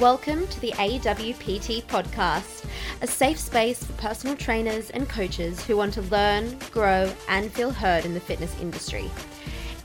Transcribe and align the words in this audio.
Welcome 0.00 0.48
to 0.48 0.60
the 0.60 0.72
AWPT 0.72 1.84
podcast, 1.84 2.64
a 3.00 3.06
safe 3.06 3.38
space 3.38 3.84
for 3.84 3.92
personal 3.92 4.34
trainers 4.36 4.90
and 4.90 5.08
coaches 5.08 5.64
who 5.64 5.76
want 5.76 5.94
to 5.94 6.02
learn, 6.02 6.58
grow, 6.72 7.12
and 7.28 7.52
feel 7.52 7.70
heard 7.70 8.04
in 8.04 8.12
the 8.12 8.18
fitness 8.18 8.60
industry. 8.60 9.08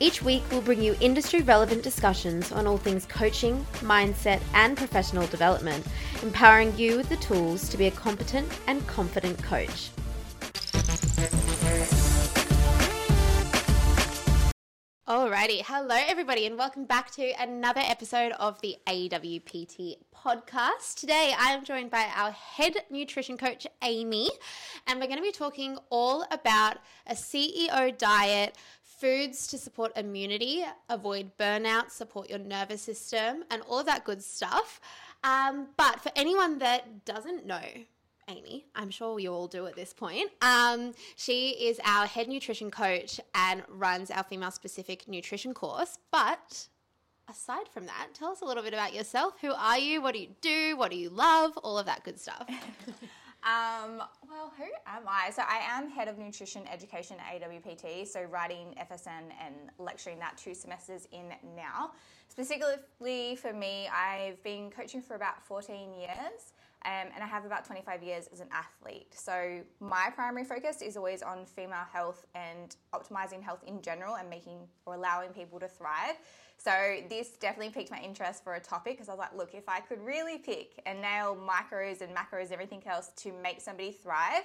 Each 0.00 0.20
week, 0.20 0.42
we'll 0.50 0.62
bring 0.62 0.82
you 0.82 0.96
industry 0.98 1.42
relevant 1.42 1.84
discussions 1.84 2.50
on 2.50 2.66
all 2.66 2.76
things 2.76 3.06
coaching, 3.06 3.64
mindset, 3.82 4.42
and 4.52 4.76
professional 4.76 5.28
development, 5.28 5.86
empowering 6.24 6.76
you 6.76 6.96
with 6.96 7.08
the 7.08 7.16
tools 7.18 7.68
to 7.68 7.78
be 7.78 7.86
a 7.86 7.92
competent 7.92 8.48
and 8.66 8.84
confident 8.88 9.40
coach. 9.44 9.90
Alrighty, 15.10 15.62
hello 15.64 15.96
everybody, 16.06 16.46
and 16.46 16.56
welcome 16.56 16.84
back 16.84 17.10
to 17.16 17.32
another 17.42 17.80
episode 17.84 18.30
of 18.38 18.60
the 18.60 18.76
AWPT 18.86 19.96
podcast. 20.14 21.00
Today 21.00 21.34
I 21.36 21.50
am 21.50 21.64
joined 21.64 21.90
by 21.90 22.06
our 22.14 22.30
head 22.30 22.76
nutrition 22.90 23.36
coach, 23.36 23.66
Amy, 23.82 24.30
and 24.86 25.00
we're 25.00 25.08
going 25.08 25.18
to 25.18 25.22
be 25.24 25.32
talking 25.32 25.78
all 25.90 26.24
about 26.30 26.76
a 27.08 27.14
CEO 27.14 27.98
diet, 27.98 28.56
foods 28.84 29.48
to 29.48 29.58
support 29.58 29.90
immunity, 29.96 30.64
avoid 30.88 31.36
burnout, 31.36 31.90
support 31.90 32.30
your 32.30 32.38
nervous 32.38 32.80
system, 32.80 33.42
and 33.50 33.62
all 33.62 33.80
of 33.80 33.86
that 33.86 34.04
good 34.04 34.22
stuff. 34.22 34.80
Um, 35.24 35.70
but 35.76 36.00
for 36.00 36.12
anyone 36.14 36.58
that 36.58 37.04
doesn't 37.04 37.44
know, 37.44 37.64
Amy. 38.30 38.66
I'm 38.74 38.90
sure 38.90 39.18
you 39.18 39.32
all 39.32 39.48
do 39.48 39.66
at 39.66 39.76
this 39.76 39.92
point. 39.92 40.30
Um, 40.42 40.92
she 41.16 41.50
is 41.50 41.80
our 41.84 42.06
head 42.06 42.28
nutrition 42.28 42.70
coach 42.70 43.20
and 43.34 43.62
runs 43.68 44.10
our 44.10 44.22
female 44.22 44.50
specific 44.50 45.08
nutrition 45.08 45.52
course. 45.54 45.98
But 46.10 46.68
aside 47.28 47.68
from 47.72 47.86
that, 47.86 48.08
tell 48.14 48.30
us 48.30 48.40
a 48.40 48.44
little 48.44 48.62
bit 48.62 48.72
about 48.72 48.94
yourself. 48.94 49.34
Who 49.40 49.52
are 49.52 49.78
you? 49.78 50.00
What 50.00 50.14
do 50.14 50.20
you 50.20 50.28
do? 50.40 50.76
What 50.76 50.90
do 50.90 50.96
you 50.96 51.10
love? 51.10 51.56
All 51.58 51.78
of 51.78 51.86
that 51.86 52.04
good 52.04 52.20
stuff. 52.20 52.48
Um, 53.42 54.02
well, 54.28 54.52
who 54.58 54.64
am 54.86 55.04
I? 55.08 55.30
So 55.30 55.42
I 55.48 55.60
am 55.70 55.88
head 55.88 56.08
of 56.08 56.18
nutrition 56.18 56.66
education 56.70 57.16
at 57.18 57.40
AWPT, 57.40 58.06
so 58.06 58.22
writing 58.24 58.74
FSN 58.78 59.32
and 59.42 59.54
lecturing 59.78 60.18
that 60.18 60.36
two 60.36 60.54
semesters 60.54 61.08
in 61.10 61.32
now. 61.56 61.92
Specifically 62.28 63.36
for 63.36 63.54
me, 63.54 63.88
I've 63.88 64.42
been 64.42 64.70
coaching 64.70 65.00
for 65.00 65.14
about 65.14 65.42
14 65.46 65.94
years. 65.94 66.52
Um, 66.86 67.08
and 67.14 67.22
I 67.22 67.26
have 67.26 67.44
about 67.44 67.66
25 67.66 68.02
years 68.02 68.28
as 68.32 68.40
an 68.40 68.48
athlete. 68.52 69.12
So 69.14 69.60
my 69.80 70.08
primary 70.14 70.44
focus 70.44 70.80
is 70.80 70.96
always 70.96 71.22
on 71.22 71.44
female 71.44 71.84
health 71.92 72.24
and 72.34 72.74
optimizing 72.94 73.42
health 73.42 73.62
in 73.66 73.82
general 73.82 74.16
and 74.16 74.30
making 74.30 74.60
or 74.86 74.94
allowing 74.94 75.30
people 75.30 75.60
to 75.60 75.68
thrive. 75.68 76.16
So 76.56 76.70
this 77.10 77.30
definitely 77.32 77.72
piqued 77.72 77.90
my 77.90 78.00
interest 78.00 78.42
for 78.44 78.54
a 78.54 78.60
topic 78.60 78.94
because 78.94 79.08
I 79.08 79.12
was 79.12 79.18
like, 79.18 79.36
look, 79.36 79.54
if 79.54 79.68
I 79.68 79.80
could 79.80 80.00
really 80.00 80.38
pick 80.38 80.80
and 80.86 81.02
nail 81.02 81.36
micros 81.36 82.00
and 82.00 82.16
macros 82.16 82.44
and 82.44 82.52
everything 82.52 82.82
else 82.86 83.08
to 83.16 83.32
make 83.42 83.60
somebody 83.60 83.92
thrive, 83.92 84.44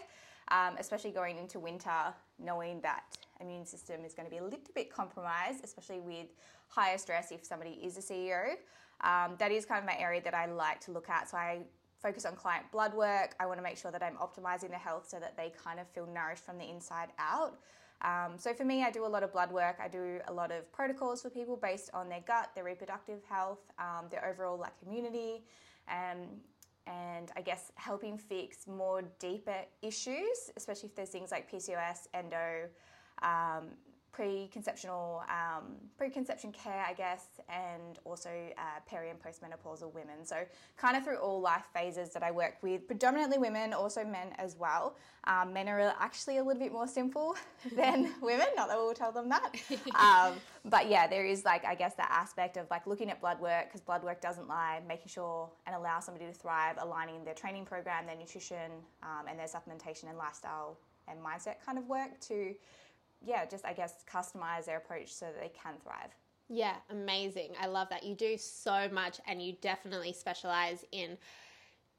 um, 0.50 0.76
especially 0.78 1.12
going 1.12 1.38
into 1.38 1.60
winter, 1.60 2.14
knowing 2.38 2.82
that 2.82 3.04
immune 3.40 3.66
system 3.66 4.04
is 4.06 4.14
going 4.14 4.26
to 4.26 4.32
be 4.32 4.38
a 4.38 4.44
little 4.44 4.60
bit 4.74 4.92
compromised, 4.92 5.64
especially 5.64 6.00
with 6.00 6.28
higher 6.68 6.98
stress 6.98 7.32
if 7.32 7.46
somebody 7.46 7.80
is 7.82 7.98
a 7.98 8.02
CEO. 8.02 8.56
Um, 9.02 9.36
that 9.40 9.52
is 9.52 9.66
kind 9.66 9.80
of 9.80 9.86
my 9.86 9.98
area 9.98 10.22
that 10.24 10.34
I 10.34 10.46
like 10.46 10.80
to 10.82 10.92
look 10.92 11.10
at. 11.10 11.30
So 11.30 11.38
I 11.38 11.60
focus 12.02 12.26
on 12.26 12.36
client 12.36 12.66
blood 12.72 12.94
work. 12.94 13.36
I 13.40 13.46
want 13.46 13.60
to 13.60 13.64
make 13.64 13.78
sure 13.78 13.92
that 13.92 14.04
I'm 14.04 14.16
optimizing 14.18 14.70
their 14.70 14.80
health 14.80 15.08
so 15.10 15.20
that 15.20 15.38
they 15.38 15.52
kind 15.64 15.80
of 15.80 15.88
feel 15.90 16.08
nourished 16.08 16.46
from 16.46 16.58
the 16.58 16.70
inside 16.70 17.10
out. 17.18 17.60
Um, 18.02 18.38
so 18.38 18.54
for 18.54 18.66
me, 18.66 18.84
I 18.84 18.92
do 18.92 19.06
a 19.06 19.08
lot 19.08 19.24
of 19.24 19.32
blood 19.32 19.52
work. 19.52 19.78
I 19.82 19.88
do 19.88 20.20
a 20.28 20.34
lot 20.34 20.52
of 20.52 20.72
protocols 20.72 21.22
for 21.22 21.30
people 21.30 21.58
based 21.58 21.90
on 21.94 22.10
their 22.10 22.22
gut, 22.28 22.52
their 22.54 22.64
reproductive 22.64 23.24
health, 23.28 23.60
um, 23.80 24.06
their 24.12 24.26
overall 24.26 24.60
like 24.60 24.74
immunity, 24.86 25.44
um, 25.88 26.28
and 26.88 27.32
I 27.36 27.42
guess 27.42 27.72
helping 27.76 28.18
fix 28.18 28.68
more 28.68 29.02
deeper 29.18 29.62
issues, 29.82 30.52
especially 30.56 30.90
if 30.90 30.96
there's 30.96 31.10
things 31.10 31.32
like 31.32 31.50
PCOS, 31.52 32.08
endo, 32.14 32.70
um, 33.24 33.70
preconceptional 34.16 35.24
um, 35.28 35.76
preconception 35.98 36.54
care, 36.54 36.86
I 36.88 36.94
guess, 36.94 37.26
and 37.50 38.00
also 38.06 38.30
uh, 38.58 38.80
peri 38.88 39.10
and 39.10 39.20
postmenopausal 39.22 39.94
women. 39.94 40.24
So 40.24 40.38
kind 40.78 40.96
of 40.96 41.04
through 41.04 41.18
all 41.18 41.42
life 41.42 41.66
phases 41.74 42.12
that 42.12 42.24
I 42.24 42.32
work 42.32 42.56
with, 42.62 42.88
predominantly 42.88 43.38
women, 43.38 43.74
also 43.74 44.06
men 44.06 44.30
as 44.38 44.56
well. 44.56 44.96
Um, 45.26 45.52
men 45.52 45.68
are 45.68 45.94
actually 46.00 46.38
a 46.38 46.44
little 46.44 46.62
bit 46.62 46.72
more 46.72 46.88
simple 46.88 47.36
than 47.76 48.14
women. 48.22 48.48
Not 48.56 48.70
that 48.70 48.78
we'll 48.78 48.94
tell 48.94 49.12
them 49.12 49.28
that, 49.28 49.54
um, 50.00 50.36
but 50.64 50.90
yeah, 50.90 51.08
there 51.08 51.26
is 51.26 51.44
like 51.44 51.66
I 51.66 51.76
guess 51.76 51.96
that 51.96 52.10
aspect 52.10 52.56
of 52.56 52.68
like 52.72 52.88
looking 52.88 53.10
at 53.10 53.20
blood 53.20 53.42
work 53.42 53.66
because 53.66 53.82
blood 53.82 54.02
work 54.02 54.22
doesn't 54.22 54.48
lie, 54.48 54.82
making 54.88 55.10
sure 55.10 55.50
and 55.68 55.76
allow 55.76 56.00
somebody 56.00 56.26
to 56.26 56.34
thrive, 56.34 56.76
aligning 56.80 57.26
their 57.26 57.34
training 57.34 57.66
program, 57.66 58.06
their 58.06 58.16
nutrition, 58.16 58.72
um, 59.04 59.28
and 59.28 59.38
their 59.38 59.48
supplementation 59.48 60.08
and 60.08 60.18
lifestyle 60.18 60.78
and 61.08 61.20
mindset 61.20 61.56
kind 61.66 61.78
of 61.78 61.86
work 61.88 62.20
to 62.20 62.56
yeah, 63.22 63.46
just 63.46 63.66
I 63.66 63.74
guess 63.74 64.04
customize 64.12 64.66
their 64.66 64.78
approach 64.78 65.14
so 65.14 65.26
that 65.26 65.40
they 65.40 65.50
can 65.50 65.76
thrive. 65.82 66.16
Yeah, 66.50 66.76
amazing. 66.90 67.52
I 67.60 67.68
love 67.68 67.90
that. 67.90 68.04
You 68.04 68.16
do 68.16 68.38
so 68.38 68.88
much 68.92 69.20
and 69.28 69.42
you 69.42 69.56
definitely 69.62 70.14
specialize 70.14 70.86
in 70.92 71.18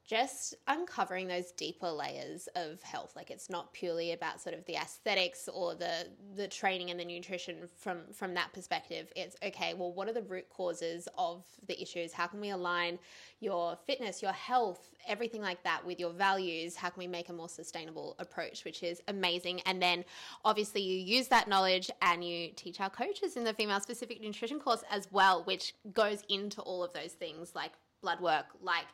just 0.07 0.55
uncovering 0.67 1.27
those 1.27 1.51
deeper 1.51 1.91
layers 1.91 2.47
of 2.55 2.81
health. 2.81 3.13
Like 3.15 3.29
it's 3.29 3.49
not 3.49 3.73
purely 3.73 4.13
about 4.13 4.39
sort 4.39 4.55
of 4.55 4.63
the 4.65 4.75
aesthetics 4.75 5.49
or 5.53 5.75
the 5.75 6.07
the 6.35 6.47
training 6.47 6.89
and 6.89 6.99
the 6.99 7.05
nutrition 7.05 7.67
from 7.75 7.99
from 8.13 8.33
that 8.35 8.53
perspective. 8.53 9.11
It's 9.17 9.35
okay 9.43 9.73
well 9.73 9.91
what 9.91 10.07
are 10.07 10.13
the 10.13 10.21
root 10.21 10.49
causes 10.49 11.09
of 11.17 11.43
the 11.67 11.79
issues? 11.81 12.13
How 12.13 12.25
can 12.25 12.39
we 12.39 12.51
align 12.51 12.99
your 13.41 13.77
fitness 13.85 14.21
your 14.21 14.31
health 14.31 14.95
everything 15.07 15.41
like 15.41 15.61
that 15.63 15.85
with 15.85 15.99
your 15.99 16.11
values? 16.11 16.77
How 16.77 16.89
can 16.89 16.99
we 16.99 17.07
make 17.07 17.27
a 17.27 17.33
more 17.33 17.49
sustainable 17.49 18.15
approach 18.17 18.63
which 18.63 18.83
is 18.83 19.01
amazing? 19.09 19.59
And 19.65 19.81
then 19.81 20.05
obviously 20.45 20.81
you 20.81 20.97
use 20.97 21.27
that 21.27 21.49
knowledge 21.49 21.91
and 22.01 22.23
you 22.23 22.51
teach 22.55 22.79
our 22.79 22.89
coaches 22.89 23.35
in 23.35 23.43
the 23.43 23.53
female 23.53 23.81
specific 23.81 24.21
nutrition 24.21 24.57
course 24.57 24.83
as 24.89 25.09
well 25.11 25.43
which 25.43 25.75
goes 25.93 26.23
into 26.29 26.61
all 26.61 26.81
of 26.81 26.93
those 26.93 27.11
things 27.11 27.51
like 27.53 27.73
blood 28.01 28.19
work, 28.19 28.45
like 28.61 28.85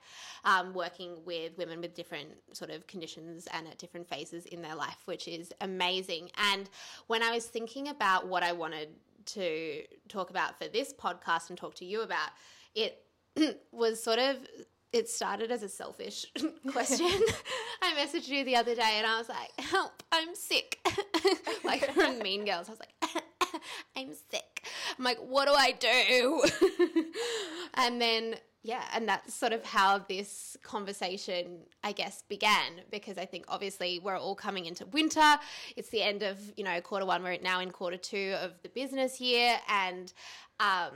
um, 0.46 0.74
working 0.74 1.18
with 1.26 1.58
women 1.58 1.82
with 1.82 1.94
different 1.94 2.30
sort 2.54 2.72
of 2.72 2.88
conditions 2.88 3.48
and 3.54 3.68
at 3.68 3.78
different 3.78 4.08
phases 4.08 4.46
in 4.46 4.62
their 4.62 4.76
life, 4.76 4.98
which 5.06 5.28
is 5.28 5.52
amazing. 5.62 6.30
And 6.52 6.70
when 7.08 7.24
I 7.24 7.32
was 7.32 7.46
thinking 7.46 7.90
about 7.90 8.28
what 8.28 8.44
I 8.44 8.52
wanted 8.52 8.90
to 9.26 9.84
talk 10.10 10.30
about 10.30 10.58
for 10.58 10.68
this 10.68 10.94
podcast 10.94 11.50
and 11.50 11.58
talk 11.58 11.76
to 11.76 11.86
you 11.86 12.02
about, 12.02 12.30
it 12.76 13.06
was 13.72 14.02
sort 14.02 14.20
of 14.20 14.38
it 14.94 15.10
started 15.10 15.52
as 15.52 15.64
a 15.64 15.70
selfish 15.70 16.26
question. 16.72 17.10
I 17.82 17.96
messaged 17.98 18.30
you 18.30 18.46
the 18.46 18.56
other 18.56 18.76
day 18.76 18.94
and 18.98 19.08
I 19.08 19.18
was 19.18 19.28
like, 19.28 19.50
help, 19.58 20.04
I'm 20.12 20.36
sick. 20.36 20.80
like 21.64 21.92
from 21.94 22.20
Mean 22.20 22.46
Girls. 22.46 22.70
I 22.70 22.72
was 22.72 22.80
like, 22.80 23.24
I'm 23.98 24.14
sick. 24.14 24.68
I'm 24.98 25.04
like, 25.04 25.18
what 25.18 25.48
do 25.48 25.54
I 25.54 25.72
do? 25.72 26.44
and 27.74 28.00
then 28.00 28.36
yeah, 28.64 28.84
and 28.94 29.08
that's 29.08 29.34
sort 29.34 29.52
of 29.52 29.64
how 29.66 30.00
this 30.00 30.56
conversation, 30.64 31.60
I 31.84 31.92
guess, 31.92 32.24
began 32.30 32.82
because 32.92 33.18
I 33.18 33.26
think 33.26 33.44
obviously 33.50 34.00
we're 34.00 34.18
all 34.18 34.36
coming 34.36 34.66
into 34.66 34.86
winter. 34.88 35.38
It's 35.76 35.90
the 35.90 36.02
end 36.02 36.24
of, 36.24 36.40
you 36.56 36.64
know, 36.64 36.80
quarter 36.80 37.06
one. 37.06 37.24
We're 37.24 37.38
now 37.42 37.60
in 37.60 37.72
quarter 37.72 37.98
two 37.98 38.36
of 38.42 38.54
the 38.64 38.70
business 38.70 39.20
year 39.20 39.58
and, 39.68 40.14
um, 40.62 40.92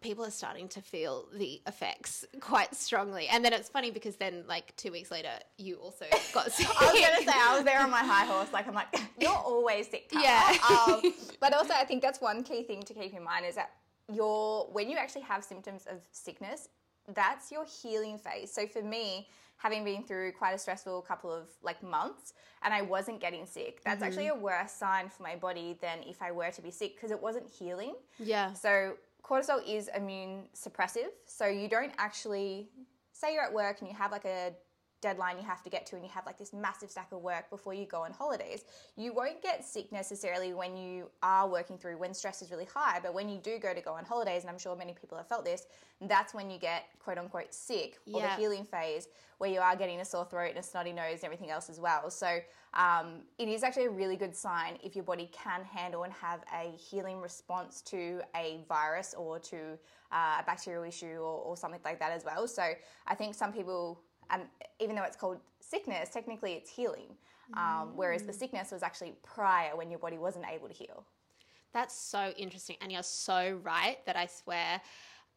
people 0.00 0.24
are 0.24 0.30
starting 0.30 0.66
to 0.66 0.80
feel 0.80 1.26
the 1.34 1.60
effects 1.66 2.24
quite 2.40 2.74
strongly. 2.74 3.28
And 3.28 3.44
then 3.44 3.52
it's 3.52 3.68
funny 3.68 3.90
because 3.90 4.16
then, 4.16 4.44
like 4.48 4.74
two 4.76 4.90
weeks 4.90 5.10
later, 5.10 5.30
you 5.58 5.76
also 5.76 6.06
got 6.32 6.50
sick. 6.50 6.66
I 6.80 6.92
was 6.92 7.00
gonna 7.00 7.30
say 7.30 7.38
I 7.38 7.54
was 7.54 7.64
there 7.64 7.80
on 7.80 7.90
my 7.90 8.02
high 8.02 8.24
horse. 8.24 8.52
Like 8.52 8.66
I'm 8.66 8.74
like, 8.74 8.88
you're 9.20 9.30
always 9.30 9.88
sick. 9.88 10.08
Tara. 10.08 10.24
Yeah. 10.24 10.56
Um, 10.70 11.14
but 11.40 11.54
also, 11.54 11.74
I 11.74 11.84
think 11.84 12.02
that's 12.02 12.20
one 12.20 12.42
key 12.42 12.62
thing 12.62 12.82
to 12.82 12.94
keep 12.94 13.14
in 13.14 13.22
mind 13.22 13.46
is 13.46 13.54
that 13.54 13.72
you're 14.12 14.64
when 14.72 14.90
you 14.90 14.96
actually 14.96 15.22
have 15.22 15.44
symptoms 15.44 15.86
of 15.86 15.98
sickness, 16.12 16.68
that's 17.14 17.50
your 17.50 17.64
healing 17.64 18.18
phase. 18.18 18.52
So 18.52 18.66
for 18.66 18.82
me, 18.82 19.28
having 19.56 19.84
been 19.84 20.02
through 20.02 20.32
quite 20.32 20.52
a 20.52 20.58
stressful 20.58 21.02
couple 21.02 21.32
of 21.32 21.48
like 21.62 21.82
months 21.82 22.32
and 22.62 22.72
I 22.72 22.82
wasn't 22.82 23.20
getting 23.20 23.46
sick, 23.46 23.82
that's 23.84 23.96
mm-hmm. 23.96 24.04
actually 24.04 24.28
a 24.28 24.34
worse 24.34 24.72
sign 24.72 25.08
for 25.08 25.22
my 25.22 25.36
body 25.36 25.76
than 25.80 25.98
if 26.06 26.22
I 26.22 26.32
were 26.32 26.50
to 26.50 26.62
be 26.62 26.70
sick 26.70 26.96
because 26.96 27.10
it 27.10 27.20
wasn't 27.20 27.48
healing. 27.50 27.94
Yeah. 28.18 28.52
So 28.54 28.94
cortisol 29.22 29.60
is 29.66 29.88
immune 29.94 30.44
suppressive. 30.54 31.10
So 31.26 31.46
you 31.46 31.68
don't 31.68 31.92
actually 31.98 32.70
say 33.12 33.34
you're 33.34 33.44
at 33.44 33.52
work 33.52 33.80
and 33.80 33.88
you 33.88 33.96
have 33.96 34.12
like 34.12 34.24
a 34.24 34.52
deadline 35.00 35.36
you 35.38 35.44
have 35.44 35.62
to 35.62 35.70
get 35.70 35.86
to 35.86 35.96
and 35.96 36.04
you 36.04 36.10
have 36.10 36.26
like 36.26 36.38
this 36.38 36.52
massive 36.52 36.90
stack 36.90 37.12
of 37.12 37.20
work 37.20 37.48
before 37.50 37.74
you 37.74 37.86
go 37.86 38.02
on 38.02 38.12
holidays. 38.12 38.64
You 38.96 39.12
won't 39.12 39.42
get 39.42 39.64
sick 39.64 39.90
necessarily 39.92 40.52
when 40.54 40.76
you 40.76 41.10
are 41.22 41.48
working 41.48 41.78
through 41.78 41.98
when 41.98 42.14
stress 42.14 42.42
is 42.42 42.50
really 42.50 42.66
high, 42.72 43.00
but 43.02 43.14
when 43.14 43.28
you 43.28 43.38
do 43.38 43.58
go 43.58 43.72
to 43.74 43.80
go 43.80 43.92
on 43.94 44.04
holidays, 44.04 44.42
and 44.42 44.50
I'm 44.50 44.58
sure 44.58 44.76
many 44.76 44.92
people 44.92 45.16
have 45.18 45.26
felt 45.26 45.44
this, 45.44 45.66
that's 46.02 46.34
when 46.34 46.50
you 46.50 46.58
get 46.58 46.84
quote 46.98 47.18
unquote 47.18 47.52
sick 47.52 47.98
or 48.12 48.20
Yeah. 48.20 48.34
the 48.34 48.40
healing 48.40 48.64
phase 48.64 49.08
where 49.38 49.50
you 49.50 49.60
are 49.60 49.74
getting 49.74 50.00
a 50.00 50.04
sore 50.04 50.26
throat 50.26 50.50
and 50.50 50.58
a 50.58 50.62
snotty 50.62 50.92
nose 50.92 51.14
and 51.14 51.24
everything 51.24 51.50
else 51.50 51.70
as 51.70 51.80
well. 51.80 52.10
So 52.10 52.40
um, 52.74 53.22
it 53.38 53.48
is 53.48 53.62
actually 53.62 53.86
a 53.86 53.90
really 53.90 54.16
good 54.16 54.36
sign 54.36 54.78
if 54.84 54.94
your 54.94 55.04
body 55.04 55.30
can 55.32 55.64
handle 55.64 56.02
and 56.04 56.12
have 56.12 56.40
a 56.54 56.70
healing 56.76 57.20
response 57.22 57.80
to 57.82 58.20
a 58.36 58.60
virus 58.68 59.14
or 59.16 59.38
to 59.38 59.78
uh, 60.12 60.40
a 60.40 60.42
bacterial 60.44 60.84
issue 60.84 61.16
or, 61.16 61.40
or 61.42 61.56
something 61.56 61.80
like 61.84 61.98
that 62.00 62.12
as 62.12 62.24
well. 62.24 62.46
So 62.46 62.62
I 63.06 63.14
think 63.14 63.34
some 63.34 63.50
people, 63.52 64.00
um, 64.32 64.42
even 64.78 64.96
though 64.96 65.02
it's 65.02 65.16
called 65.16 65.38
sickness, 65.60 66.10
technically 66.10 66.52
it's 66.52 66.70
healing. 66.70 67.16
Um, 67.56 67.94
whereas 67.96 68.22
the 68.22 68.32
sickness 68.32 68.70
was 68.70 68.84
actually 68.84 69.14
prior 69.24 69.76
when 69.76 69.90
your 69.90 69.98
body 69.98 70.18
wasn't 70.18 70.44
able 70.48 70.68
to 70.68 70.74
heal. 70.74 71.04
That's 71.72 71.96
so 71.96 72.32
interesting. 72.36 72.76
And 72.80 72.92
you're 72.92 73.02
so 73.02 73.60
right 73.64 73.98
that 74.06 74.16
I 74.16 74.26
swear 74.26 74.80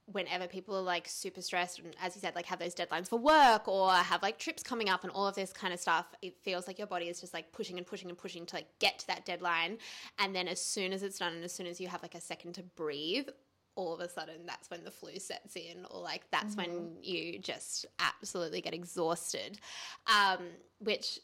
whenever 0.05 0.47
people 0.47 0.75
are 0.75 0.81
like 0.81 1.07
super 1.07 1.41
stressed 1.41 1.79
and 1.79 1.95
as 2.01 2.13
you 2.13 2.19
said 2.19 2.35
like 2.35 2.45
have 2.45 2.59
those 2.59 2.75
deadlines 2.75 3.07
for 3.07 3.17
work 3.17 3.69
or 3.69 3.89
have 3.93 4.21
like 4.21 4.37
trips 4.37 4.61
coming 4.61 4.89
up 4.89 5.03
and 5.03 5.11
all 5.13 5.25
of 5.25 5.33
this 5.33 5.53
kind 5.53 5.73
of 5.73 5.79
stuff 5.79 6.07
it 6.21 6.35
feels 6.41 6.67
like 6.67 6.77
your 6.77 6.87
body 6.87 7.07
is 7.07 7.21
just 7.21 7.33
like 7.33 7.49
pushing 7.53 7.77
and 7.77 7.87
pushing 7.87 8.09
and 8.09 8.17
pushing 8.17 8.45
to 8.45 8.57
like 8.57 8.67
get 8.79 8.99
to 8.99 9.07
that 9.07 9.25
deadline 9.25 9.77
and 10.19 10.35
then 10.35 10.49
as 10.49 10.59
soon 10.59 10.91
as 10.91 11.03
it's 11.03 11.19
done 11.19 11.33
and 11.33 11.43
as 11.43 11.53
soon 11.53 11.65
as 11.65 11.79
you 11.79 11.87
have 11.87 12.01
like 12.01 12.15
a 12.15 12.21
second 12.21 12.51
to 12.51 12.61
breathe 12.75 13.29
all 13.75 13.93
of 13.93 13.99
a 13.99 14.09
sudden 14.09 14.45
that's 14.45 14.69
when 14.69 14.83
the 14.83 14.91
flu 14.91 15.17
sets 15.19 15.55
in 15.55 15.85
or 15.91 15.99
like 16.01 16.23
that's 16.31 16.55
when 16.55 16.91
you 17.01 17.39
just 17.39 17.85
absolutely 17.99 18.61
get 18.61 18.73
exhausted 18.73 19.59
um, 20.07 20.39
which 20.79 21.19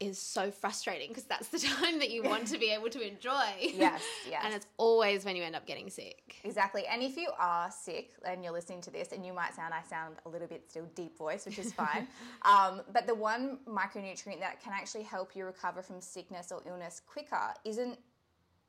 is 0.00 0.18
so 0.18 0.50
frustrating 0.50 1.08
because 1.08 1.22
that's 1.24 1.48
the 1.48 1.58
time 1.80 2.00
that 2.00 2.10
you 2.10 2.20
want 2.22 2.46
to 2.48 2.58
be 2.58 2.70
able 2.72 2.90
to 2.90 3.00
enjoy 3.00 3.44
Yes, 3.60 4.02
yes. 4.28 4.42
and 4.44 4.52
it's 4.52 4.66
always 4.76 5.24
when 5.24 5.36
you 5.36 5.44
end 5.44 5.54
up 5.54 5.66
getting 5.66 5.88
sick. 5.88 6.40
Exactly. 6.42 6.84
And 6.90 7.00
if 7.00 7.16
you 7.16 7.30
are 7.38 7.70
sick 7.70 8.10
and 8.26 8.42
you're 8.42 8.52
listening 8.52 8.80
to 8.82 8.90
this, 8.90 9.12
and 9.12 9.24
you 9.24 9.32
might 9.32 9.54
sound, 9.54 9.72
I 9.72 9.82
sound 9.88 10.16
a 10.26 10.28
little 10.28 10.48
bit 10.48 10.68
still 10.68 10.86
deep 10.96 11.16
voice, 11.16 11.46
which 11.46 11.60
is 11.60 11.72
fine. 11.84 12.08
um, 12.42 12.82
but 12.92 13.06
the 13.06 13.14
one 13.14 13.58
micronutrient 13.68 14.40
that 14.40 14.60
can 14.60 14.72
actually 14.72 15.04
help 15.04 15.36
you 15.36 15.44
recover 15.46 15.80
from 15.80 16.00
sickness 16.00 16.50
or 16.50 16.60
illness 16.66 17.00
quicker 17.06 17.54
isn't, 17.64 17.96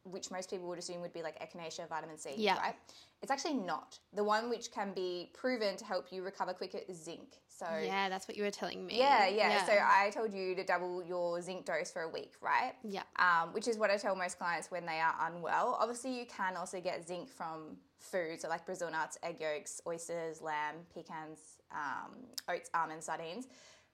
which 0.06 0.32
most 0.32 0.50
people 0.50 0.68
would 0.68 0.80
assume 0.80 1.02
would 1.02 1.14
be 1.14 1.22
like 1.24 1.38
echinacea, 1.40 1.88
vitamin 1.90 2.18
C, 2.18 2.32
Yeah. 2.38 2.58
right? 2.60 2.76
It's 3.22 3.32
actually 3.32 3.56
not. 3.56 3.98
The 4.14 4.24
one 4.24 4.50
which 4.50 4.72
can 4.72 4.94
be 4.94 5.32
proven 5.34 5.76
to 5.78 5.86
help 5.86 6.12
you 6.12 6.22
recover 6.24 6.54
quicker 6.54 6.80
is 6.88 7.04
zinc. 7.04 7.38
So 7.48 7.66
Yeah, 7.84 8.08
that's 8.10 8.28
what 8.28 8.38
you 8.38 8.44
were 8.44 8.52
telling 8.52 8.86
me. 8.86 8.98
yeah, 8.98 9.28
yeah. 9.28 9.66
So 9.66 9.72
I 9.74 10.12
told 10.12 10.32
you 10.34 10.54
to 10.56 10.64
double 10.64 11.04
your 11.04 11.42
zinc 11.42 11.66
dose 11.66 11.90
for 11.92 12.04
a 12.04 12.10
week, 12.10 12.34
right? 12.42 12.74
Yeah. 12.84 13.04
Um, 13.18 13.54
which 13.54 13.68
is 13.68 13.78
what 13.78 13.90
I 13.90 13.98
tell 13.98 14.16
most 14.16 14.38
clients 14.38 14.70
when 14.70 14.86
they 14.86 15.00
are 15.00 15.16
unwell. 15.22 15.78
Obviously, 15.80 16.18
you 16.20 16.26
can 16.26 16.56
also 16.56 16.80
get 16.80 17.08
zinc 17.08 17.30
from 17.30 17.78
food, 18.00 18.40
so 18.42 18.48
like 18.50 18.66
Brazil 18.66 18.92
nuts, 18.92 19.18
egg 19.24 19.38
yolks, 19.40 19.82
oysters, 19.88 20.42
lamb, 20.42 20.76
pecans, 20.94 21.40
um, 21.72 22.12
oats, 22.48 22.70
almonds, 22.76 23.06
sardines. 23.06 23.48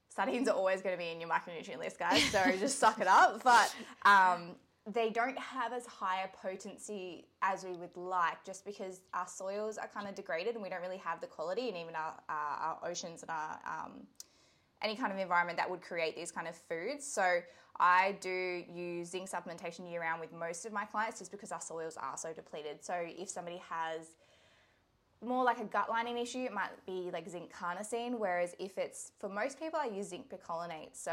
Sardines 0.09 0.49
are 0.49 0.55
always 0.57 0.81
going 0.81 0.93
to 0.93 1.01
be 1.01 1.09
in 1.09 1.21
your 1.21 1.29
micronutrient 1.29 1.79
list, 1.79 1.97
guys. 1.97 2.21
So 2.31 2.43
just 2.59 2.79
suck 2.79 2.99
it 2.99 3.07
up. 3.07 3.41
But 3.43 3.73
um, 4.03 4.55
they 4.89 5.09
don't 5.09 5.37
have 5.37 5.73
as 5.73 5.85
high 5.85 6.23
a 6.23 6.27
potency 6.35 7.27
as 7.41 7.63
we 7.63 7.73
would 7.73 7.95
like, 7.95 8.43
just 8.43 8.65
because 8.65 9.01
our 9.13 9.27
soils 9.27 9.77
are 9.77 9.87
kind 9.87 10.07
of 10.07 10.15
degraded 10.15 10.55
and 10.55 10.63
we 10.63 10.69
don't 10.69 10.81
really 10.81 10.97
have 10.97 11.21
the 11.21 11.27
quality, 11.27 11.67
and 11.67 11.77
even 11.77 11.95
our, 11.95 12.15
our, 12.29 12.79
our 12.81 12.89
oceans 12.89 13.21
and 13.21 13.29
our 13.29 13.59
um, 13.65 14.07
any 14.81 14.95
kind 14.95 15.13
of 15.13 15.19
environment 15.19 15.57
that 15.57 15.69
would 15.69 15.81
create 15.81 16.15
these 16.15 16.31
kind 16.31 16.47
of 16.47 16.55
foods. 16.55 17.05
So 17.05 17.41
I 17.79 18.17
do 18.19 18.63
use 18.73 19.09
zinc 19.09 19.29
supplementation 19.29 19.89
year 19.89 20.01
round 20.01 20.19
with 20.19 20.33
most 20.33 20.65
of 20.65 20.73
my 20.73 20.85
clients 20.85 21.19
just 21.19 21.31
because 21.31 21.51
our 21.51 21.61
soils 21.61 21.97
are 21.97 22.17
so 22.17 22.33
depleted. 22.33 22.83
So 22.83 22.95
if 22.97 23.29
somebody 23.29 23.61
has 23.69 24.15
more 25.23 25.43
like 25.43 25.59
a 25.59 25.65
gut 25.65 25.89
lining 25.89 26.17
issue, 26.17 26.39
it 26.39 26.53
might 26.53 26.69
be 26.85 27.09
like 27.13 27.29
zinc 27.29 27.51
carnosine. 27.53 28.17
Whereas 28.17 28.55
if 28.59 28.77
it's 28.77 29.11
for 29.19 29.29
most 29.29 29.59
people, 29.59 29.79
I 29.79 29.85
use 29.85 30.09
zinc 30.09 30.29
picolinate. 30.29 30.89
So 30.93 31.11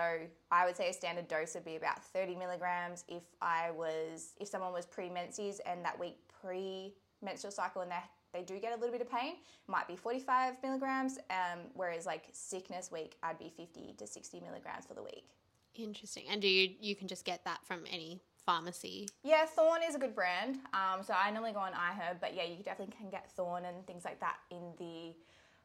I 0.50 0.64
would 0.64 0.76
say 0.76 0.88
a 0.88 0.92
standard 0.92 1.28
dose 1.28 1.54
would 1.54 1.64
be 1.64 1.76
about 1.76 2.02
30 2.02 2.36
milligrams. 2.36 3.04
If 3.08 3.22
I 3.42 3.70
was, 3.70 4.34
if 4.40 4.48
someone 4.48 4.72
was 4.72 4.86
pre-menses 4.86 5.60
and 5.66 5.84
that 5.84 5.98
week 5.98 6.16
pre-menstrual 6.40 7.52
cycle 7.52 7.82
and 7.82 7.90
they 7.90 7.96
they 8.32 8.42
do 8.42 8.58
get 8.58 8.72
a 8.72 8.76
little 8.76 8.92
bit 8.92 9.00
of 9.00 9.10
pain, 9.10 9.36
might 9.68 9.88
be 9.88 9.96
45 9.96 10.56
milligrams. 10.62 11.18
Um, 11.30 11.60
whereas 11.74 12.04
like 12.04 12.24
sickness 12.32 12.92
week, 12.92 13.16
I'd 13.22 13.38
be 13.38 13.50
50 13.56 13.94
to 13.96 14.06
60 14.06 14.40
milligrams 14.40 14.86
for 14.86 14.94
the 14.94 15.02
week. 15.02 15.30
Interesting. 15.74 16.24
And 16.30 16.42
do 16.42 16.48
you 16.48 16.74
you 16.80 16.96
can 16.96 17.08
just 17.08 17.24
get 17.24 17.44
that 17.44 17.64
from 17.64 17.84
any 17.90 18.20
pharmacy? 18.48 19.06
Yeah, 19.22 19.44
Thorne 19.44 19.82
is 19.86 19.94
a 19.94 19.98
good 19.98 20.14
brand. 20.14 20.60
Um, 20.72 21.02
so 21.02 21.12
I 21.12 21.30
normally 21.30 21.52
go 21.52 21.58
on 21.58 21.72
iHerb, 21.72 22.18
but 22.18 22.34
yeah, 22.34 22.44
you 22.44 22.62
definitely 22.62 22.94
can 22.98 23.10
get 23.10 23.30
Thorne 23.32 23.66
and 23.66 23.86
things 23.86 24.06
like 24.06 24.18
that 24.20 24.36
in 24.50 24.72
the 24.78 25.14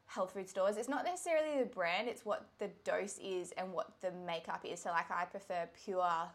health 0.06 0.34
food 0.34 0.50
stores. 0.50 0.76
It's 0.76 0.90
not 0.90 1.06
necessarily 1.06 1.64
the 1.64 1.70
brand, 1.70 2.10
it's 2.10 2.26
what 2.26 2.50
the 2.60 2.70
dose 2.84 3.18
is 3.24 3.54
and 3.58 3.72
what 3.72 3.94
the 4.02 4.12
makeup 4.28 4.66
is. 4.66 4.82
So 4.82 4.90
like 4.90 5.10
I 5.10 5.24
prefer 5.24 5.70
pure 5.86 6.30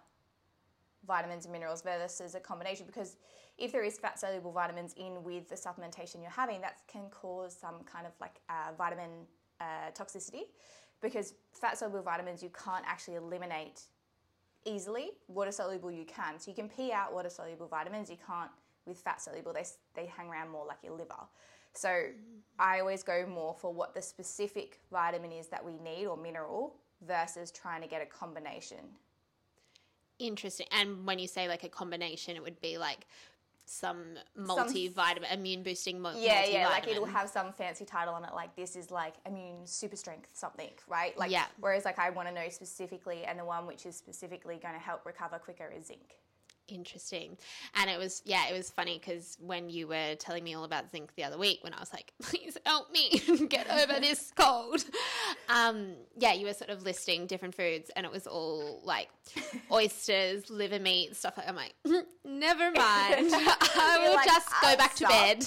vitamins 1.07 1.45
and 1.45 1.53
minerals 1.53 1.83
versus 1.83 2.35
a 2.35 2.41
combination 2.41 2.87
because 2.87 3.19
if 3.59 3.71
there 3.71 3.85
is 3.85 3.99
fat 3.99 4.19
soluble 4.19 4.51
vitamins 4.51 4.95
in 4.97 5.23
with 5.23 5.51
the 5.51 5.55
supplementation 5.55 6.23
you're 6.23 6.31
having, 6.31 6.63
that 6.63 6.79
can 6.91 7.11
cause 7.11 7.55
some 7.55 7.85
kind 7.85 8.07
of 8.07 8.13
like 8.23 8.41
uh, 8.49 8.73
vitamin 8.79 9.11
uh, 9.61 9.91
toxicity 9.93 10.45
because 11.03 11.35
fat 11.53 11.77
soluble 11.77 12.01
vitamins 12.01 12.43
you 12.43 12.51
can't 12.65 12.87
actually 12.87 13.17
eliminate 13.17 13.83
easily. 14.65 15.11
Water 15.29 15.53
soluble 15.53 15.91
you 15.91 16.05
can. 16.05 16.39
So 16.39 16.51
you 16.51 16.55
can 16.55 16.69
pee 16.69 16.93
out 16.93 17.13
water 17.13 17.31
soluble 17.31 17.69
vitamins. 17.69 18.11
You 18.11 18.17
can't 18.27 18.51
with 18.87 18.99
fat 18.99 19.21
soluble. 19.21 19.53
They 19.53 19.65
they 19.95 20.07
hang 20.07 20.29
around 20.29 20.51
more 20.51 20.67
like 20.67 20.79
your 20.83 20.93
liver. 20.93 21.15
So 21.75 22.07
I 22.59 22.81
always 22.81 23.03
go 23.03 23.27
more 23.27 23.55
for 23.55 23.73
what 23.73 23.95
the 23.95 24.03
specific 24.03 24.81
vitamin 24.91 25.33
is 25.33 25.49
that 25.49 25.65
we 25.65 25.73
need 25.79 26.07
or 26.07 26.17
mineral 26.17 26.75
versus 27.07 27.51
trying 27.51 27.83
to 27.83 27.89
get 27.89 28.03
a 28.03 28.07
combination. 28.07 28.79
Interesting. 30.19 30.67
And 30.73 31.07
when 31.07 31.19
you 31.19 31.29
say 31.29 31.47
like 31.47 31.63
a 31.63 31.69
combination, 31.69 32.35
it 32.35 32.43
would 32.43 32.61
be 32.61 32.79
like 32.79 33.07
some 33.69 34.03
multivitamin, 34.39 35.33
immune 35.33 35.63
boosting 35.63 36.01
mul- 36.01 36.19
Yeah, 36.19 36.43
multivitamin. 36.43 36.53
yeah, 36.53 36.69
like 36.69 36.89
it'll 36.89 37.05
have 37.05 37.29
some 37.29 37.53
fancy 37.53 37.85
title 37.85 38.15
on 38.15 38.25
it, 38.25 38.35
like 38.35 38.55
this 38.57 38.77
is 38.77 38.91
like 38.91 39.15
immune 39.27 39.67
super 39.67 39.97
strength 39.97 40.31
something, 40.35 40.71
right? 40.89 41.17
Like, 41.19 41.31
Yeah. 41.31 41.47
Whereas, 41.61 41.85
like, 41.85 41.99
I 41.99 42.11
want 42.11 42.29
to 42.29 42.35
know 42.35 42.49
specifically, 42.49 43.25
and 43.25 43.39
the 43.39 43.45
one 43.45 43.67
which 43.67 43.87
is 43.87 43.97
specifically 43.97 44.57
going 44.57 44.75
to 44.75 44.81
help 44.81 45.05
recover 45.05 45.39
quicker 45.39 45.71
is 45.77 45.87
zinc. 45.87 46.17
Interesting. 46.69 47.37
And 47.75 47.91
it 47.91 47.99
was, 47.99 48.23
yeah, 48.25 48.49
it 48.49 48.57
was 48.57 48.71
funny 48.71 48.99
because 48.99 49.37
when 49.41 49.71
you 49.71 49.89
were 49.89 50.15
telling 50.17 50.45
me 50.45 50.55
all 50.55 50.65
about 50.65 50.91
zinc 50.91 51.15
the 51.17 51.25
other 51.25 51.39
week, 51.39 51.61
when 51.63 51.73
I 51.75 51.81
was 51.81 51.93
like, 51.93 52.13
please 52.23 52.57
help 52.67 52.93
me 52.93 53.47
get 53.49 53.71
over 53.71 54.01
this 54.01 54.33
cold, 54.37 54.85
um, 55.49 55.93
yeah, 56.17 56.33
you 56.33 56.47
were 56.47 56.55
sort 56.55 56.71
of 56.71 56.83
listing 56.83 57.27
different 57.27 57.55
foods 57.55 57.91
and 57.97 58.05
it 58.05 58.13
was 58.13 58.27
all 58.27 58.81
like 58.85 59.09
oysters, 59.73 60.51
liver 60.51 60.79
meat, 60.79 61.17
stuff 61.17 61.37
like 61.37 61.49
I'm 61.49 61.57
like, 61.57 61.75
never 62.25 62.71
mind. 62.71 62.77
I 62.77 64.05
will 64.05 64.15
like, 64.15 64.27
just 64.27 64.49
go 64.49 64.69
"I'll 64.69 64.77
back 64.77 64.95
to 64.97 65.07
bed. 65.07 65.43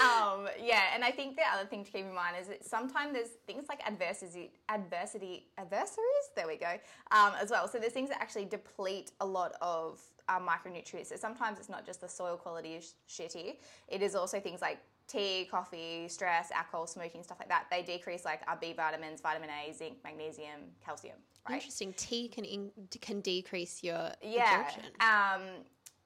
um, 0.00 0.48
yeah, 0.62 0.94
and 0.94 1.04
I 1.04 1.10
think 1.10 1.36
the 1.36 1.42
other 1.52 1.68
thing 1.68 1.84
to 1.84 1.90
keep 1.90 2.04
in 2.06 2.14
mind 2.14 2.36
is 2.40 2.48
that 2.48 2.64
sometimes 2.64 3.12
there's 3.12 3.30
things 3.46 3.66
like 3.68 3.80
adversity, 3.86 4.52
adversity, 4.68 5.46
adversaries. 5.58 6.30
There 6.36 6.46
we 6.46 6.56
go, 6.56 6.72
um, 7.10 7.32
as 7.40 7.50
well. 7.50 7.68
So 7.68 7.78
there's 7.78 7.92
things 7.92 8.08
that 8.10 8.20
actually 8.20 8.44
deplete 8.44 9.12
a 9.20 9.26
lot 9.26 9.54
of 9.60 9.79
um, 10.28 10.46
micronutrients. 10.46 11.06
So 11.06 11.16
sometimes 11.16 11.58
it's 11.58 11.68
not 11.68 11.84
just 11.84 12.00
the 12.00 12.08
soil 12.08 12.36
quality 12.36 12.74
is 12.74 12.94
shitty. 13.08 13.56
It 13.88 14.02
is 14.02 14.14
also 14.14 14.40
things 14.40 14.60
like 14.60 14.78
tea, 15.08 15.48
coffee, 15.50 16.06
stress, 16.08 16.50
alcohol, 16.52 16.86
smoking, 16.86 17.22
stuff 17.22 17.38
like 17.40 17.48
that. 17.48 17.66
They 17.70 17.82
decrease 17.82 18.24
like 18.24 18.42
our 18.46 18.56
B 18.56 18.72
vitamins, 18.72 19.20
vitamin 19.20 19.50
A, 19.50 19.72
zinc, 19.72 19.96
magnesium, 20.04 20.60
calcium. 20.84 21.16
Right? 21.48 21.56
Interesting. 21.56 21.92
Tea 21.94 22.28
can 22.28 22.44
in, 22.44 22.70
can 23.00 23.20
decrease 23.20 23.82
your 23.82 24.12
Yeah. 24.22 24.60
absorption. 24.60 24.84
Um, 25.00 25.42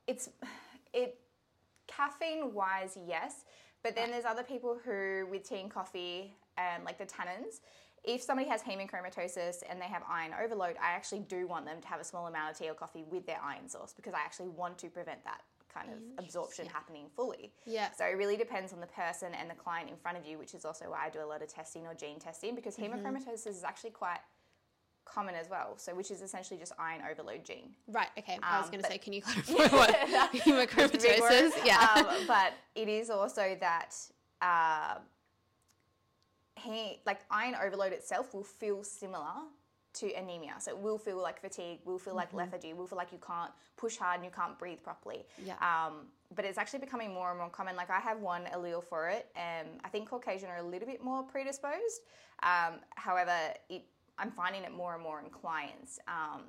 it's 0.06 0.30
it 0.92 1.18
caffeine 1.86 2.54
wise, 2.54 2.96
yes, 3.06 3.44
but 3.82 3.94
then 3.94 4.10
there's 4.10 4.24
other 4.24 4.42
people 4.42 4.78
who 4.84 5.26
with 5.30 5.48
tea 5.48 5.60
and 5.60 5.70
coffee 5.70 6.34
and 6.56 6.84
like 6.84 6.98
the 6.98 7.04
tannins. 7.04 7.60
If 8.04 8.22
somebody 8.22 8.48
has 8.50 8.62
hemochromatosis 8.62 9.62
and 9.68 9.80
they 9.80 9.86
have 9.86 10.02
iron 10.08 10.32
overload, 10.42 10.76
I 10.82 10.90
actually 10.90 11.20
do 11.20 11.46
want 11.46 11.64
them 11.64 11.80
to 11.80 11.88
have 11.88 12.00
a 12.00 12.04
small 12.04 12.26
amount 12.26 12.52
of 12.52 12.58
tea 12.58 12.68
or 12.68 12.74
coffee 12.74 13.04
with 13.10 13.26
their 13.26 13.40
iron 13.42 13.68
source 13.68 13.92
because 13.94 14.12
I 14.14 14.18
actually 14.20 14.48
want 14.48 14.76
to 14.78 14.88
prevent 14.88 15.24
that 15.24 15.40
kind 15.72 15.88
of 15.90 15.98
absorption 16.24 16.66
happening 16.66 17.06
fully. 17.16 17.52
Yeah. 17.66 17.88
So 17.96 18.04
it 18.04 18.16
really 18.16 18.36
depends 18.36 18.72
on 18.72 18.80
the 18.80 18.86
person 18.86 19.32
and 19.34 19.50
the 19.50 19.54
client 19.54 19.90
in 19.90 19.96
front 19.96 20.16
of 20.18 20.24
you, 20.26 20.38
which 20.38 20.54
is 20.54 20.64
also 20.64 20.84
why 20.90 21.06
I 21.06 21.10
do 21.10 21.20
a 21.22 21.26
lot 21.26 21.42
of 21.42 21.48
testing 21.48 21.86
or 21.86 21.94
gene 21.94 22.18
testing 22.20 22.54
because 22.54 22.76
hemochromatosis 22.76 23.46
is 23.48 23.64
actually 23.64 23.90
quite 23.90 24.20
common 25.04 25.34
as 25.34 25.48
well. 25.50 25.74
So 25.76 25.94
which 25.94 26.10
is 26.10 26.22
essentially 26.22 26.60
just 26.60 26.72
iron 26.78 27.00
overload 27.10 27.44
gene. 27.44 27.70
Right. 27.88 28.08
Okay. 28.18 28.38
I 28.42 28.58
was 28.58 28.66
Um, 28.66 28.72
going 28.72 28.82
to 28.84 28.88
say, 28.90 28.98
can 28.98 29.12
you 29.14 29.22
clarify 29.26 29.76
what 29.76 29.94
hemochromatosis? 30.32 31.52
Yeah. 31.64 31.92
Um, 31.96 32.26
but 32.28 32.52
it 32.74 32.88
is 32.88 33.10
also 33.10 33.56
that 33.60 33.94
uh, 34.42 34.98
he 36.56 37.00
like 37.06 37.20
iron 37.30 37.54
overload 37.62 37.92
itself 37.92 38.34
will 38.34 38.44
feel 38.44 38.84
similar 38.84 39.32
to 39.94 40.12
anemia. 40.14 40.54
So 40.58 40.72
it 40.72 40.78
will 40.78 40.98
feel 40.98 41.20
like 41.22 41.40
fatigue, 41.40 41.78
will 41.84 41.98
feel 41.98 42.14
like 42.14 42.34
lethargy, 42.34 42.72
will 42.72 42.86
feel 42.86 42.98
like 42.98 43.12
you 43.12 43.20
can't 43.24 43.52
push 43.76 43.96
hard 43.96 44.16
and 44.16 44.24
you 44.24 44.30
can't 44.30 44.58
breathe 44.58 44.82
properly. 44.82 45.24
Yeah. 45.44 45.54
Um, 45.60 46.06
but 46.34 46.44
it's 46.44 46.58
actually 46.58 46.80
becoming 46.80 47.14
more 47.14 47.30
and 47.30 47.38
more 47.38 47.48
common. 47.48 47.76
Like 47.76 47.90
I 47.90 48.00
have 48.00 48.20
one 48.20 48.44
allele 48.52 48.82
for 48.82 49.08
it, 49.08 49.26
and 49.36 49.68
I 49.84 49.88
think 49.88 50.08
Caucasian 50.08 50.50
are 50.50 50.58
a 50.58 50.62
little 50.62 50.88
bit 50.88 51.02
more 51.02 51.22
predisposed. 51.22 52.02
Um, 52.42 52.80
however, 52.96 53.36
it, 53.68 53.84
I'm 54.18 54.32
finding 54.32 54.64
it 54.64 54.72
more 54.72 54.94
and 54.94 55.02
more 55.02 55.20
in 55.20 55.30
clients. 55.30 56.00
Um, 56.08 56.42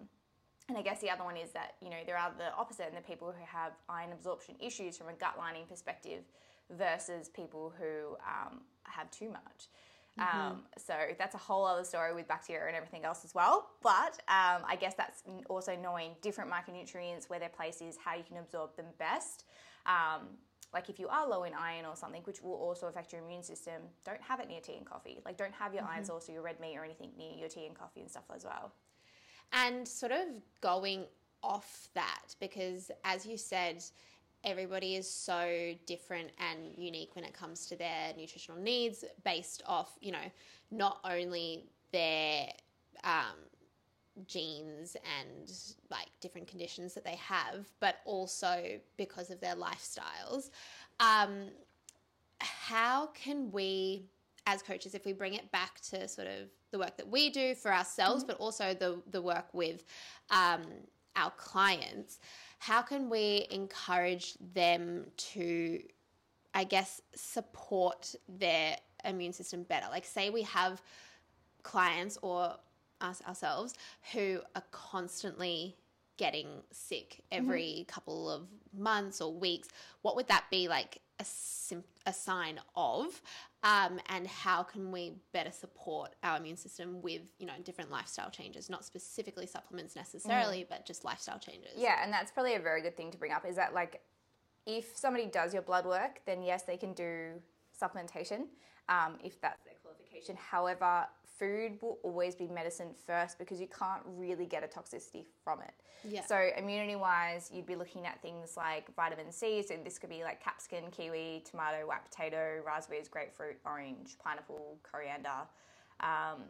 and 0.68 0.76
I 0.76 0.82
guess 0.82 1.00
the 1.02 1.12
other 1.12 1.24
one 1.24 1.38
is 1.38 1.52
that 1.52 1.76
you 1.82 1.92
know 1.92 1.98
there 2.08 2.18
are 2.18 2.34
the 2.36 2.52
opposite, 2.56 2.88
and 2.88 2.98
the 2.98 3.02
people 3.02 3.28
who 3.32 3.46
have 3.46 3.74
iron 3.88 4.12
absorption 4.12 4.56
issues 4.60 4.98
from 4.98 5.10
a 5.10 5.14
gut 5.14 5.36
lining 5.38 5.66
perspective, 5.68 6.24
versus 6.72 7.30
people 7.30 7.74
who 7.78 8.16
um, 8.26 8.62
have 8.84 9.12
too 9.12 9.30
much. 9.30 9.68
Um, 10.18 10.64
so 10.78 10.94
that's 11.20 11.36
a 11.36 11.38
whole 11.38 11.66
other 11.66 11.84
story 11.84 12.14
with 12.14 12.28
bacteria 12.28 12.68
and 12.68 12.76
everything 12.76 13.04
else 13.04 13.26
as 13.26 13.36
well. 13.36 13.72
But 13.84 14.14
um, 14.30 14.64
I 14.66 14.78
guess 14.80 14.94
that's 14.96 15.24
also 15.50 15.76
knowing 15.76 16.12
different 16.22 16.50
micronutrients, 16.50 17.30
where 17.30 17.40
their 17.40 17.50
place 17.50 17.82
is, 17.82 17.98
how 18.04 18.16
you 18.16 18.24
can 18.24 18.38
absorb 18.38 18.76
them 18.78 18.86
best. 18.98 19.44
Um, 19.86 20.22
like 20.74 20.90
if 20.90 21.00
you 21.00 21.08
are 21.08 21.28
low 21.28 21.44
in 21.44 21.54
iron 21.54 21.86
or 21.86 21.96
something, 21.96 22.22
which 22.24 22.42
will 22.42 22.54
also 22.54 22.88
affect 22.88 23.14
your 23.14 23.22
immune 23.22 23.44
system, 23.44 23.82
don't 24.06 24.22
have 24.22 24.40
it 24.40 24.48
near 24.48 24.62
tea 24.62 24.76
and 24.78 24.86
coffee. 24.86 25.20
Like 25.26 25.38
don't 25.38 25.54
have 25.54 25.74
your 25.74 25.84
iron 25.84 26.04
source 26.04 26.30
or 26.30 26.34
your 26.34 26.42
red 26.42 26.60
meat 26.60 26.76
or 26.78 26.84
anything 26.84 27.12
near 27.18 27.34
your 27.38 27.50
tea 27.50 27.66
and 27.66 27.78
coffee 27.78 28.02
and 28.02 28.10
stuff 28.10 28.24
as 28.34 28.44
well. 28.44 28.74
And 29.54 29.88
sort 29.88 30.12
of 30.12 30.28
going 30.62 31.06
off 31.44 31.90
that, 31.94 32.36
because 32.40 32.92
as 33.04 33.26
you 33.26 33.38
said, 33.38 33.84
everybody 34.46 34.96
is 34.96 35.10
so 35.10 35.74
different 35.86 36.30
and 36.38 36.78
unique 36.78 37.16
when 37.16 37.26
it 37.26 37.34
comes 37.34 37.66
to 37.68 37.76
their 37.76 38.14
nutritional 38.18 38.62
needs 38.62 39.04
based 39.24 39.64
off, 39.66 39.98
you 40.02 40.12
know, 40.12 40.32
not 40.72 41.00
only 41.04 41.66
their 41.92 42.48
um, 43.04 43.36
genes 44.28 44.96
and 45.20 45.52
like 45.90 46.08
different 46.22 46.48
conditions 46.48 46.94
that 46.94 47.04
they 47.04 47.16
have, 47.16 47.68
but 47.80 47.98
also 48.06 48.80
because 48.98 49.30
of 49.30 49.40
their 49.42 49.56
lifestyles. 49.56 50.52
Um, 51.00 51.50
how 52.40 53.08
can 53.08 53.52
we, 53.52 54.06
as 54.46 54.62
coaches, 54.62 54.94
if 54.94 55.06
we 55.06 55.14
bring 55.14 55.34
it 55.34 55.52
back 55.52 55.82
to 55.90 56.08
sort 56.08 56.28
of 56.28 56.50
the 56.72 56.80
work 56.80 56.98
that 56.98 57.08
we 57.08 57.30
do 57.30 57.56
for 57.56 57.74
ourselves, 57.74 58.24
but 58.24 58.38
also 58.38 58.74
the, 58.74 59.02
the 59.12 59.22
work 59.22 59.48
with 59.54 59.84
um, 60.30 60.62
our 61.16 61.32
clients, 61.38 62.20
how 62.66 62.82
can 62.82 63.12
we 63.12 63.46
encourage 63.52 64.34
them 64.56 65.06
to, 65.18 65.80
I 66.56 66.64
guess, 66.64 67.00
support 67.14 68.16
their 68.28 68.76
immune 69.04 69.34
system 69.34 69.62
better? 69.62 69.86
Like, 69.92 70.04
say 70.04 70.32
we 70.32 70.42
have 70.42 70.82
clients 71.62 72.18
or 72.24 72.56
us 73.02 73.22
ourselves 73.28 73.76
who 74.14 74.40
are 74.56 74.64
constantly 74.72 75.76
getting 76.18 76.48
sick 76.72 77.22
every 77.32 77.82
mm-hmm. 77.82 77.84
couple 77.84 78.32
of 78.32 78.48
months 78.76 79.22
or 79.22 79.32
weeks, 79.32 79.68
what 80.02 80.16
would 80.16 80.28
that 80.30 80.46
be 80.50 80.68
like 80.68 81.02
a, 81.20 81.24
sim- 81.24 81.84
a 82.08 82.14
sign 82.14 82.60
of? 82.76 83.22
Um, 83.66 84.00
and 84.10 84.28
how 84.28 84.62
can 84.62 84.92
we 84.92 85.16
better 85.34 85.50
support 85.50 86.16
our 86.22 86.38
immune 86.38 86.56
system 86.56 87.02
with 87.02 87.24
you 87.40 87.48
know 87.48 87.54
different 87.64 87.90
lifestyle 87.90 88.30
changes, 88.30 88.70
not 88.70 88.86
specifically 88.86 89.48
supplements 89.48 89.96
necessarily, 89.96 90.68
but 90.70 90.86
just 90.86 91.04
lifestyle 91.04 91.40
changes? 91.40 91.72
Yeah, 91.76 92.04
and 92.04 92.14
that's 92.14 92.32
probably 92.32 92.54
a 92.54 92.60
very 92.60 92.84
good 92.84 92.96
thing 92.96 93.10
to 93.10 93.18
bring 93.18 93.32
up 93.32 93.44
is 93.44 93.56
that 93.56 93.74
like 93.74 94.02
if 94.68 94.96
somebody 94.96 95.26
does 95.26 95.52
your 95.52 95.64
blood 95.64 95.88
work, 95.88 96.22
then 96.28 96.44
yes, 96.44 96.62
they 96.62 96.78
can 96.78 96.94
do 96.94 97.42
supplementation 97.82 98.46
um, 98.88 99.18
if 99.24 99.42
that's 99.42 99.64
their 99.64 99.74
qualification. 99.82 100.36
However, 100.36 101.08
food 101.38 101.78
will 101.82 102.00
always 102.04 102.36
be 102.36 102.48
medicine 102.48 102.90
first 103.06 103.38
because 103.38 103.60
you 103.60 103.68
can't 103.68 104.02
really 104.06 104.46
get 104.46 104.64
a 104.64 104.68
toxicity 104.68 105.26
from 105.44 105.62
it. 105.62 105.74
Yeah. 106.08 106.26
So 106.26 106.50
immunity 106.58 106.96
wise, 106.96 107.50
you'd 107.54 107.66
be 107.66 107.76
looking 107.76 108.06
at 108.06 108.22
things 108.22 108.56
like 108.56 108.94
vitamin 108.96 109.32
C. 109.32 109.64
So 109.64 109.76
this 109.84 109.98
could 109.98 110.10
be 110.10 110.24
like 110.24 110.44
capsicum, 110.44 110.92
kiwi, 110.92 111.44
tomato, 111.50 111.88
white 111.88 112.06
potato, 112.10 112.62
raspberries, 112.66 113.08
grapefruit, 113.08 113.58
orange, 113.66 114.18
pineapple, 114.24 114.78
coriander. 114.84 115.30
Um, 116.02 116.44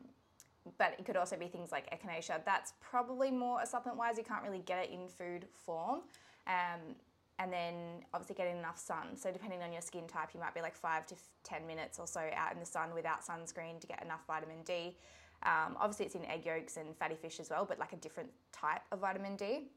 but 0.78 0.96
it 0.98 1.06
could 1.06 1.16
also 1.16 1.38
be 1.38 1.48
things 1.48 1.72
like 1.72 1.90
echinacea. 1.92 2.44
That's 2.44 2.74
probably 2.82 3.32
more 3.32 3.62
a 3.62 3.66
supplement 3.66 4.00
wise. 4.00 4.18
You 4.18 4.24
can't 4.24 4.44
really 4.44 4.64
get 4.66 4.84
it 4.84 4.90
in 4.92 5.08
food 5.08 5.46
form. 5.66 6.02
Um, 6.48 6.96
and 7.40 7.52
then 7.52 7.76
obviously 8.14 8.36
getting 8.36 8.58
enough 8.58 8.78
sun. 8.78 9.16
So 9.16 9.32
depending 9.32 9.62
on 9.62 9.74
your 9.74 9.82
skin 9.82 10.08
type, 10.08 10.30
you 10.34 10.40
might 10.40 10.54
be 10.54 10.62
like 10.62 10.76
five 10.76 11.06
to 11.08 11.16
ten 11.44 11.68
minutes 11.68 12.00
or 12.00 12.08
so 12.08 12.22
out 12.36 12.54
in 12.54 12.60
the 12.60 12.66
sun 12.66 12.94
without 12.94 13.26
sunscreen 13.26 13.80
to 13.82 13.88
get 13.88 14.04
enough 14.04 14.22
vitamin 14.28 14.64
D. 14.64 14.96
Um, 15.44 15.76
obviously, 15.80 16.06
it's 16.06 16.16
in 16.16 16.26
egg 16.26 16.46
yolks 16.46 16.78
and 16.78 16.96
fatty 16.98 17.16
fish 17.16 17.40
as 17.40 17.50
well, 17.50 17.66
but 17.66 17.78
like 17.78 17.94
a 17.94 17.98
different 17.98 18.30
type 18.52 18.82
of 18.92 19.00
vitamin 19.00 19.36
D. 19.36 19.70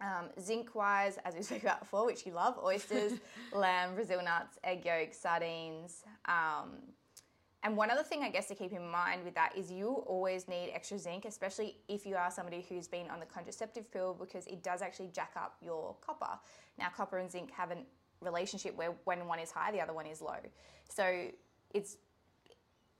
Um, 0.00 0.30
zinc 0.40 0.74
wise, 0.74 1.18
as 1.24 1.34
we 1.34 1.42
spoke 1.42 1.62
about 1.62 1.80
before, 1.80 2.06
which 2.06 2.26
you 2.26 2.32
love 2.32 2.58
oysters, 2.62 3.12
lamb, 3.52 3.94
Brazil 3.94 4.22
nuts, 4.22 4.58
egg 4.64 4.84
yolks, 4.84 5.18
sardines. 5.18 6.02
Um, 6.26 6.78
and 7.62 7.76
one 7.76 7.90
other 7.90 8.02
thing 8.02 8.22
I 8.22 8.30
guess 8.30 8.48
to 8.48 8.54
keep 8.54 8.72
in 8.72 8.88
mind 8.88 9.24
with 9.24 9.34
that 9.34 9.56
is 9.56 9.70
you 9.70 9.88
always 10.06 10.48
need 10.48 10.70
extra 10.72 10.98
zinc, 10.98 11.26
especially 11.26 11.76
if 11.88 12.06
you 12.06 12.16
are 12.16 12.30
somebody 12.30 12.64
who's 12.68 12.88
been 12.88 13.10
on 13.10 13.20
the 13.20 13.26
contraceptive 13.26 13.90
pill, 13.92 14.16
because 14.18 14.46
it 14.46 14.62
does 14.62 14.80
actually 14.80 15.10
jack 15.12 15.32
up 15.36 15.56
your 15.62 15.94
copper. 16.00 16.38
Now, 16.78 16.88
copper 16.88 17.18
and 17.18 17.30
zinc 17.30 17.50
have 17.52 17.70
a 17.70 17.76
relationship 18.22 18.76
where 18.76 18.94
when 19.04 19.26
one 19.26 19.38
is 19.38 19.50
high, 19.50 19.72
the 19.72 19.80
other 19.80 19.92
one 19.92 20.06
is 20.06 20.22
low. 20.22 20.38
So 20.88 21.26
it's 21.74 21.98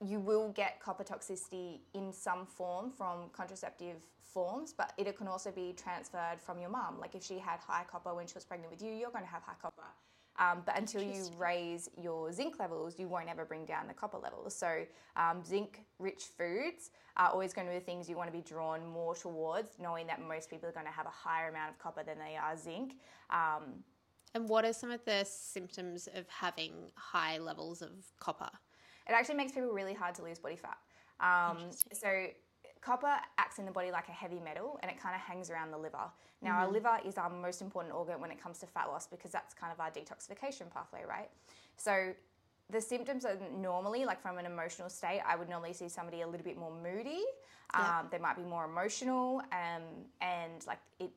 you 0.07 0.19
will 0.19 0.50
get 0.50 0.81
copper 0.81 1.05
toxicity 1.05 1.81
in 1.95 2.12
some 2.12 2.47
form 2.47 2.90
from 2.90 3.29
contraceptive 3.33 3.97
forms, 4.23 4.73
but 4.73 4.93
it 4.97 5.17
can 5.17 5.29
also 5.29 5.50
be 5.50 5.75
transferred 5.76 6.40
from 6.40 6.59
your 6.59 6.71
mum. 6.71 6.99
Like 7.00 7.14
if 7.14 7.25
she 7.25 7.38
had 7.38 7.61
high 7.61 7.85
copper 7.90 8.14
when 8.14 8.26
she 8.26 8.35
was 8.35 8.45
pregnant 8.45 8.71
with 8.71 8.83
you, 8.83 8.93
you're 8.93 9.11
going 9.11 9.25
to 9.25 9.31
have 9.31 9.43
high 9.43 9.57
copper. 9.61 9.83
Um, 10.41 10.63
but 10.65 10.77
until 10.77 11.03
you 11.03 11.23
raise 11.39 11.91
your 12.01 12.33
zinc 12.33 12.59
levels, 12.59 12.99
you 12.99 13.07
won't 13.09 13.29
ever 13.29 13.45
bring 13.45 13.67
down 13.67 13.87
the 13.87 13.93
copper 13.95 14.17
levels. 14.17 14.57
So, 14.57 14.87
um, 15.17 15.45
zinc 15.45 15.85
rich 15.99 16.25
foods 16.37 16.91
are 17.19 17.29
always 17.29 17.53
going 17.53 17.67
to 17.67 17.73
be 17.73 17.79
the 17.79 17.85
things 17.85 18.09
you 18.09 18.17
want 18.17 18.33
to 18.33 18.37
be 18.37 18.43
drawn 18.43 18.87
more 18.87 19.15
towards, 19.15 19.79
knowing 19.79 20.07
that 20.07 20.19
most 20.27 20.49
people 20.49 20.67
are 20.69 20.73
going 20.73 20.87
to 20.87 20.93
have 20.93 21.07
a 21.07 21.11
higher 21.11 21.51
amount 21.51 21.71
of 21.71 21.79
copper 21.79 22.03
than 22.03 22.19
they 22.19 22.37
are 22.37 22.57
zinc. 22.57 22.95
Um, 23.29 23.85
And 24.35 24.49
what 24.49 24.65
are 24.65 24.73
some 24.73 24.91
of 24.91 25.05
the 25.05 25.25
symptoms 25.25 26.09
of 26.15 26.27
having 26.29 26.73
high 26.95 27.39
levels 27.39 27.83
of 27.83 27.91
copper? 28.19 28.51
it 29.09 29.13
actually 29.13 29.35
makes 29.35 29.53
people 29.53 29.73
really 29.73 29.95
hard 29.95 30.15
to 30.15 30.23
lose 30.23 30.39
body 30.39 30.57
fat. 30.57 30.79
Um, 31.21 31.71
so 31.93 32.09
copper 32.81 33.15
acts 33.39 33.59
in 33.59 33.67
the 33.67 33.71
body 33.71 33.91
like 33.91 34.09
a 34.09 34.13
heavy 34.13 34.41
metal 34.41 34.79
and 34.83 34.91
it 34.91 35.01
kind 35.01 35.15
of 35.15 35.21
hangs 35.21 35.51
around 35.51 35.71
the 35.71 35.79
liver. 35.79 36.11
Now 36.43 36.59
our 36.59 36.71
liver 36.71 36.99
is 37.05 37.19
our 37.19 37.29
most 37.29 37.61
important 37.61 37.95
organ 37.95 38.21
when 38.21 38.31
it 38.31 38.43
comes 38.43 38.59
to 38.59 38.67
fat 38.67 38.89
loss 38.89 39.07
because 39.07 39.31
that's 39.31 39.53
kind 39.55 39.73
of 39.73 39.81
our 39.81 39.91
detoxification 39.91 40.73
pathway, 40.73 41.03
right? 41.07 41.29
So 41.77 42.15
the 42.71 42.81
symptoms 42.81 43.25
are 43.25 43.37
normally 43.57 44.05
like 44.05 44.21
from 44.23 44.39
an 44.39 44.47
emotional 44.47 44.89
state. 44.89 45.21
I 45.27 45.37
would 45.37 45.49
normally 45.49 45.73
see 45.73 45.89
somebody 45.89 46.23
a 46.23 46.27
little 46.27 46.45
bit 46.45 46.57
more 46.57 46.73
moody. 46.83 47.23
Yeah. 47.75 48.01
Um, 48.01 48.09
they 48.11 48.19
might 48.19 48.37
be 48.37 48.43
more 48.43 48.65
emotional, 48.65 49.43
um, 49.53 49.83
and 50.21 50.67
like 50.67 50.81
it, 50.99 51.11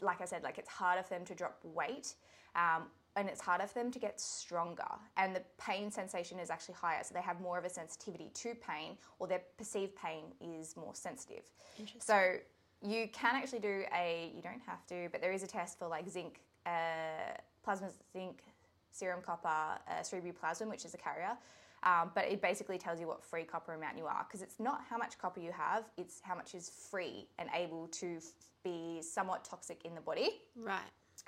like 0.00 0.20
I 0.20 0.26
said, 0.26 0.44
like 0.44 0.58
it's 0.58 0.68
harder 0.68 1.02
for 1.02 1.14
them 1.14 1.24
to 1.24 1.34
drop 1.34 1.58
weight, 1.64 2.14
um, 2.54 2.84
and 3.16 3.28
it's 3.28 3.40
harder 3.40 3.66
for 3.66 3.74
them 3.74 3.90
to 3.90 3.98
get 3.98 4.20
stronger. 4.20 4.88
And 5.16 5.34
the 5.34 5.42
pain 5.58 5.90
sensation 5.90 6.38
is 6.38 6.50
actually 6.50 6.74
higher, 6.74 7.02
so 7.04 7.14
they 7.14 7.22
have 7.22 7.40
more 7.40 7.58
of 7.58 7.64
a 7.64 7.70
sensitivity 7.70 8.30
to 8.34 8.54
pain, 8.54 8.96
or 9.18 9.26
their 9.26 9.42
perceived 9.58 9.94
pain 9.96 10.24
is 10.40 10.76
more 10.76 10.94
sensitive. 10.94 11.42
Interesting. 11.78 12.00
So 12.00 12.36
you 12.82 13.08
can 13.12 13.36
actually 13.36 13.60
do 13.60 13.84
a, 13.94 14.32
you 14.34 14.42
don't 14.42 14.62
have 14.66 14.86
to, 14.86 15.08
but 15.12 15.20
there 15.20 15.32
is 15.32 15.42
a 15.42 15.46
test 15.46 15.78
for 15.78 15.86
like 15.86 16.08
zinc, 16.08 16.40
uh, 16.66 17.38
plasma 17.62 17.90
zinc, 18.12 18.42
serum 18.90 19.20
copper, 19.24 19.48
uh, 19.48 20.02
ceruloplasmin, 20.02 20.68
which 20.68 20.84
is 20.84 20.94
a 20.94 20.98
carrier. 20.98 21.36
Um, 21.84 22.12
but 22.14 22.26
it 22.26 22.40
basically 22.40 22.78
tells 22.78 23.00
you 23.00 23.08
what 23.08 23.24
free 23.24 23.42
copper 23.42 23.74
amount 23.74 23.98
you 23.98 24.06
are 24.06 24.24
because 24.28 24.40
it's 24.40 24.60
not 24.60 24.82
how 24.88 24.96
much 24.96 25.18
copper 25.18 25.40
you 25.40 25.50
have, 25.50 25.84
it's 25.96 26.20
how 26.22 26.36
much 26.36 26.54
is 26.54 26.70
free 26.70 27.26
and 27.38 27.48
able 27.54 27.88
to 27.88 28.18
f- 28.18 28.22
be 28.62 29.02
somewhat 29.02 29.44
toxic 29.44 29.84
in 29.84 29.94
the 29.96 30.00
body. 30.00 30.42
Right. 30.56 30.78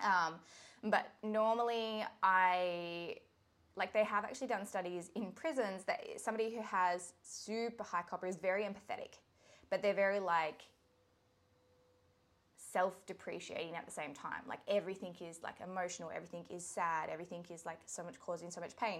Um, 0.02 0.34
but 0.84 1.12
normally, 1.22 2.04
I 2.22 3.16
like 3.76 3.92
they 3.92 4.04
have 4.04 4.24
actually 4.24 4.46
done 4.46 4.66
studies 4.66 5.10
in 5.14 5.32
prisons 5.32 5.84
that 5.84 6.00
somebody 6.16 6.54
who 6.54 6.62
has 6.62 7.12
super 7.22 7.82
high 7.82 8.04
copper 8.08 8.26
is 8.26 8.36
very 8.36 8.62
empathetic, 8.62 9.18
but 9.70 9.82
they're 9.82 9.94
very 9.94 10.20
like 10.20 10.62
self-depreciating 12.74 13.74
at 13.76 13.84
the 13.86 13.92
same 14.00 14.12
time. 14.26 14.42
Like 14.52 14.58
everything 14.66 15.14
is 15.28 15.36
like 15.48 15.58
emotional, 15.62 16.10
everything 16.18 16.44
is 16.50 16.64
sad, 16.66 17.08
everything 17.08 17.44
is 17.54 17.64
like 17.64 17.78
so 17.86 18.02
much 18.02 18.18
causing 18.26 18.50
so 18.50 18.60
much 18.60 18.74
pain. 18.76 18.98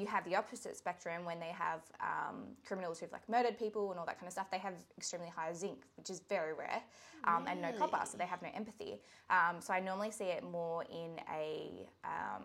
You 0.00 0.06
have 0.06 0.24
the 0.28 0.36
opposite 0.36 0.76
spectrum 0.76 1.24
when 1.24 1.38
they 1.40 1.52
have 1.66 1.80
um, 2.00 2.38
criminals 2.66 2.98
who've 2.98 3.12
like 3.18 3.26
murdered 3.28 3.58
people 3.58 3.90
and 3.90 3.98
all 3.98 4.06
that 4.10 4.18
kind 4.20 4.26
of 4.26 4.34
stuff. 4.38 4.50
They 4.50 4.58
have 4.68 4.74
extremely 4.98 5.30
high 5.38 5.54
zinc, 5.54 5.78
which 5.96 6.10
is 6.10 6.20
very 6.28 6.52
rare, 6.52 6.82
um, 7.26 7.46
and 7.48 7.62
no 7.62 7.72
copper, 7.72 8.00
so 8.04 8.18
they 8.18 8.26
have 8.26 8.42
no 8.42 8.50
empathy. 8.54 9.00
Um, 9.30 9.56
so 9.60 9.72
I 9.72 9.80
normally 9.80 10.10
see 10.10 10.26
it 10.36 10.42
more 10.58 10.84
in 11.02 11.12
a 11.32 11.88
um, 12.04 12.44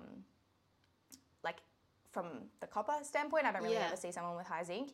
like 1.44 1.58
from 2.12 2.26
the 2.62 2.68
copper 2.68 2.98
standpoint. 3.04 3.46
I 3.46 3.52
don't 3.52 3.64
really 3.64 3.76
Yeah. 3.76 3.88
ever 3.88 3.98
see 3.98 4.12
someone 4.12 4.38
with 4.38 4.48
high 4.48 4.64
zinc. 4.64 4.90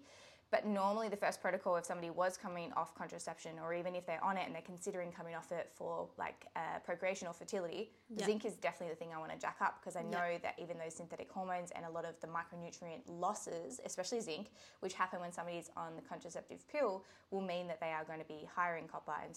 But 0.51 0.65
normally, 0.65 1.09
the 1.09 1.17
first 1.17 1.41
protocol, 1.41 1.75
if 1.75 1.85
somebody 1.85 2.09
was 2.11 2.37
coming 2.37 2.71
off 2.73 2.95
contraception, 2.95 3.59
or 3.61 3.73
even 3.73 3.95
if 3.95 4.05
they're 4.05 4.23
on 4.23 4.37
it 4.37 4.43
and 4.45 4.53
they're 4.53 4.61
considering 4.61 5.11
coming 5.11 5.35
off 5.35 5.51
it 5.51 5.71
for 5.73 6.07
like 6.17 6.45
uh, 6.55 6.79
procreation 6.85 7.27
or 7.27 7.33
fertility, 7.33 7.91
Yeah. 8.09 8.25
zinc 8.25 8.45
is 8.45 8.55
definitely 8.55 8.93
the 8.93 8.99
thing 8.99 9.09
I 9.13 9.17
want 9.17 9.31
to 9.31 9.37
jack 9.39 9.57
up 9.59 9.81
because 9.81 9.95
I 9.95 10.03
know 10.03 10.37
that 10.43 10.55
even 10.57 10.77
those 10.77 10.95
synthetic 10.95 11.31
hormones 11.31 11.71
and 11.71 11.83
a 11.85 11.89
lot 11.89 12.05
of 12.05 12.19
the 12.21 12.27
micronutrient 12.27 13.01
losses, 13.07 13.81
especially 13.85 14.21
zinc, 14.21 14.51
which 14.79 14.93
happen 14.93 15.19
when 15.19 15.31
somebody's 15.31 15.71
on 15.75 15.95
the 15.95 16.01
contraceptive 16.01 16.65
pill, 16.67 17.03
will 17.31 17.41
mean 17.41 17.67
that 17.67 17.79
they 17.81 17.91
are 17.91 18.03
going 18.05 18.19
to 18.19 18.25
be 18.25 18.47
higher 18.55 18.77
in 18.77 18.87
copper 18.87 19.15
and 19.23 19.35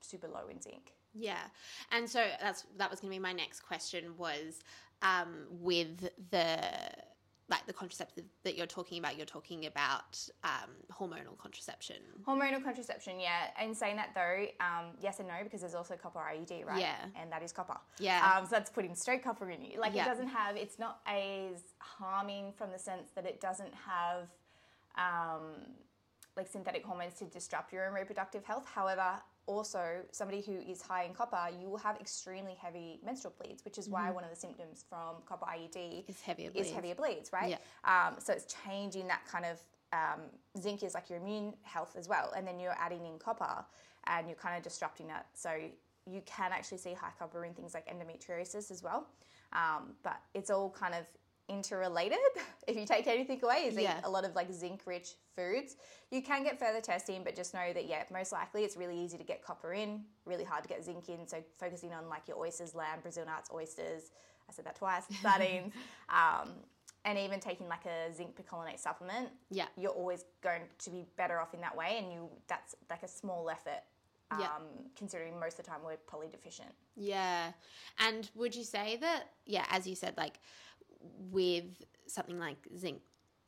super 0.00 0.28
low 0.28 0.48
in 0.50 0.60
zinc. 0.60 0.92
Yeah, 1.14 1.42
and 1.90 2.08
so 2.08 2.24
that's 2.40 2.66
that 2.76 2.90
was 2.90 3.00
going 3.00 3.10
to 3.10 3.16
be 3.16 3.20
my 3.20 3.32
next 3.32 3.60
question 3.60 4.16
was 4.16 4.60
um, 5.02 5.46
with 5.50 6.08
the 6.30 6.58
like 7.48 7.66
the 7.66 7.72
contraceptive 7.72 8.24
that 8.44 8.56
you're 8.56 8.66
talking 8.66 8.98
about. 8.98 9.16
You're 9.16 9.26
talking 9.26 9.66
about 9.66 10.18
um, 10.44 10.70
hormonal 10.90 11.36
contraception. 11.38 11.96
Hormonal 12.26 12.62
contraception, 12.62 13.20
yeah. 13.20 13.48
In 13.62 13.74
saying 13.74 13.96
that 13.96 14.10
though, 14.14 14.46
um, 14.60 14.92
yes 15.00 15.18
and 15.18 15.28
no, 15.28 15.34
because 15.42 15.60
there's 15.60 15.74
also 15.74 15.94
copper 15.96 16.20
IUD, 16.20 16.64
right? 16.64 16.80
Yeah. 16.80 16.96
And 17.20 17.30
that 17.32 17.42
is 17.42 17.52
copper. 17.52 17.76
Yeah. 17.98 18.36
Um, 18.38 18.44
so 18.46 18.50
that's 18.52 18.70
putting 18.70 18.94
straight 18.94 19.22
copper 19.24 19.50
in 19.50 19.62
you. 19.62 19.80
Like 19.80 19.94
Yeah. 19.94 20.04
it 20.04 20.08
doesn't 20.08 20.28
have, 20.28 20.56
it's 20.56 20.78
not 20.78 21.00
as 21.06 21.62
harming 21.78 22.52
from 22.56 22.70
the 22.70 22.78
sense 22.78 23.10
that 23.14 23.26
it 23.26 23.40
doesn't 23.40 23.74
have 23.74 24.28
um, 24.96 25.52
like 26.36 26.48
synthetic 26.48 26.84
hormones 26.84 27.14
to 27.14 27.24
disrupt 27.24 27.72
your 27.72 27.86
own 27.88 27.94
reproductive 27.94 28.44
health. 28.44 28.66
However, 28.66 29.20
also 29.46 30.02
somebody 30.12 30.40
who 30.40 30.52
is 30.52 30.82
high 30.82 31.04
in 31.04 31.14
copper, 31.14 31.48
you 31.60 31.68
will 31.68 31.78
have 31.78 31.98
extremely 32.00 32.54
heavy 32.60 33.00
menstrual 33.04 33.34
bleeds, 33.40 33.64
which 33.64 33.78
is 33.78 33.88
why 33.88 34.10
one 34.10 34.24
of 34.24 34.30
the 34.30 34.36
symptoms 34.36 34.84
from 34.88 35.16
copper 35.26 35.46
IUD 35.46 36.08
Is 36.08 36.20
heavier 36.20 36.48
is 36.48 36.52
bleeds. 36.52 36.70
heavier 36.70 36.94
bleeds, 36.94 37.32
right? 37.32 37.50
Yeah. 37.50 37.58
Um, 38.08 38.16
so 38.18 38.32
it's 38.32 38.54
changing 38.66 39.08
that 39.08 39.22
kind 39.30 39.44
of 39.44 39.58
um, 39.92 40.20
zinc 40.60 40.82
is 40.82 40.94
like 40.94 41.10
your 41.10 41.18
immune 41.18 41.54
health 41.62 41.96
as 41.98 42.08
well, 42.08 42.32
and 42.36 42.46
then 42.46 42.58
you're 42.60 42.76
adding 42.78 43.04
in 43.04 43.18
copper, 43.18 43.64
and 44.06 44.26
you're 44.26 44.36
kind 44.36 44.56
of 44.56 44.62
disrupting 44.62 45.08
that. 45.08 45.26
So 45.34 45.50
you 46.06 46.22
can 46.26 46.52
actually 46.52 46.78
see 46.78 46.94
high 46.94 47.12
copper 47.18 47.44
in 47.44 47.54
things 47.54 47.74
like 47.74 47.86
endometriosis 47.88 48.70
as 48.70 48.82
well. 48.82 49.06
Um, 49.52 49.94
but 50.02 50.20
it's 50.34 50.50
all 50.50 50.70
kind 50.70 50.94
of 50.94 51.04
interrelated. 51.48 52.18
if 52.66 52.76
you 52.76 52.86
take 52.86 53.06
anything 53.06 53.40
away, 53.42 53.64
is 53.66 53.78
eat 53.78 53.88
a 54.04 54.10
lot 54.10 54.24
of 54.24 54.34
like 54.34 54.52
zinc-rich 54.52 55.10
foods. 55.36 55.76
You 56.10 56.22
can 56.22 56.42
get 56.44 56.58
further 56.58 56.80
testing, 56.80 57.24
but 57.24 57.34
just 57.36 57.54
know 57.54 57.72
that 57.72 57.86
yeah, 57.88 58.04
most 58.12 58.32
likely 58.32 58.64
it's 58.64 58.76
really 58.76 58.98
easy 58.98 59.18
to 59.18 59.24
get 59.24 59.44
copper 59.44 59.72
in, 59.72 60.04
really 60.24 60.44
hard 60.44 60.62
to 60.62 60.68
get 60.68 60.84
zinc 60.84 61.08
in. 61.08 61.26
So 61.26 61.38
focusing 61.58 61.92
on 61.92 62.08
like 62.08 62.28
your 62.28 62.38
oysters, 62.38 62.74
lamb, 62.74 63.00
Brazil 63.02 63.24
nuts, 63.26 63.50
oysters. 63.52 64.10
I 64.48 64.52
said 64.52 64.64
that 64.66 64.76
twice. 64.76 65.04
Sardines. 65.22 65.72
um, 66.08 66.50
and 67.04 67.18
even 67.18 67.40
taking 67.40 67.66
like 67.68 67.84
a 67.86 68.14
zinc 68.14 68.36
picolinate 68.36 68.78
supplement, 68.78 69.28
Yeah. 69.50 69.66
you're 69.76 69.90
always 69.90 70.24
going 70.40 70.62
to 70.78 70.90
be 70.90 71.04
better 71.16 71.40
off 71.40 71.52
in 71.52 71.60
that 71.60 71.76
way. 71.76 71.96
And 71.98 72.12
you 72.12 72.28
that's 72.46 72.76
like 72.88 73.02
a 73.02 73.08
small 73.08 73.50
effort, 73.50 73.82
um, 74.30 74.38
Yeah. 74.40 74.48
considering 74.96 75.38
most 75.40 75.58
of 75.58 75.64
the 75.64 75.70
time 75.70 75.80
we're 75.84 75.96
poly 76.06 76.28
deficient. 76.28 76.70
Yeah. 76.96 77.52
And 77.98 78.30
would 78.36 78.54
you 78.54 78.62
say 78.62 78.96
that, 78.98 79.24
yeah, 79.46 79.64
as 79.70 79.84
you 79.86 79.96
said, 79.96 80.14
like 80.16 80.38
with 81.30 81.64
something 82.06 82.38
like 82.38 82.68
zinc, 82.76 83.00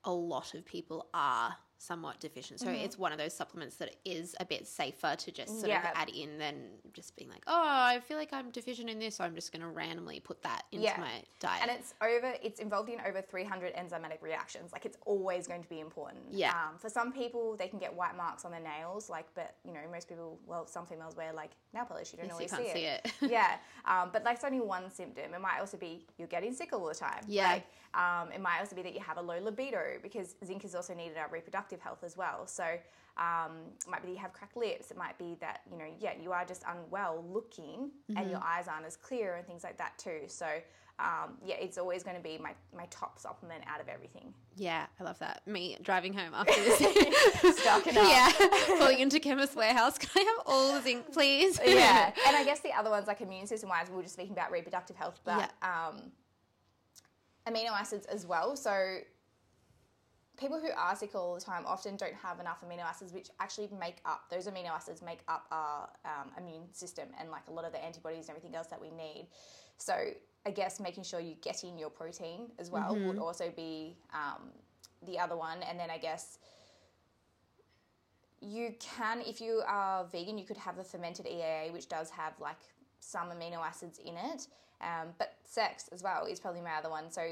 a 0.04 0.12
lot 0.12 0.54
of 0.54 0.64
people 0.64 1.08
are 1.14 1.56
somewhat 1.78 2.20
deficient. 2.20 2.60
So 2.60 2.68
it's 2.70 2.98
one 2.98 3.12
of 3.12 3.18
those 3.18 3.34
supplements 3.34 3.76
that 3.76 3.96
is 4.04 4.34
a 4.40 4.44
bit 4.44 4.66
safer 4.66 5.16
to 5.16 5.30
just 5.32 5.56
sort 5.60 5.68
Yeah. 5.68 5.80
of 5.90 5.96
add 5.96 6.08
in 6.08 6.38
than 6.38 6.70
just 6.92 7.16
being 7.16 7.28
like, 7.30 7.42
oh, 7.46 7.52
I 7.66 8.00
feel 8.00 8.16
like 8.16 8.32
I'm 8.32 8.50
deficient 8.50 8.88
in 8.88 8.98
this, 8.98 9.16
so 9.16 9.24
I'm 9.24 9.34
just 9.34 9.52
going 9.52 9.60
to 9.62 9.68
randomly 9.68 10.20
put 10.20 10.42
that 10.42 10.64
into 10.72 10.84
Yeah. 10.84 10.98
my 10.98 11.22
diet. 11.40 11.62
And 11.62 11.70
it's 11.70 11.94
over. 12.00 12.34
It's 12.42 12.60
involved 12.60 12.88
in 12.88 13.00
over 13.06 13.20
300 13.20 13.74
enzymatic 13.74 14.22
reactions. 14.22 14.72
Like 14.72 14.86
it's 14.86 14.96
always 15.04 15.46
going 15.46 15.62
to 15.62 15.68
be 15.68 15.80
important. 15.80 16.22
Yeah. 16.30 16.50
Um, 16.52 16.78
for 16.78 16.88
some 16.88 17.12
people, 17.12 17.56
they 17.56 17.68
can 17.68 17.78
get 17.78 17.92
white 17.94 18.16
marks 18.16 18.44
on 18.44 18.50
their 18.50 18.60
nails. 18.60 19.10
Like, 19.10 19.26
but 19.34 19.56
you 19.64 19.72
know, 19.72 19.80
most 19.92 20.08
people. 20.08 20.38
Well, 20.46 20.66
some 20.66 20.86
females 20.86 21.16
wear 21.16 21.32
like 21.32 21.50
nail 21.74 21.84
polish. 21.84 22.12
You 22.12 22.18
don't 22.18 22.26
Yes, 22.26 22.50
you 22.50 22.56
always 22.56 22.68
see 22.72 22.72
see 22.78 22.86
it. 22.86 23.12
it. 23.22 23.30
yeah. 23.30 23.56
Um, 23.84 24.10
but 24.12 24.24
that's 24.24 24.44
only 24.44 24.60
one 24.60 24.90
symptom. 24.90 25.34
It 25.34 25.40
might 25.40 25.60
also 25.60 25.76
be 25.76 26.06
you're 26.16 26.28
getting 26.28 26.54
sick 26.54 26.72
all 26.72 26.86
the 26.86 26.94
time. 26.94 27.22
Yeah. 27.26 27.48
Like, 27.54 27.66
um, 27.94 28.32
it 28.32 28.40
might 28.40 28.58
also 28.60 28.74
be 28.76 28.82
that 28.82 28.94
you 28.94 29.00
have 29.00 29.18
a 29.18 29.22
low 29.22 29.38
libido 29.40 29.98
because 30.02 30.34
zinc 30.44 30.64
is 30.64 30.74
also 30.74 30.94
needed 30.94 31.12
in 31.12 31.18
our 31.18 31.28
reproductive 31.30 31.80
health 31.80 32.02
as 32.04 32.16
well. 32.16 32.46
So 32.46 32.64
um, 33.16 33.52
it 33.80 33.88
might 33.88 34.02
be 34.02 34.08
that 34.08 34.14
you 34.14 34.18
have 34.18 34.32
cracked 34.32 34.56
lips. 34.56 34.90
It 34.90 34.96
might 34.96 35.16
be 35.18 35.36
that 35.40 35.60
you 35.70 35.78
know, 35.78 35.86
yeah, 36.00 36.12
you 36.20 36.32
are 36.32 36.44
just 36.44 36.64
unwell 36.68 37.24
looking, 37.30 37.90
and 38.16 38.30
your 38.30 38.42
eyes 38.42 38.66
aren't 38.68 38.86
as 38.86 38.96
clear 38.96 39.36
and 39.36 39.46
things 39.46 39.62
like 39.62 39.78
that 39.78 39.96
too. 39.98 40.22
So 40.26 40.46
um, 40.98 41.38
yeah, 41.44 41.56
it's 41.56 41.76
always 41.76 42.04
going 42.04 42.16
to 42.16 42.22
be 42.22 42.38
my, 42.38 42.52
my 42.76 42.86
top 42.88 43.18
supplement 43.18 43.64
out 43.66 43.80
of 43.80 43.88
everything. 43.88 44.32
yeah, 44.56 44.86
I 45.00 45.02
love 45.02 45.18
that. 45.18 45.42
Me 45.46 45.76
driving 45.82 46.12
home 46.12 46.32
after 46.34 46.54
this. 46.62 47.58
Stocking 47.58 47.96
up. 47.96 48.08
yeah. 48.08 48.30
Pulling 48.78 49.00
into 49.00 49.18
Chemist 49.18 49.56
Warehouse. 49.56 49.98
Can 49.98 50.10
I 50.14 50.20
have 50.20 50.46
all 50.46 50.72
the 50.74 50.82
zinc, 50.82 51.12
please? 51.12 51.58
yeah, 51.64 52.12
and 52.28 52.36
I 52.36 52.44
guess 52.44 52.60
the 52.60 52.72
other 52.72 52.90
ones, 52.90 53.08
like 53.08 53.20
immune 53.20 53.48
system 53.48 53.70
wise, 53.70 53.88
we 53.90 53.96
were 53.96 54.02
just 54.02 54.14
speaking 54.14 54.32
about 54.34 54.52
reproductive 54.52 54.94
health, 54.94 55.18
but 55.24 55.50
um, 55.62 56.12
amino 57.48 57.70
acids 57.70 58.06
as 58.06 58.26
well. 58.26 58.56
So 58.56 58.98
people 60.36 60.60
who 60.60 60.70
are 60.76 60.96
sick 60.96 61.14
all 61.14 61.34
the 61.34 61.40
time 61.40 61.64
often 61.66 61.96
don't 61.96 62.14
have 62.14 62.40
enough 62.40 62.64
amino 62.66 62.84
acids, 62.84 63.12
which 63.12 63.28
actually 63.40 63.68
make 63.78 63.98
up 64.04 64.24
those 64.30 64.46
amino 64.46 64.70
acids 64.70 65.02
make 65.02 65.20
up 65.28 65.46
our 65.50 65.88
um, 66.04 66.30
immune 66.38 66.72
system 66.72 67.08
and 67.20 67.30
like 67.30 67.46
a 67.48 67.52
lot 67.52 67.64
of 67.64 67.72
the 67.72 67.82
antibodies 67.84 68.28
and 68.28 68.36
everything 68.36 68.54
else 68.54 68.66
that 68.68 68.80
we 68.80 68.90
need. 68.90 69.28
So 69.76 69.94
I 70.46 70.50
guess 70.50 70.80
making 70.80 71.04
sure 71.04 71.20
you're 71.20 71.36
getting 71.42 71.78
your 71.78 71.90
protein 71.90 72.50
as 72.58 72.70
well 72.70 72.96
would 72.96 73.18
also 73.18 73.52
be 73.54 73.96
um, 74.12 74.50
the 75.06 75.18
other 75.18 75.36
one, 75.36 75.62
and 75.62 75.78
then 75.78 75.90
I 75.90 75.98
guess 75.98 76.38
you 78.40 78.74
can, 78.78 79.22
if 79.22 79.40
you 79.40 79.62
are 79.66 80.04
vegan, 80.04 80.36
you 80.36 80.44
could 80.44 80.58
have 80.58 80.76
the 80.76 80.84
fermented 80.84 81.26
EAA, 81.26 81.72
which 81.72 81.88
does 81.88 82.10
have 82.10 82.34
like 82.38 82.58
some 83.04 83.28
amino 83.28 83.58
acids 83.64 83.98
in 83.98 84.16
it. 84.16 84.46
Um, 84.80 85.08
but 85.18 85.36
sex 85.44 85.88
as 85.92 86.02
well 86.02 86.26
is 86.26 86.40
probably 86.40 86.60
my 86.60 86.74
other 86.74 86.90
one. 86.90 87.10
So 87.10 87.22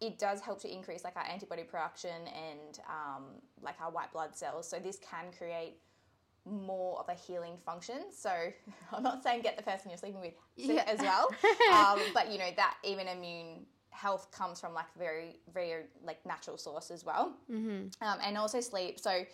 it 0.00 0.18
does 0.18 0.40
help 0.40 0.60
to 0.62 0.72
increase 0.72 1.04
like 1.04 1.16
our 1.16 1.24
antibody 1.24 1.62
production 1.62 2.26
and 2.26 2.80
um, 2.88 3.24
like 3.62 3.76
our 3.80 3.90
white 3.90 4.12
blood 4.12 4.36
cells. 4.36 4.68
So 4.68 4.78
this 4.78 4.98
can 4.98 5.26
create 5.36 5.76
more 6.44 6.98
of 7.00 7.08
a 7.08 7.14
healing 7.14 7.56
function. 7.64 8.12
So 8.12 8.30
I'm 8.92 9.02
not 9.02 9.22
saying 9.22 9.42
get 9.42 9.56
the 9.56 9.62
person 9.62 9.90
you're 9.90 9.98
sleeping 9.98 10.20
with 10.20 10.34
Yeah. 10.56 10.84
as 10.86 11.00
well, 11.00 11.28
um, 11.72 12.00
but 12.14 12.30
you 12.30 12.38
know 12.38 12.50
that 12.56 12.76
even 12.84 13.08
immune 13.08 13.66
health 13.90 14.30
comes 14.30 14.60
from 14.60 14.74
like 14.74 14.86
very 14.98 15.40
very 15.52 15.84
like 16.04 16.24
natural 16.26 16.58
source 16.58 16.90
as 16.90 17.04
well, 17.04 17.34
mm-hmm. 17.50 17.88
um, 18.06 18.18
and 18.22 18.36
also 18.36 18.60
sleep. 18.60 19.00
So 19.00 19.24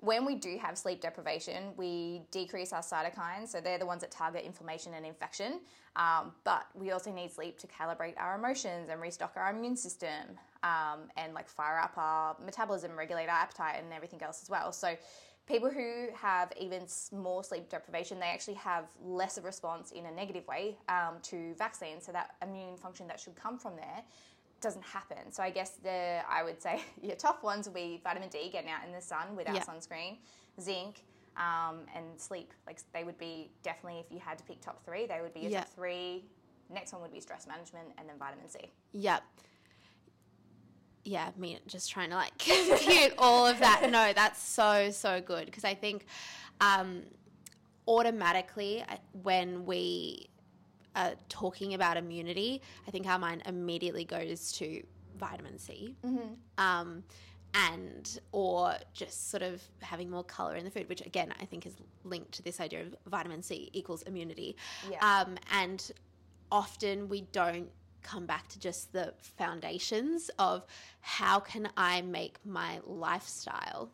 when 0.00 0.24
we 0.24 0.36
do 0.36 0.56
have 0.58 0.78
sleep 0.78 1.00
deprivation, 1.00 1.72
we 1.76 2.22
decrease 2.30 2.72
our 2.72 2.82
cytokines. 2.82 3.48
So 3.48 3.60
they're 3.60 3.78
the 3.78 3.86
ones 3.86 4.02
that 4.02 4.12
target 4.12 4.44
inflammation 4.44 4.94
and 4.94 5.04
infection. 5.04 5.60
Um, 5.96 6.32
but 6.44 6.66
we 6.74 6.92
also 6.92 7.10
need 7.10 7.32
sleep 7.32 7.58
to 7.58 7.66
calibrate 7.66 8.14
our 8.16 8.36
emotions 8.36 8.88
and 8.90 9.00
restock 9.00 9.32
our 9.36 9.50
immune 9.50 9.76
system 9.76 10.38
um, 10.62 11.10
and 11.16 11.34
like 11.34 11.48
fire 11.48 11.78
up 11.78 11.94
our 11.96 12.36
metabolism, 12.44 12.96
regulate 12.96 13.28
our 13.28 13.30
appetite, 13.30 13.76
and 13.82 13.92
everything 13.92 14.22
else 14.22 14.40
as 14.40 14.48
well. 14.48 14.70
So 14.70 14.96
people 15.46 15.68
who 15.68 16.06
have 16.14 16.52
even 16.60 16.86
more 17.10 17.42
sleep 17.42 17.68
deprivation, 17.68 18.20
they 18.20 18.26
actually 18.26 18.54
have 18.54 18.84
less 19.02 19.36
of 19.36 19.44
a 19.44 19.46
response 19.46 19.90
in 19.90 20.06
a 20.06 20.12
negative 20.12 20.46
way 20.46 20.76
um, 20.88 21.14
to 21.22 21.54
vaccines. 21.54 22.06
So 22.06 22.12
that 22.12 22.36
immune 22.40 22.76
function 22.76 23.08
that 23.08 23.18
should 23.18 23.34
come 23.34 23.58
from 23.58 23.74
there 23.74 24.04
doesn't 24.60 24.84
happen. 24.84 25.30
So 25.30 25.42
I 25.42 25.50
guess 25.50 25.72
the 25.82 26.20
I 26.28 26.42
would 26.42 26.60
say 26.60 26.82
your 27.02 27.16
tough 27.16 27.42
ones 27.42 27.66
will 27.66 27.74
be 27.74 28.00
vitamin 28.02 28.28
D, 28.28 28.48
getting 28.50 28.70
out 28.70 28.84
in 28.86 28.92
the 28.92 29.00
sun 29.00 29.36
without 29.36 29.54
Yeah. 29.54 29.64
sunscreen, 29.64 30.18
zinc, 30.60 31.04
um, 31.36 31.80
and 31.94 32.20
sleep. 32.20 32.52
Like 32.66 32.80
they 32.92 33.04
would 33.04 33.18
be 33.18 33.50
definitely 33.62 34.00
if 34.00 34.10
you 34.12 34.18
had 34.18 34.38
to 34.38 34.44
pick 34.44 34.60
top 34.60 34.84
three, 34.84 35.06
they 35.06 35.20
would 35.20 35.34
be 35.34 35.40
your 35.40 35.50
Yeah. 35.50 35.60
top 35.60 35.70
three. 35.74 36.24
Next 36.70 36.92
one 36.92 37.00
would 37.02 37.12
be 37.12 37.20
stress 37.20 37.46
management, 37.46 37.88
and 37.98 38.08
then 38.08 38.16
vitamin 38.18 38.48
C. 38.48 38.58
Yep. 38.92 39.22
Yeah, 41.04 41.30
me 41.38 41.58
just 41.66 41.90
trying 41.90 42.10
to 42.10 42.16
like 42.16 42.36
compute 42.38 43.14
all 43.16 43.46
of 43.46 43.60
that. 43.60 43.88
No, 43.90 44.12
that's 44.12 44.42
so 44.42 44.90
so 44.90 45.20
good 45.20 45.46
because 45.46 45.64
I 45.64 45.74
think 45.74 46.04
um, 46.60 47.02
automatically 47.86 48.84
when 49.22 49.64
we 49.64 50.28
are 50.98 51.14
talking 51.28 51.74
about 51.74 51.96
immunity, 51.96 52.60
I 52.86 52.90
think 52.90 53.06
our 53.06 53.18
mind 53.18 53.42
immediately 53.46 54.04
goes 54.04 54.52
to 54.52 54.82
vitamin 55.18 55.58
C. 55.58 55.96
Um, 56.58 57.04
and 57.54 58.20
or 58.32 58.74
just 58.92 59.30
sort 59.30 59.42
of 59.42 59.62
having 59.80 60.10
more 60.10 60.24
color 60.24 60.56
in 60.56 60.64
the 60.64 60.70
food, 60.70 60.88
which 60.88 61.00
again 61.04 61.32
I 61.40 61.44
think 61.46 61.66
is 61.66 61.76
linked 62.04 62.32
to 62.32 62.42
this 62.42 62.60
idea 62.60 62.82
of 62.82 62.94
vitamin 63.06 63.42
C 63.42 63.70
equals 63.72 64.02
immunity. 64.02 64.56
Yeah. 64.90 64.98
Um, 65.00 65.38
and 65.52 65.90
often 66.52 67.08
we 67.08 67.22
don't 67.32 67.68
come 68.02 68.26
back 68.26 68.48
to 68.48 68.58
just 68.58 68.92
the 68.92 69.14
foundations 69.18 70.30
of 70.38 70.64
how 71.00 71.40
can 71.40 71.68
I 71.76 72.02
make 72.02 72.36
my 72.44 72.80
lifestyle 72.86 73.90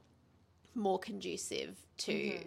more 0.74 0.98
conducive 0.98 1.76
to 1.98 2.38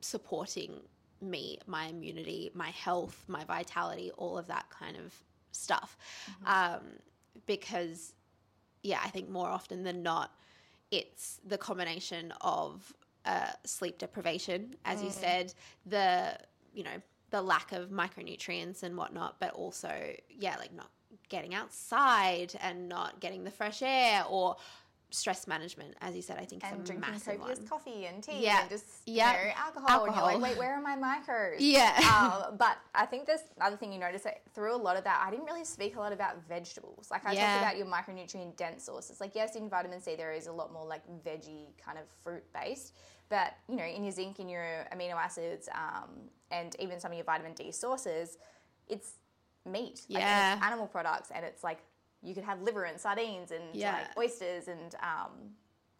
supporting 0.00 0.80
me, 1.20 1.58
my 1.66 1.86
immunity, 1.86 2.50
my 2.54 2.70
health, 2.70 3.24
my 3.28 3.44
vitality, 3.44 4.10
all 4.16 4.38
of 4.38 4.46
that 4.48 4.68
kind 4.70 4.96
of 4.96 5.14
stuff. 5.52 5.96
Um, 6.46 6.80
because 7.46 8.12
yeah, 8.82 9.00
I 9.02 9.08
think 9.08 9.28
more 9.28 9.48
often 9.48 9.82
than 9.82 10.02
not, 10.02 10.32
it's 10.90 11.40
the 11.46 11.58
combination 11.58 12.32
of 12.40 12.92
uh, 13.24 13.50
sleep 13.64 13.98
deprivation, 13.98 14.76
as 14.84 15.02
you 15.02 15.10
said, 15.10 15.52
the 15.84 16.38
you 16.72 16.84
know 16.84 17.02
the 17.30 17.42
lack 17.42 17.72
of 17.72 17.90
micronutrients 17.90 18.82
and 18.82 18.96
whatnot, 18.96 19.40
but 19.40 19.50
also 19.52 19.92
yeah, 20.30 20.56
like 20.58 20.72
not 20.72 20.90
getting 21.28 21.54
outside 21.54 22.54
and 22.60 22.88
not 22.88 23.18
getting 23.20 23.42
the 23.42 23.50
fresh 23.50 23.82
air 23.82 24.24
or 24.28 24.56
stress 25.10 25.46
management, 25.46 25.94
as 26.00 26.16
you 26.16 26.22
said, 26.22 26.36
I 26.38 26.44
think 26.44 26.64
and 26.64 26.74
is 26.76 26.80
a 26.80 26.84
drinking 26.92 27.10
massive 27.12 27.38
copious 27.38 27.58
one. 27.60 27.68
coffee 27.68 28.06
and 28.06 28.22
tea 28.22 28.40
Yeah. 28.42 28.62
and 28.62 28.70
just 28.70 28.84
Yeah. 29.06 29.30
you 29.40 29.48
know, 29.48 29.54
alcohol, 29.56 29.88
and 30.04 30.08
Alcohol. 30.14 30.30
you're 30.32 30.40
like, 30.40 30.50
wait, 30.50 30.58
where 30.58 30.74
are 30.74 30.80
my 30.82 30.96
macros? 30.96 31.56
Yeah. 31.60 31.96
um, 32.48 32.56
but 32.56 32.76
I 32.94 33.06
think 33.06 33.26
there's 33.26 33.40
another 33.56 33.76
thing 33.76 33.92
you 33.92 34.00
notice 34.00 34.22
that 34.22 34.42
through 34.52 34.74
a 34.74 34.76
lot 34.76 34.96
of 34.96 35.04
that, 35.04 35.22
I 35.24 35.30
didn't 35.30 35.46
really 35.46 35.64
speak 35.64 35.96
a 35.96 36.00
lot 36.00 36.12
about 36.12 36.42
vegetables. 36.48 37.08
Like 37.10 37.24
I 37.24 37.32
Yeah. 37.32 37.46
talked 37.52 37.62
about 37.62 37.76
your 37.76 37.86
micronutrient 37.86 38.56
dense 38.56 38.82
sources. 38.84 39.20
Like 39.20 39.34
yes, 39.34 39.54
in 39.54 39.68
vitamin 39.68 40.00
C 40.00 40.16
there 40.16 40.32
is 40.32 40.48
a 40.48 40.52
lot 40.52 40.72
more 40.72 40.84
like 40.84 41.02
veggie 41.24 41.66
kind 41.82 41.98
of 41.98 42.04
fruit 42.24 42.42
based, 42.52 42.94
but 43.28 43.54
you 43.68 43.76
know 43.76 43.84
in 43.84 44.02
your 44.02 44.12
zinc, 44.12 44.40
in 44.40 44.48
your 44.48 44.86
amino 44.92 45.14
acids, 45.14 45.68
um, 45.72 46.10
and 46.50 46.74
even 46.80 46.98
some 46.98 47.12
of 47.12 47.16
your 47.16 47.24
vitamin 47.24 47.52
D 47.54 47.70
sources, 47.70 48.38
it's 48.88 49.12
meat. 49.64 50.02
Like, 50.08 50.22
Yeah. 50.22 50.54
it's 50.56 50.64
animal 50.64 50.86
products, 50.88 51.30
and 51.32 51.44
it's 51.44 51.62
like 51.64 51.78
you 52.22 52.34
could 52.34 52.44
have 52.44 52.60
liver 52.62 52.84
and 52.84 53.00
sardines 53.00 53.50
and 53.50 53.62
Yeah. 53.74 53.92
like 53.92 54.18
oysters 54.18 54.68
and 54.68 54.94
um, 55.02 55.30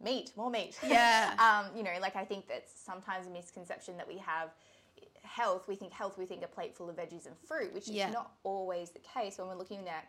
meat, 0.03 0.33
more 0.37 0.51
meat. 0.51 0.79
Yeah. 0.87 1.35
um, 1.39 1.77
you 1.77 1.83
know, 1.83 1.95
like 2.01 2.17
I 2.17 2.25
think 2.25 2.49
that's 2.49 2.73
sometimes 2.81 3.27
a 3.27 3.31
misconception 3.31 3.97
that 3.97 4.09
we 4.09 4.19
have 4.19 4.51
health. 5.23 5.67
We 5.69 5.75
think 5.77 5.93
health, 5.93 6.19
we 6.19 6.27
think 6.27 6.43
a 6.45 6.49
plate 6.49 6.77
full 6.77 6.89
of 6.89 6.97
veggies 6.97 7.27
and 7.27 7.37
fruit, 7.47 7.73
which 7.75 7.89
Yeah. 7.89 8.09
is 8.09 8.15
not 8.15 8.33
always 8.45 8.91
the 8.91 9.01
case 9.01 9.39
when 9.39 9.49
we're 9.49 9.55
looking 9.57 9.89
at, 9.89 10.07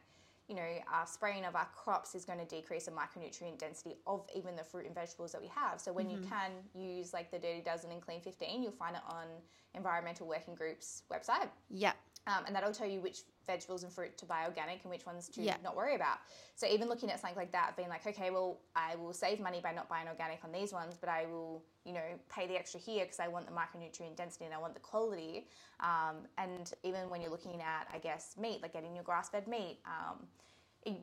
you 0.47 0.55
know, 0.55 0.67
our 0.91 1.05
spraying 1.05 1.43
of 1.45 1.55
our 1.55 1.67
crops 1.75 2.15
is 2.15 2.23
going 2.23 2.39
to 2.39 2.45
decrease 2.45 2.85
the 2.85 2.91
micronutrient 2.91 3.57
density 3.57 3.95
of 4.05 4.25
even 4.33 4.55
the 4.55 4.63
fruit 4.63 4.85
and 4.85 4.95
vegetables 4.95 5.31
that 5.33 5.41
we 5.41 5.47
have. 5.47 5.81
So 5.81 5.91
when 5.91 6.09
you 6.09 6.19
can 6.29 6.51
use 6.73 7.13
like 7.13 7.31
the 7.31 7.39
Dirty 7.39 7.61
Dozen 7.61 7.91
and 7.91 8.01
Clean 8.01 8.21
15, 8.21 8.63
you'll 8.63 8.71
find 8.71 8.95
it 8.95 9.01
on 9.09 9.25
Environmental 9.73 10.25
Working 10.27 10.55
Group's 10.55 11.03
website. 11.11 11.49
Yeah. 11.69 11.91
Um, 12.27 12.43
and 12.45 12.55
that'll 12.55 12.73
tell 12.73 12.87
you 12.87 12.99
which 12.99 13.19
vegetables 13.47 13.83
and 13.83 13.91
fruit 13.91 14.17
to 14.17 14.25
buy 14.25 14.43
organic 14.45 14.83
and 14.83 14.91
which 14.91 15.05
ones 15.05 15.29
to 15.29 15.41
Yeah. 15.41 15.55
not 15.63 15.75
worry 15.75 15.95
about. 15.95 16.17
So 16.55 16.67
even 16.67 16.89
looking 16.89 17.09
at 17.09 17.19
something 17.21 17.37
like 17.37 17.53
that, 17.53 17.77
being 17.77 17.87
like, 17.87 18.05
okay, 18.05 18.29
well, 18.29 18.59
I 18.75 18.95
will 18.97 19.13
save 19.13 19.39
money 19.39 19.61
by 19.61 19.71
not 19.71 19.87
buying 19.87 20.07
organic 20.09 20.43
on 20.43 20.51
these 20.51 20.73
ones, 20.73 20.97
but 20.99 21.07
I 21.09 21.25
will, 21.27 21.63
you 21.85 21.93
know, 21.93 22.19
pay 22.29 22.45
the 22.45 22.57
extra 22.57 22.79
here 22.81 23.05
because 23.05 23.21
I 23.21 23.29
want 23.29 23.45
the 23.45 23.53
micronutrient 23.53 24.17
density 24.17 24.43
and 24.45 24.53
I 24.53 24.57
want 24.57 24.73
the 24.73 24.81
quality. 24.81 25.47
Um, 25.79 26.27
and 26.37 26.73
even 26.83 27.09
when 27.09 27.21
you're 27.21 27.31
looking 27.31 27.61
at, 27.61 27.87
I 27.93 27.99
guess, 27.99 28.35
meat, 28.37 28.61
like 28.61 28.73
getting 28.73 28.93
your 28.93 29.05
grass-fed 29.05 29.47
meat, 29.47 29.79
um, 29.85 30.27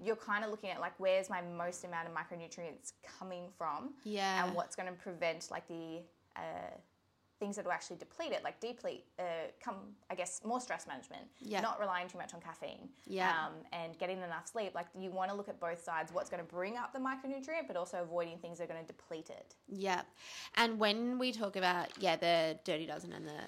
you're 0.02 0.16
kind 0.16 0.44
of 0.44 0.50
looking 0.50 0.70
at 0.70 0.80
like 0.80 0.92
where's 0.98 1.28
my 1.30 1.40
most 1.42 1.84
amount 1.84 2.08
of 2.08 2.14
micronutrients 2.14 2.92
coming 3.18 3.48
from 3.56 3.94
Yeah. 4.04 4.44
and 4.44 4.54
what's 4.54 4.76
going 4.76 4.88
to 4.88 4.94
prevent 4.94 5.50
like 5.50 5.66
the 5.68 6.02
uh, 6.36 6.40
things 7.44 7.56
that 7.56 7.64
will 7.66 7.72
actually 7.72 7.96
deplete 7.96 8.32
it, 8.32 8.42
like 8.42 8.58
deplete, 8.58 9.04
uh, 9.18 9.22
come, 9.62 9.76
I 10.08 10.14
guess, 10.14 10.40
more 10.46 10.60
stress 10.60 10.86
management, 10.86 11.24
Yeah. 11.40 11.60
not 11.60 11.78
relying 11.78 12.08
too 12.08 12.16
much 12.16 12.32
on 12.32 12.40
caffeine, 12.40 12.88
Yeah. 13.04 13.46
um, 13.46 13.52
and 13.72 13.98
getting 13.98 14.16
enough 14.22 14.46
sleep. 14.48 14.74
Like 14.74 14.86
you 14.98 15.10
want 15.10 15.30
to 15.30 15.36
look 15.36 15.50
at 15.50 15.60
both 15.60 15.84
sides, 15.84 16.10
what's 16.10 16.30
going 16.30 16.42
to 16.42 16.50
bring 16.50 16.78
up 16.78 16.94
the 16.94 16.98
micronutrient, 16.98 17.66
but 17.66 17.76
also 17.76 17.98
avoiding 18.02 18.38
things 18.38 18.56
that 18.58 18.64
are 18.64 18.72
going 18.72 18.80
to 18.80 18.86
deplete 18.86 19.28
it. 19.28 19.56
Yeah. 19.68 20.02
And 20.54 20.78
when 20.78 21.18
we 21.18 21.32
talk 21.32 21.56
about, 21.56 21.88
yeah, 21.98 22.16
the 22.16 22.58
dirty 22.64 22.86
dozen 22.86 23.12
and 23.12 23.26
the, 23.26 23.40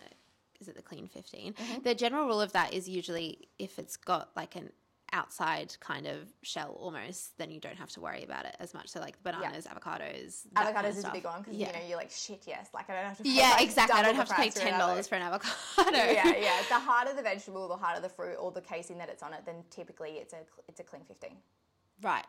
is 0.60 0.68
it 0.68 0.76
the 0.76 0.82
clean 0.82 1.08
15? 1.08 1.54
Mm-hmm. 1.54 1.82
The 1.82 1.94
general 1.94 2.26
rule 2.26 2.42
of 2.42 2.52
that 2.52 2.74
is 2.74 2.86
usually 2.86 3.48
if 3.58 3.78
it's 3.78 3.96
got 3.96 4.28
like 4.36 4.56
an 4.56 4.72
outside 5.12 5.74
kind 5.80 6.06
of 6.06 6.32
shell 6.42 6.76
almost, 6.80 7.38
then 7.38 7.50
you 7.50 7.60
don't 7.60 7.76
have 7.76 7.90
to 7.90 8.00
worry 8.00 8.24
about 8.24 8.44
it 8.44 8.56
as 8.60 8.74
much. 8.74 8.88
So 8.88 9.00
like 9.00 9.22
bananas, 9.22 9.66
avocados. 9.66 10.46
Avocados 10.54 10.74
kind 10.74 10.86
of 10.86 10.96
is 10.98 11.04
a 11.04 11.10
big 11.10 11.24
one 11.24 11.42
because 11.42 11.56
Yeah. 11.56 11.68
you 11.68 11.72
know 11.74 11.88
you're 11.88 11.96
like 11.96 12.10
shit. 12.10 12.42
Yes, 12.46 12.68
like 12.74 12.90
I 12.90 12.94
don't 12.94 13.04
have 13.04 13.16
to. 13.18 13.22
Pay, 13.22 13.30
Yeah, 13.30 13.50
like, 13.50 13.62
exactly. 13.62 13.98
I 13.98 14.02
don't 14.02 14.16
have 14.16 14.28
to 14.28 14.34
pay 14.34 14.42
price 14.50 14.54
for 14.54 14.60
an 14.66 14.70
ten 14.70 14.78
dollars 14.80 15.06
for 15.08 15.14
an 15.14 15.22
avocado. 15.22 15.52
yeah, 15.96 16.26
yeah. 16.36 16.62
The 16.68 16.74
harder 16.74 17.14
the 17.14 17.22
vegetable, 17.22 17.68
the 17.68 17.76
harder 17.76 18.00
the 18.00 18.08
fruit, 18.08 18.34
or 18.40 18.50
the 18.50 18.60
casing 18.60 18.98
that 18.98 19.08
it's 19.08 19.22
on 19.22 19.32
it, 19.32 19.40
then 19.46 19.56
typically 19.70 20.12
it's 20.12 20.32
a 20.32 20.38
it's 20.68 20.80
a 20.80 20.84
clean 20.84 21.02
fifteen. 21.04 21.36
Right. 22.02 22.26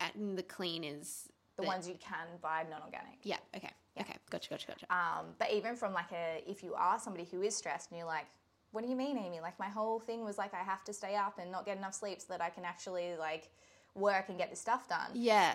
And 0.00 0.36
the 0.36 0.42
clean 0.42 0.84
is 0.84 1.28
The 1.56 1.62
ones 1.64 1.86
you 1.86 1.94
can 2.00 2.26
buy 2.40 2.64
non-organic. 2.70 3.18
yeah. 3.22 3.36
Okay. 3.56 3.70
Okay. 4.00 4.16
Gotcha. 4.30 4.48
Gotcha. 4.50 4.66
Gotcha. 4.68 4.86
Um, 4.92 5.26
but 5.38 5.52
even 5.52 5.76
from 5.76 5.92
like 5.92 6.10
a, 6.12 6.42
if 6.46 6.62
you 6.64 6.74
are 6.74 6.98
somebody 6.98 7.26
who 7.30 7.42
is 7.42 7.54
stressed 7.54 7.90
and 7.90 7.98
you're 7.98 8.06
like, 8.06 8.26
what 8.72 8.82
do 8.82 8.90
you 8.90 8.96
mean, 8.96 9.16
Amy? 9.18 9.40
Like 9.40 9.58
my 9.58 9.68
whole 9.68 10.00
thing 10.00 10.24
was 10.24 10.36
like 10.38 10.52
I 10.54 10.62
have 10.64 10.82
to 10.84 10.92
stay 10.92 11.14
up 11.14 11.38
and 11.38 11.52
not 11.52 11.64
get 11.64 11.76
enough 11.78 11.94
sleep 11.94 12.20
so 12.20 12.26
that 12.30 12.40
I 12.40 12.50
can 12.50 12.64
actually 12.64 13.16
like 13.18 13.50
work 13.94 14.28
and 14.28 14.36
get 14.38 14.50
this 14.50 14.60
stuff 14.60 14.88
done. 14.88 15.10
yeah. 15.14 15.54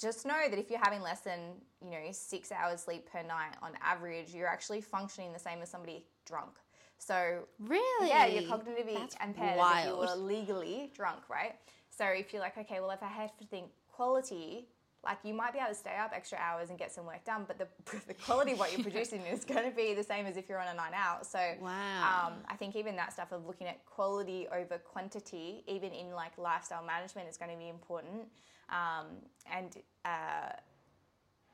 Just 0.00 0.24
know 0.24 0.48
that 0.48 0.56
if 0.60 0.70
you're 0.70 0.78
having 0.78 1.00
less 1.00 1.22
than 1.22 1.40
you 1.82 1.90
know 1.90 1.98
six 2.12 2.52
hours 2.52 2.82
sleep 2.82 3.10
per 3.10 3.20
night 3.22 3.54
on 3.62 3.72
average, 3.82 4.32
you're 4.32 4.46
actually 4.46 4.80
functioning 4.80 5.32
the 5.32 5.40
same 5.40 5.60
as 5.60 5.70
somebody 5.70 6.04
drunk. 6.24 6.52
So 6.98 7.40
Really? 7.58 8.08
yeah, 8.08 8.26
you're 8.26 8.42
cognitively 8.44 8.94
That's 8.94 9.16
impaired 9.24 9.58
as 9.58 9.78
if 9.80 9.86
you 9.90 9.96
wild. 9.96 9.98
were 10.00 10.14
legally 10.24 10.92
drunk, 10.94 11.28
right? 11.28 11.54
So 11.90 12.04
if 12.04 12.32
you're 12.32 12.42
like, 12.42 12.56
okay, 12.58 12.78
well, 12.80 12.90
if 12.92 13.02
I 13.02 13.08
have 13.08 13.36
to 13.38 13.44
think 13.46 13.70
quality, 13.90 14.68
like 15.04 15.18
you 15.22 15.32
might 15.32 15.52
be 15.52 15.58
able 15.58 15.68
to 15.68 15.74
stay 15.74 15.96
up 15.96 16.12
extra 16.14 16.38
hours 16.38 16.70
and 16.70 16.78
get 16.78 16.92
some 16.92 17.06
work 17.06 17.24
done, 17.24 17.44
but 17.46 17.58
the, 17.58 17.68
the 18.08 18.14
quality 18.14 18.52
of 18.52 18.58
what 18.58 18.72
you're 18.72 18.82
producing 18.82 19.20
is 19.22 19.44
going 19.52 19.64
to 19.64 19.74
be 19.74 19.94
the 19.94 20.02
same 20.02 20.26
as 20.26 20.36
if 20.36 20.48
you're 20.48 20.60
on 20.60 20.68
a 20.68 20.74
night 20.74 20.92
out. 20.94 21.26
So 21.26 21.38
Wow. 21.60 22.26
um, 22.28 22.32
I 22.48 22.56
think 22.56 22.74
even 22.76 22.96
that 22.96 23.12
stuff 23.12 23.32
of 23.32 23.46
looking 23.46 23.66
at 23.66 23.84
quality 23.86 24.48
over 24.52 24.78
quantity, 24.78 25.62
even 25.66 25.92
in 25.92 26.10
like 26.12 26.36
lifestyle 26.36 26.84
management, 26.84 27.28
is 27.28 27.36
going 27.36 27.50
to 27.52 27.56
be 27.56 27.68
important. 27.68 28.28
Um, 28.70 29.06
and 29.50 29.76
uh, 30.04 30.52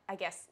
I 0.08 0.14
guess 0.16 0.48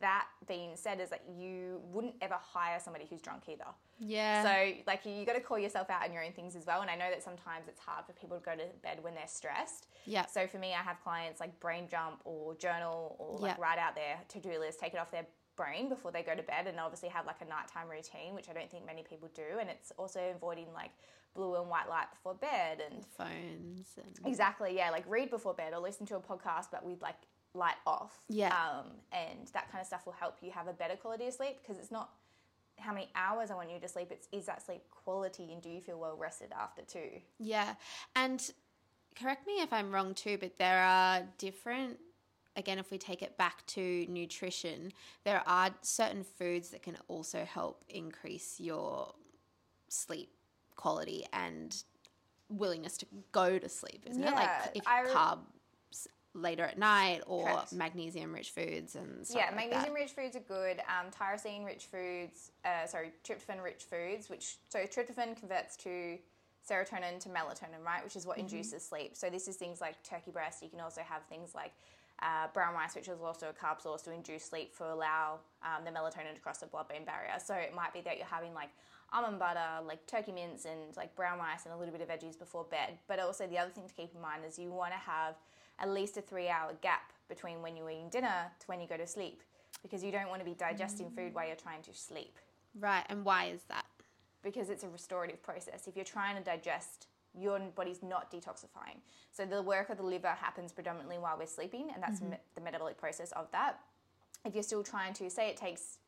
that 0.00 0.26
being 0.46 0.72
said, 0.74 1.00
is 1.00 1.08
that 1.10 1.22
you 1.38 1.80
wouldn't 1.84 2.14
ever 2.20 2.36
hire 2.38 2.78
somebody 2.78 3.06
who's 3.08 3.22
drunk 3.22 3.44
either. 3.48 3.64
Yeah. 3.98 4.42
So 4.42 4.72
like 4.86 5.06
you, 5.06 5.24
got 5.24 5.32
to 5.34 5.40
call 5.40 5.58
yourself 5.58 5.88
out 5.88 6.04
on 6.04 6.12
your 6.12 6.22
own 6.22 6.32
things 6.32 6.54
as 6.54 6.66
well. 6.66 6.82
And 6.82 6.90
I 6.90 6.96
know 6.96 7.08
that 7.10 7.22
sometimes 7.22 7.66
it's 7.66 7.80
hard 7.80 8.04
for 8.04 8.12
people 8.12 8.36
to 8.36 8.44
go 8.44 8.52
to 8.52 8.64
bed 8.82 8.98
when 9.02 9.14
they're 9.14 9.24
stressed. 9.26 9.86
Yeah. 10.04 10.26
So 10.26 10.46
for 10.46 10.58
me, 10.58 10.74
I 10.74 10.82
have 10.82 11.02
clients 11.02 11.40
like 11.40 11.58
brain 11.60 11.88
jump 11.90 12.20
or 12.24 12.54
journal 12.56 13.16
or 13.18 13.38
like 13.38 13.56
Yeah. 13.56 13.62
write 13.62 13.78
out 13.78 13.94
their 13.94 14.18
to 14.28 14.38
do 14.38 14.58
list, 14.58 14.80
take 14.80 14.92
it 14.92 14.98
off 14.98 15.10
their 15.10 15.26
brain 15.56 15.88
before 15.88 16.12
they 16.12 16.22
go 16.22 16.34
to 16.34 16.42
bed, 16.42 16.66
and 16.66 16.78
obviously 16.78 17.08
have 17.08 17.24
like 17.24 17.40
a 17.40 17.46
nighttime 17.46 17.88
routine, 17.88 18.34
which 18.34 18.50
I 18.50 18.52
don't 18.52 18.70
think 18.70 18.84
many 18.84 19.02
people 19.02 19.28
do. 19.34 19.58
And 19.58 19.70
it's 19.70 19.92
also 19.96 20.20
avoiding 20.34 20.66
like 20.74 20.90
blue 21.34 21.54
and 21.56 21.70
white 21.70 21.88
light 21.88 22.10
before 22.10 22.34
bed 22.34 22.82
and 22.90 23.04
phones 23.16 23.96
and 23.96 24.26
Exactly, 24.26 24.76
yeah. 24.76 24.90
Like 24.90 25.04
read 25.08 25.30
before 25.30 25.54
bed 25.54 25.72
or 25.72 25.80
listen 25.80 26.04
to 26.06 26.16
a 26.16 26.20
podcast, 26.20 26.66
but 26.70 26.84
with 26.84 27.00
like 27.00 27.16
light 27.54 27.76
off. 27.86 28.20
Yeah. 28.28 28.48
Um, 28.48 28.86
and 29.12 29.48
that 29.52 29.70
kind 29.70 29.80
of 29.80 29.86
stuff 29.86 30.06
will 30.06 30.12
help 30.12 30.36
you 30.42 30.50
have 30.50 30.68
a 30.68 30.72
better 30.72 30.96
quality 30.96 31.26
of 31.26 31.34
sleep 31.34 31.58
because 31.62 31.78
it's 31.80 31.90
not 31.90 32.10
how 32.78 32.92
many 32.92 33.08
hours 33.14 33.50
I 33.50 33.54
want 33.54 33.70
you 33.70 33.78
to 33.80 33.88
sleep. 33.88 34.08
It's 34.10 34.28
is 34.32 34.46
that 34.46 34.64
sleep 34.64 34.82
quality 34.90 35.52
and 35.52 35.62
do 35.62 35.68
you 35.68 35.80
feel 35.80 35.98
well 35.98 36.16
rested 36.16 36.50
after 36.58 36.82
too? 36.82 37.20
Yeah. 37.38 37.74
And 38.14 38.50
correct 39.18 39.46
me 39.46 39.54
if 39.54 39.72
I'm 39.72 39.90
wrong 39.90 40.14
too, 40.14 40.36
but 40.38 40.58
there 40.58 40.82
are 40.82 41.22
different 41.38 41.98
again 42.56 42.78
if 42.78 42.90
we 42.90 42.98
take 42.98 43.22
it 43.22 43.36
back 43.36 43.66
to 43.66 44.06
nutrition, 44.08 44.92
there 45.24 45.42
are 45.46 45.70
certain 45.82 46.24
foods 46.24 46.70
that 46.70 46.82
can 46.82 46.96
also 47.08 47.44
help 47.44 47.84
increase 47.88 48.60
your 48.60 49.14
sleep 49.88 50.30
quality 50.74 51.24
and 51.32 51.82
willingness 52.48 52.96
to 52.98 53.06
go 53.32 53.58
to 53.58 53.68
sleep, 53.68 54.04
isn't 54.08 54.22
it? 54.22 54.32
Like 54.32 54.50
if 54.74 54.86
I 54.86 55.04
carbs 55.04 55.38
later 56.36 56.64
at 56.64 56.78
night 56.78 57.22
or 57.26 57.44
Correct. 57.44 57.72
magnesium 57.72 58.32
rich 58.32 58.50
foods 58.50 58.94
and 58.94 59.26
stuff 59.26 59.38
yeah, 59.38 59.46
like 59.56 59.70
magnesium-rich 59.70 60.12
foods 60.12 60.36
are 60.36 60.40
good. 60.40 60.80
Um, 60.80 61.10
tyrosine 61.10 61.64
rich 61.64 61.86
foods, 61.86 62.52
uh, 62.64 62.86
sorry, 62.86 63.12
tryptophan 63.24 63.62
rich 63.62 63.84
foods, 63.84 64.28
which 64.28 64.56
so 64.68 64.80
tryptophan 64.80 65.38
converts 65.38 65.76
to 65.78 66.18
serotonin 66.68 67.18
to 67.20 67.28
melatonin, 67.28 67.84
right, 67.84 68.02
which 68.04 68.16
is 68.16 68.26
what 68.26 68.36
Mm-hmm. 68.36 68.56
induces 68.56 68.84
sleep. 68.84 69.16
So 69.16 69.30
this 69.30 69.48
is 69.48 69.56
things 69.56 69.80
like 69.80 70.02
turkey 70.02 70.30
breast. 70.30 70.62
You 70.62 70.68
can 70.68 70.80
also 70.80 71.00
have 71.02 71.22
things 71.24 71.54
like 71.54 71.72
uh, 72.22 72.48
brown 72.52 72.74
rice, 72.74 72.94
which 72.94 73.08
is 73.08 73.20
also 73.22 73.48
a 73.48 73.52
carb 73.52 73.80
source 73.80 74.02
to 74.02 74.12
induce 74.12 74.44
sleep 74.44 74.76
to 74.78 74.84
allow 74.84 75.38
um, 75.62 75.84
the 75.84 75.90
melatonin 75.90 76.34
to 76.34 76.40
cross 76.40 76.58
the 76.58 76.66
blood-brain 76.66 77.04
barrier. 77.04 77.34
So 77.44 77.54
it 77.54 77.74
might 77.74 77.92
be 77.92 78.00
that 78.02 78.16
you're 78.18 78.26
having 78.26 78.54
like 78.54 78.70
almond 79.12 79.38
butter, 79.38 79.84
like 79.86 80.06
turkey 80.06 80.32
mince, 80.32 80.64
and 80.64 80.96
like 80.96 81.14
brown 81.14 81.38
rice 81.38 81.64
and 81.64 81.74
a 81.74 81.76
little 81.76 81.92
bit 81.92 82.00
of 82.02 82.08
veggies 82.08 82.38
before 82.38 82.64
bed. 82.64 82.98
But 83.06 83.20
also 83.20 83.46
the 83.46 83.58
other 83.58 83.70
thing 83.70 83.86
to 83.86 83.94
keep 83.94 84.14
in 84.14 84.20
mind 84.20 84.42
is 84.46 84.58
you 84.58 84.70
want 84.70 84.92
to 84.92 84.98
have 84.98 85.36
at 85.78 85.90
least 85.90 86.16
a 86.16 86.22
three-hour 86.22 86.74
gap 86.80 87.12
between 87.28 87.62
when 87.62 87.76
you're 87.76 87.90
eating 87.90 88.08
dinner 88.08 88.50
to 88.60 88.66
when 88.66 88.80
you 88.80 88.86
go 88.86 88.96
to 88.96 89.06
sleep, 89.06 89.42
because 89.82 90.02
you 90.02 90.12
don't 90.12 90.28
want 90.28 90.40
to 90.40 90.44
be 90.44 90.54
digesting 90.54 91.10
food 91.10 91.34
while 91.34 91.46
you're 91.46 91.56
trying 91.56 91.82
to 91.82 91.92
sleep 91.92 92.38
Right. 92.78 93.04
And 93.08 93.24
why 93.24 93.46
is 93.46 93.62
that? 93.68 93.86
because 94.46 94.70
it's 94.70 94.84
a 94.84 94.88
restorative 94.88 95.42
process. 95.42 95.88
If 95.88 95.96
you're 95.96 96.04
trying 96.04 96.36
to 96.36 96.42
digest, 96.42 97.08
your 97.38 97.58
body's 97.74 98.00
not 98.00 98.30
detoxifying. 98.30 99.00
So 99.32 99.44
the 99.44 99.60
work 99.60 99.90
of 99.90 99.96
the 99.96 100.04
liver 100.04 100.28
happens 100.28 100.72
predominantly 100.72 101.18
while 101.18 101.36
we're 101.36 101.46
sleeping, 101.46 101.90
and 101.92 102.00
that's 102.00 102.20
mm-hmm. 102.20 102.30
me- 102.30 102.38
the 102.54 102.60
metabolic 102.60 102.96
process 102.96 103.32
of 103.32 103.50
that. 103.50 103.80
If 104.44 104.54
you're 104.54 104.62
still 104.62 104.84
trying 104.84 105.14
to, 105.14 105.28
say 105.28 105.48
it 105.48 105.56
takes 105.56 105.98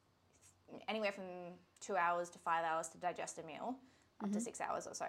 anywhere 0.87 1.11
from 1.11 1.25
two 1.81 1.97
hours 1.97 2.31
to 2.31 2.39
five 2.39 2.65
hours 2.65 2.87
to 2.89 2.99
digest 2.99 3.39
a 3.39 3.43
meal, 3.43 3.75
up 4.23 4.27
to 4.27 4.37
mm-hmm. 4.37 4.39
six 4.39 4.61
hours 4.61 4.87
or 4.87 4.95
so. 4.95 5.07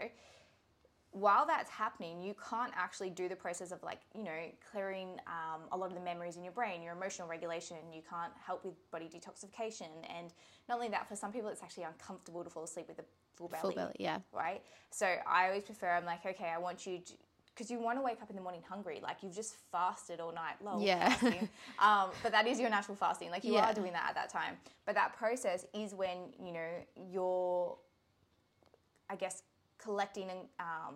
While 1.11 1.45
that's 1.47 1.69
happening, 1.69 2.21
you 2.21 2.35
can't 2.49 2.71
actually 2.75 3.09
do 3.09 3.27
the 3.27 3.35
process 3.35 3.71
of 3.71 3.81
like, 3.81 3.99
you 4.13 4.23
know, 4.23 4.31
clearing 4.71 5.19
um, 5.25 5.61
a 5.71 5.77
lot 5.77 5.87
of 5.87 5.95
the 5.95 6.03
memories 6.03 6.37
in 6.37 6.43
your 6.43 6.53
brain, 6.53 6.83
your 6.83 6.93
emotional 6.93 7.27
regulation. 7.27 7.77
You 7.91 8.01
can't 8.07 8.31
help 8.45 8.63
with 8.63 8.75
body 8.91 9.09
detoxification. 9.11 9.87
And 10.15 10.31
not 10.67 10.75
only 10.75 10.89
that, 10.89 11.07
for 11.09 11.15
some 11.15 11.31
people, 11.31 11.49
it's 11.49 11.63
actually 11.63 11.83
uncomfortable 11.83 12.43
to 12.43 12.49
fall 12.49 12.63
asleep 12.63 12.87
with 12.87 12.99
a 12.99 13.05
full 13.35 13.47
belly. 13.47 13.61
Full 13.61 13.71
belly, 13.73 13.95
yeah. 13.97 14.19
Right? 14.31 14.61
So 14.91 15.07
I 15.27 15.47
always 15.47 15.63
prefer, 15.63 15.89
I'm 15.89 16.05
like, 16.05 16.25
okay, 16.25 16.49
I 16.55 16.59
want 16.59 16.85
you 16.85 16.99
to, 16.99 17.13
because 17.55 17.71
you 17.71 17.79
want 17.79 17.97
to 17.97 18.03
wake 18.03 18.21
up 18.21 18.29
in 18.29 18.35
the 18.35 18.41
morning 18.41 18.61
hungry, 18.69 18.99
like 19.01 19.17
you've 19.23 19.35
just 19.35 19.55
fasted 19.71 20.19
all 20.19 20.31
night. 20.31 20.63
long. 20.63 20.79
Yeah. 20.81 21.13
um, 21.79 22.11
but 22.21 22.31
that 22.31 22.45
is 22.47 22.59
your 22.59 22.69
natural 22.69 22.95
fasting. 22.95 23.31
Like 23.31 23.43
you 23.43 23.53
Yeah. 23.53 23.71
are 23.71 23.73
doing 23.73 23.93
that 23.93 24.05
at 24.09 24.15
that 24.15 24.29
time. 24.29 24.57
But 24.85 24.93
that 24.95 25.17
process 25.17 25.65
is 25.73 25.93
when 25.95 26.17
you 26.39 26.53
know 26.53 26.69
you're, 27.11 27.77
I 29.09 29.15
guess, 29.15 29.41
collecting 29.81 30.29
and 30.29 30.39
um, 30.59 30.95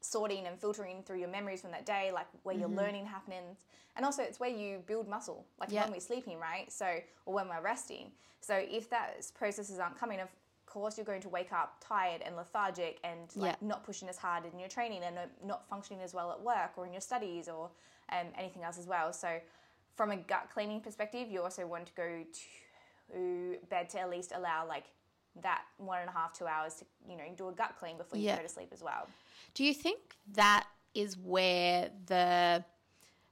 sorting 0.00 0.46
and 0.46 0.58
filtering 0.58 1.02
through 1.02 1.18
your 1.18 1.28
memories 1.28 1.60
from 1.60 1.70
that 1.72 1.86
day, 1.86 2.10
like 2.12 2.26
where 2.42 2.56
your 2.56 2.68
learning 2.68 3.06
happens, 3.06 3.64
and 3.96 4.04
also 4.04 4.22
it's 4.22 4.40
where 4.40 4.50
you 4.50 4.82
build 4.86 5.08
muscle, 5.08 5.46
like 5.60 5.68
Mm-hmm. 5.70 5.82
When 5.82 5.92
we're 5.92 6.00
sleeping, 6.00 6.38
right? 6.38 6.70
So 6.72 6.86
or 7.26 7.34
when 7.34 7.48
we're 7.48 7.62
resting. 7.62 8.12
So 8.40 8.54
if 8.56 8.90
those 8.90 9.30
processes 9.30 9.78
aren't 9.78 9.98
coming, 9.98 10.20
of 10.20 10.28
course 10.66 10.96
you're 10.96 11.04
going 11.04 11.20
to 11.20 11.28
wake 11.28 11.52
up 11.52 11.76
tired 11.80 12.22
and 12.22 12.34
lethargic 12.34 12.98
and 13.04 13.30
like 13.36 13.56
Yeah. 13.60 13.68
not 13.68 13.84
pushing 13.84 14.08
as 14.08 14.16
hard 14.16 14.44
in 14.50 14.58
your 14.58 14.68
training 14.68 15.02
and 15.04 15.16
not 15.44 15.68
functioning 15.68 16.02
as 16.02 16.14
well 16.14 16.32
at 16.32 16.40
work 16.40 16.72
or 16.76 16.86
in 16.86 16.92
your 16.92 17.00
studies 17.02 17.48
or 17.48 17.70
um, 18.10 18.28
anything 18.36 18.62
else 18.64 18.78
as 18.78 18.86
well. 18.86 19.12
So 19.12 19.38
from 19.94 20.10
a 20.10 20.16
gut 20.16 20.48
cleaning 20.52 20.80
perspective, 20.80 21.30
you 21.30 21.42
also 21.42 21.66
want 21.66 21.86
to 21.86 21.92
go 21.92 22.24
to 23.12 23.58
bed 23.68 23.90
to 23.90 24.00
at 24.00 24.10
least 24.10 24.32
allow 24.34 24.66
like 24.66 24.84
that 25.40 25.62
one 25.78 26.00
and 26.00 26.08
a 26.08 26.12
half, 26.12 26.32
two 26.36 26.46
hours 26.46 26.74
to, 26.74 26.84
you 27.08 27.16
know, 27.16 27.24
do 27.36 27.48
a 27.48 27.52
gut 27.52 27.74
clean 27.78 27.96
before 27.96 28.18
you 28.18 28.26
Yeah. 28.26 28.36
go 28.36 28.42
to 28.42 28.48
sleep 28.48 28.68
as 28.72 28.82
well. 28.82 29.08
Do 29.54 29.64
you 29.64 29.72
think 29.74 29.98
that 30.32 30.66
is 30.94 31.16
where 31.16 31.90
the, 32.06 32.64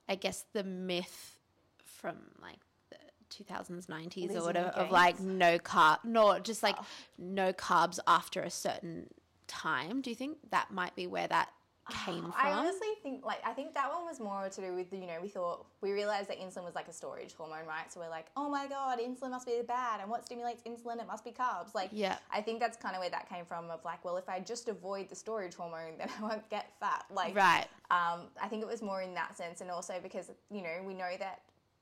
I 0.08 0.14
guess, 0.14 0.44
the 0.52 0.64
myth 0.64 1.38
from 1.84 2.16
like 2.40 2.58
the 2.90 2.96
2000s, 3.30 3.86
90s 3.86 4.22
Lizzie 4.28 4.38
or 4.38 4.42
whatever 4.42 4.68
of 4.70 4.90
like 4.90 5.20
no 5.20 5.58
carb, 5.58 5.98
no, 6.04 6.38
just 6.38 6.62
like 6.62 6.76
Oh. 6.78 6.86
no 7.18 7.52
carbs 7.52 7.98
after 8.06 8.40
a 8.40 8.50
certain 8.50 9.08
time? 9.46 10.00
Do 10.00 10.10
you 10.10 10.16
think 10.16 10.38
that 10.50 10.70
might 10.70 10.94
be 10.96 11.06
where 11.06 11.28
that 11.28 11.50
came 11.90 12.22
from? 12.22 12.34
I 12.36 12.52
honestly 12.52 12.88
think 13.02 13.24
like 13.24 13.38
I 13.44 13.52
think 13.52 13.74
that 13.74 13.90
one 13.92 14.04
was 14.04 14.20
more 14.20 14.48
to 14.48 14.60
do 14.60 14.74
with 14.74 14.92
you 14.92 15.06
know 15.06 15.18
we 15.20 15.28
thought 15.28 15.66
we 15.80 15.92
realized 15.92 16.28
that 16.30 16.40
insulin 16.40 16.64
was 16.64 16.74
like 16.74 16.88
a 16.88 16.92
storage 16.92 17.34
hormone, 17.34 17.66
right? 17.66 17.92
So 17.92 18.00
we're 18.00 18.08
like, 18.08 18.26
oh 18.36 18.48
my 18.48 18.66
god, 18.66 18.98
insulin 18.98 19.30
must 19.30 19.46
be 19.46 19.60
bad, 19.66 20.00
and 20.00 20.10
what 20.10 20.24
stimulates 20.24 20.62
insulin? 20.62 21.00
It 21.00 21.06
must 21.06 21.24
be 21.24 21.30
carbs. 21.30 21.74
Like, 21.74 21.90
Yeah. 21.92 22.16
I 22.32 22.40
think 22.40 22.60
that's 22.60 22.76
kind 22.76 22.94
of 22.94 23.00
where 23.00 23.10
that 23.10 23.28
came 23.28 23.44
from. 23.44 23.70
Of 23.70 23.84
like, 23.84 24.04
well, 24.04 24.16
if 24.16 24.28
I 24.28 24.40
just 24.40 24.68
avoid 24.68 25.08
the 25.08 25.14
storage 25.16 25.54
hormone, 25.54 25.92
then 25.98 26.08
I 26.18 26.22
won't 26.22 26.48
get 26.50 26.72
fat. 26.80 27.04
Like, 27.12 27.34
Right. 27.34 27.66
Um, 27.90 28.22
I 28.40 28.48
think 28.48 28.62
it 28.62 28.68
was 28.68 28.82
more 28.82 29.02
in 29.02 29.14
that 29.14 29.36
sense, 29.36 29.60
and 29.60 29.70
also 29.70 29.94
because 30.02 30.30
you 30.50 30.62
know 30.62 30.82
we 30.86 30.94
know 30.94 31.10
that 31.18 31.40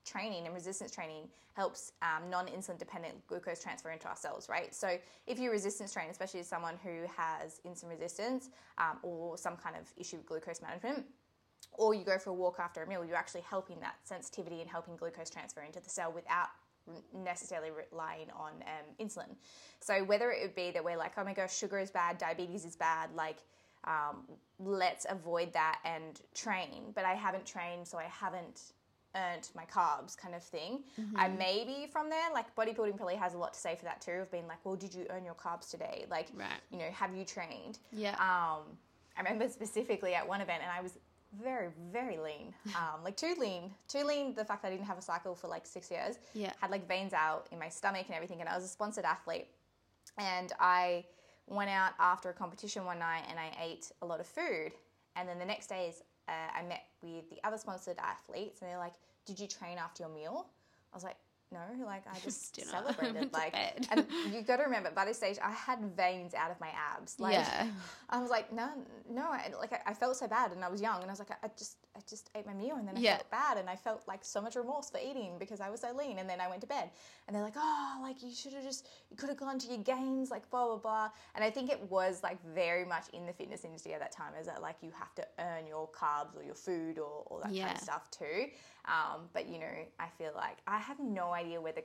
training 0.08 0.46
and 0.46 0.54
resistance 0.54 0.90
training 0.90 1.28
helps 1.54 1.92
um, 2.02 2.30
non-insulin 2.30 2.78
dependent 2.78 3.14
glucose 3.26 3.62
transfer 3.62 3.90
into 3.90 4.08
our 4.08 4.16
cells, 4.16 4.48
right? 4.48 4.74
So 4.74 4.96
if 5.26 5.38
you 5.38 5.50
resistance 5.50 5.92
train, 5.92 6.08
especially 6.10 6.40
as 6.40 6.48
someone 6.48 6.74
who 6.82 7.02
has 7.16 7.60
insulin 7.66 7.90
resistance 7.90 8.50
um, 8.78 8.98
or 9.02 9.36
some 9.36 9.56
kind 9.56 9.76
of 9.76 9.92
issue 9.96 10.16
with 10.16 10.26
glucose 10.26 10.62
management, 10.62 11.04
or 11.72 11.94
you 11.94 12.04
go 12.04 12.18
for 12.18 12.30
a 12.30 12.34
walk 12.34 12.56
after 12.58 12.82
a 12.82 12.86
meal, 12.86 13.04
you're 13.04 13.16
actually 13.16 13.42
helping 13.42 13.78
that 13.80 13.96
sensitivity 14.04 14.60
and 14.60 14.70
helping 14.70 14.96
glucose 14.96 15.30
transfer 15.30 15.62
into 15.62 15.80
the 15.80 15.90
cell 15.90 16.12
without 16.12 16.48
necessarily 17.12 17.70
relying 17.92 18.28
on 18.30 18.52
um, 18.62 19.06
insulin. 19.06 19.36
So 19.80 20.04
whether 20.04 20.30
it 20.30 20.42
would 20.42 20.54
be 20.54 20.70
that 20.70 20.82
we're 20.82 20.96
like, 20.96 21.12
oh 21.18 21.24
my 21.24 21.34
gosh, 21.34 21.56
sugar 21.56 21.78
is 21.78 21.90
bad, 21.90 22.18
diabetes 22.18 22.64
is 22.64 22.76
bad, 22.76 23.10
like 23.14 23.38
um, 23.84 24.24
let's 24.58 25.06
avoid 25.08 25.52
that 25.52 25.80
and 25.84 26.20
train. 26.34 26.92
But 26.94 27.04
I 27.04 27.14
haven't 27.14 27.46
trained, 27.46 27.86
so 27.86 27.98
I 27.98 28.04
haven't 28.04 28.72
earned 29.18 29.48
my 29.54 29.64
carbs 29.64 30.16
kind 30.16 30.34
of 30.34 30.42
thing. 30.42 30.84
I 31.16 31.28
maybe 31.28 31.88
from 31.90 32.08
there, 32.10 32.28
like 32.32 32.54
bodybuilding 32.56 32.96
probably 32.96 33.16
has 33.16 33.34
a 33.34 33.38
lot 33.38 33.54
to 33.54 33.60
say 33.60 33.76
for 33.76 33.84
that 33.84 34.00
too, 34.00 34.12
of 34.22 34.30
being 34.30 34.46
like, 34.46 34.64
well, 34.64 34.76
did 34.76 34.94
you 34.94 35.06
earn 35.10 35.24
your 35.24 35.34
carbs 35.34 35.70
today? 35.70 36.04
Like, 36.10 36.28
Right. 36.34 36.60
you 36.70 36.78
know, 36.78 36.90
have 36.92 37.14
you 37.14 37.24
trained? 37.24 37.78
Yeah. 37.92 38.10
Um, 38.12 38.62
I 39.16 39.22
remember 39.22 39.48
specifically 39.60 40.14
at 40.14 40.26
one 40.26 40.40
event, 40.40 40.62
and 40.62 40.70
I 40.70 40.80
was 40.80 40.98
very, 41.42 41.68
very 41.92 42.16
lean, 42.18 42.54
um, 42.76 43.02
like 43.04 43.16
too 43.16 43.34
lean, 43.38 43.72
too 43.88 44.04
lean. 44.04 44.34
The 44.34 44.44
fact 44.44 44.62
that 44.62 44.68
I 44.68 44.70
didn't 44.72 44.86
have 44.86 44.98
a 44.98 45.02
cycle 45.02 45.34
for 45.34 45.48
like 45.48 45.66
six 45.66 45.90
years, 45.90 46.18
Yeah. 46.34 46.52
had 46.60 46.70
like 46.70 46.86
veins 46.88 47.12
out 47.12 47.48
in 47.52 47.58
my 47.58 47.68
stomach 47.68 48.06
and 48.06 48.14
everything, 48.14 48.40
and 48.40 48.48
I 48.48 48.54
was 48.54 48.64
a 48.64 48.68
sponsored 48.68 49.04
athlete, 49.04 49.48
and 50.16 50.52
I 50.58 51.04
went 51.46 51.70
out 51.70 51.92
after 51.98 52.28
a 52.30 52.32
competition 52.34 52.84
one 52.84 52.98
night 52.98 53.22
and 53.30 53.38
I 53.38 53.50
ate 53.62 53.90
a 54.02 54.06
lot 54.06 54.20
of 54.20 54.26
food, 54.26 54.72
and 55.16 55.28
then 55.28 55.38
the 55.38 55.44
next 55.46 55.66
day 55.68 55.88
is 55.88 56.02
uh, 56.28 56.58
I 56.58 56.62
met 56.62 56.82
with 57.02 57.28
the 57.30 57.38
other 57.42 57.56
sponsored 57.58 57.96
athletes, 57.98 58.60
and 58.60 58.70
they're 58.70 58.78
like, 58.78 58.92
"Did 59.28 59.38
you 59.42 59.46
train 59.46 59.78
after 59.78 60.02
your 60.02 60.10
meal?" 60.12 60.46
I 60.92 60.96
was 60.96 61.04
like. 61.04 61.16
No, 61.50 61.60
like 61.86 62.04
I 62.06 62.18
just 62.22 62.52
Dinner. 62.56 62.68
celebrated. 62.76 63.30
Like, 63.40 63.54
and 63.90 64.04
you 64.30 64.42
got 64.42 64.58
to 64.58 64.64
remember, 64.64 64.90
by 64.90 65.06
this 65.06 65.16
stage, 65.16 65.38
I 65.42 65.50
had 65.52 65.78
veins 65.96 66.34
out 66.34 66.50
of 66.50 66.60
my 66.60 66.68
abs. 66.94 67.18
Like, 67.18 67.32
Yeah. 67.32 67.66
I 68.10 68.20
was 68.20 68.28
like, 68.28 68.52
no, 68.52 68.68
no, 69.10 69.22
I, 69.22 69.50
like 69.58 69.72
I, 69.72 69.80
I 69.86 69.94
felt 69.94 70.16
so 70.18 70.26
bad, 70.28 70.52
and 70.52 70.62
I 70.62 70.68
was 70.68 70.82
young, 70.82 71.00
and 71.00 71.06
I 71.06 71.12
was 71.12 71.20
like, 71.20 71.30
I, 71.30 71.46
I 71.46 71.50
just, 71.56 71.78
I 71.96 72.00
just 72.06 72.28
ate 72.34 72.44
my 72.44 72.52
meal, 72.52 72.76
and 72.76 72.86
then 72.86 72.98
I 72.98 73.00
Yeah. 73.00 73.16
felt 73.16 73.30
bad, 73.30 73.56
and 73.56 73.66
I 73.70 73.76
felt 73.76 74.02
like 74.06 74.26
so 74.26 74.42
much 74.42 74.56
remorse 74.56 74.90
for 74.90 74.98
eating 74.98 75.38
because 75.38 75.62
I 75.62 75.70
was 75.70 75.80
so 75.80 75.90
lean, 75.96 76.18
and 76.18 76.28
then 76.28 76.38
I 76.38 76.48
went 76.48 76.60
to 76.60 76.66
bed, 76.66 76.90
and 77.26 77.34
they're 77.34 77.42
like, 77.42 77.56
oh, 77.56 77.98
like 78.02 78.22
you 78.22 78.34
should 78.34 78.52
have 78.52 78.64
just, 78.64 78.86
you 79.10 79.16
could 79.16 79.30
have 79.30 79.38
gone 79.38 79.58
to 79.58 79.68
your 79.68 79.78
gains, 79.78 80.30
like 80.30 80.50
blah 80.50 80.66
blah 80.66 80.76
blah, 80.76 81.08
and 81.34 81.42
I 81.42 81.48
think 81.50 81.70
it 81.70 81.80
was 81.90 82.22
like 82.22 82.38
very 82.54 82.84
much 82.84 83.04
in 83.14 83.24
the 83.24 83.32
fitness 83.32 83.64
industry 83.64 83.94
at 83.94 84.00
that 84.00 84.12
time, 84.12 84.34
is 84.38 84.46
that 84.48 84.60
like 84.60 84.76
you 84.82 84.90
have 84.90 85.14
to 85.14 85.26
earn 85.38 85.66
your 85.66 85.88
carbs 85.88 86.36
or 86.38 86.42
your 86.42 86.54
food 86.54 86.98
or 86.98 87.22
all 87.30 87.38
that 87.42 87.52
kind 87.64 87.76
of 87.76 87.82
stuff 87.82 88.10
too, 88.10 88.48
um, 88.88 89.28
but 89.32 89.46
you 89.48 89.58
know, 89.58 89.74
I 90.00 90.06
feel 90.18 90.32
like 90.34 90.58
I 90.66 90.78
have 90.78 90.98
no 90.98 91.30
idea 91.32 91.60
whether, 91.60 91.82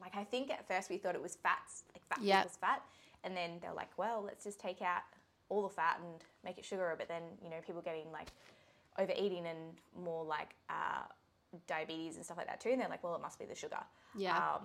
like 0.00 0.16
I 0.16 0.24
think 0.24 0.50
at 0.50 0.66
first 0.66 0.88
we 0.88 0.96
thought 0.98 1.14
it 1.14 1.22
was 1.22 1.36
fats, 1.36 1.82
like 1.94 2.02
fat 2.08 2.18
Yep. 2.22 2.38
equals 2.38 2.56
fat, 2.60 2.82
and 3.24 3.36
then 3.36 3.58
they're 3.60 3.74
like, 3.74 3.90
well, 3.98 4.22
let's 4.24 4.44
just 4.44 4.60
take 4.60 4.80
out 4.80 5.02
all 5.48 5.62
the 5.62 5.68
fat 5.68 5.98
and 6.02 6.22
make 6.44 6.56
it 6.58 6.64
sugar. 6.64 6.94
But 6.96 7.08
then 7.08 7.22
you 7.42 7.50
know, 7.50 7.56
people 7.66 7.82
getting 7.82 8.10
like 8.12 8.28
overeating 8.98 9.46
and 9.46 9.74
more 10.04 10.24
like 10.24 10.54
uh, 10.70 11.02
diabetes 11.66 12.16
and 12.16 12.24
stuff 12.24 12.36
like 12.38 12.46
that 12.46 12.60
too, 12.60 12.70
and 12.70 12.80
they're 12.80 12.88
like, 12.88 13.02
well, 13.02 13.14
it 13.14 13.20
must 13.22 13.38
be 13.38 13.44
the 13.44 13.54
sugar. 13.54 13.78
Yeah. 14.16 14.36
Um, 14.36 14.62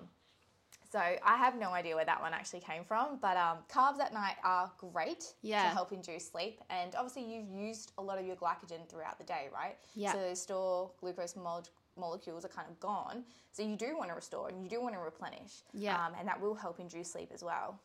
so 0.91 0.97
I 0.99 1.35
have 1.37 1.55
no 1.59 1.69
idea 1.69 1.95
where 1.95 2.05
that 2.05 2.19
one 2.19 2.33
actually 2.33 2.61
came 2.61 2.83
from, 2.83 3.19
but 3.21 3.37
um, 3.37 3.57
carbs 3.71 3.99
at 3.99 4.11
night 4.11 4.37
are 4.43 4.71
great 4.79 5.35
Yeah. 5.43 5.61
to 5.63 5.69
help 5.69 5.91
induce 5.91 6.27
sleep, 6.27 6.61
and 6.71 6.95
obviously 6.95 7.23
you've 7.31 7.47
used 7.49 7.91
a 7.99 8.01
lot 8.01 8.17
of 8.17 8.25
your 8.25 8.35
glycogen 8.35 8.87
throughout 8.89 9.19
the 9.19 9.23
day, 9.23 9.49
right? 9.53 9.77
Yeah. 9.93 10.13
So 10.13 10.33
store 10.33 10.89
glucose 10.99 11.35
mole- 11.35 11.67
molecules 11.99 12.45
are 12.45 12.49
kind 12.49 12.67
of 12.69 12.79
gone, 12.79 13.23
so 13.51 13.63
you 13.63 13.75
do 13.75 13.97
want 13.97 14.09
to 14.09 14.15
restore 14.15 14.49
and 14.49 14.63
you 14.63 14.69
do 14.69 14.81
want 14.81 14.95
to 14.95 14.99
replenish. 14.99 15.63
Yeah. 15.73 15.95
Um, 15.95 16.13
and 16.17 16.27
that 16.27 16.39
will 16.39 16.55
help 16.55 16.79
induce 16.79 17.11
sleep 17.11 17.31
as 17.33 17.43
well. 17.43 17.79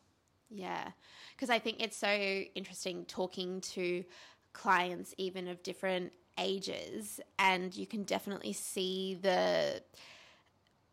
Yeah, 0.51 0.91
because 1.35 1.51
I 1.51 1.59
think 1.59 1.83
it's 1.83 1.97
so 1.97 2.09
interesting 2.09 3.05
talking 3.07 3.61
to 3.63 4.05
clients, 4.53 5.15
even 5.19 5.49
of 5.49 5.63
different 5.63 6.13
ages, 6.39 7.21
and 7.39 7.75
you 7.75 7.87
can 7.87 8.05
definitely 8.05 8.53
see 8.53 9.19
the 9.21 9.83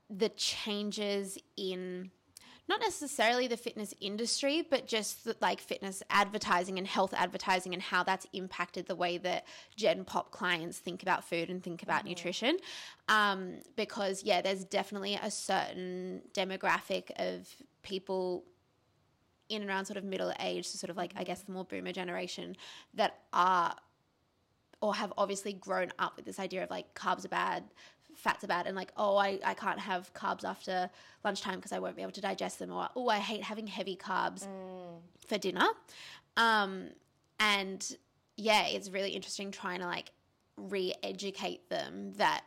the 0.09 0.29
changes 0.29 1.37
in 1.55 2.11
not 2.71 2.79
necessarily 2.79 3.47
the 3.47 3.57
fitness 3.57 3.93
industry, 3.99 4.65
but 4.67 4.87
just 4.87 5.25
the, 5.25 5.35
like 5.41 5.59
fitness 5.59 6.01
advertising 6.09 6.77
and 6.77 6.87
health 6.87 7.13
advertising 7.13 7.73
and 7.73 7.83
how 7.83 8.01
that's 8.01 8.25
impacted 8.31 8.87
the 8.87 8.95
way 8.95 9.17
that 9.17 9.45
Gen 9.75 10.05
Pop 10.05 10.31
clients 10.31 10.79
think 10.79 11.03
about 11.03 11.25
food 11.25 11.49
and 11.49 11.61
think 11.61 11.83
about 11.83 12.05
nutrition. 12.05 12.57
Um, 13.09 13.55
because, 13.75 14.23
yeah, 14.23 14.41
there's 14.41 14.63
definitely 14.63 15.19
a 15.21 15.29
certain 15.29 16.21
demographic 16.33 17.11
of 17.17 17.53
people 17.83 18.45
in 19.49 19.61
and 19.61 19.69
around 19.69 19.83
sort 19.83 19.97
of 19.97 20.05
middle 20.05 20.31
age, 20.39 20.65
so 20.65 20.77
sort 20.77 20.89
of 20.89 20.95
like, 20.95 21.11
I 21.17 21.25
guess, 21.25 21.41
the 21.41 21.51
more 21.51 21.65
boomer 21.65 21.91
generation 21.91 22.55
that 22.93 23.19
are 23.33 23.75
or 24.79 24.95
have 24.95 25.13
obviously 25.17 25.53
grown 25.53 25.91
up 25.99 26.15
with 26.15 26.25
this 26.25 26.39
idea 26.39 26.63
of 26.63 26.69
like 26.71 26.95
carbs 26.95 27.23
are 27.25 27.29
bad, 27.29 27.63
fats 28.15 28.43
are 28.43 28.47
bad, 28.47 28.67
and 28.67 28.75
like, 28.75 28.91
oh, 28.97 29.17
I, 29.17 29.39
I 29.43 29.53
can't 29.53 29.79
have 29.79 30.13
carbs 30.13 30.43
after 30.43 30.89
lunchtime 31.23 31.55
because 31.55 31.71
I 31.71 31.79
won't 31.79 31.95
be 31.95 32.01
able 32.01 32.11
to 32.13 32.21
digest 32.21 32.59
them, 32.59 32.71
or 32.71 32.89
oh, 32.95 33.09
I 33.09 33.17
hate 33.17 33.43
having 33.43 33.67
heavy 33.67 33.95
carbs 33.95 34.47
for 35.27 35.37
dinner. 35.37 35.67
Um, 36.37 36.89
and 37.39 37.97
yeah, 38.37 38.67
it's 38.67 38.89
really 38.89 39.11
interesting 39.11 39.51
trying 39.51 39.79
to 39.79 39.85
like 39.85 40.11
re 40.57 40.93
educate 41.03 41.69
them 41.69 42.13
that 42.17 42.45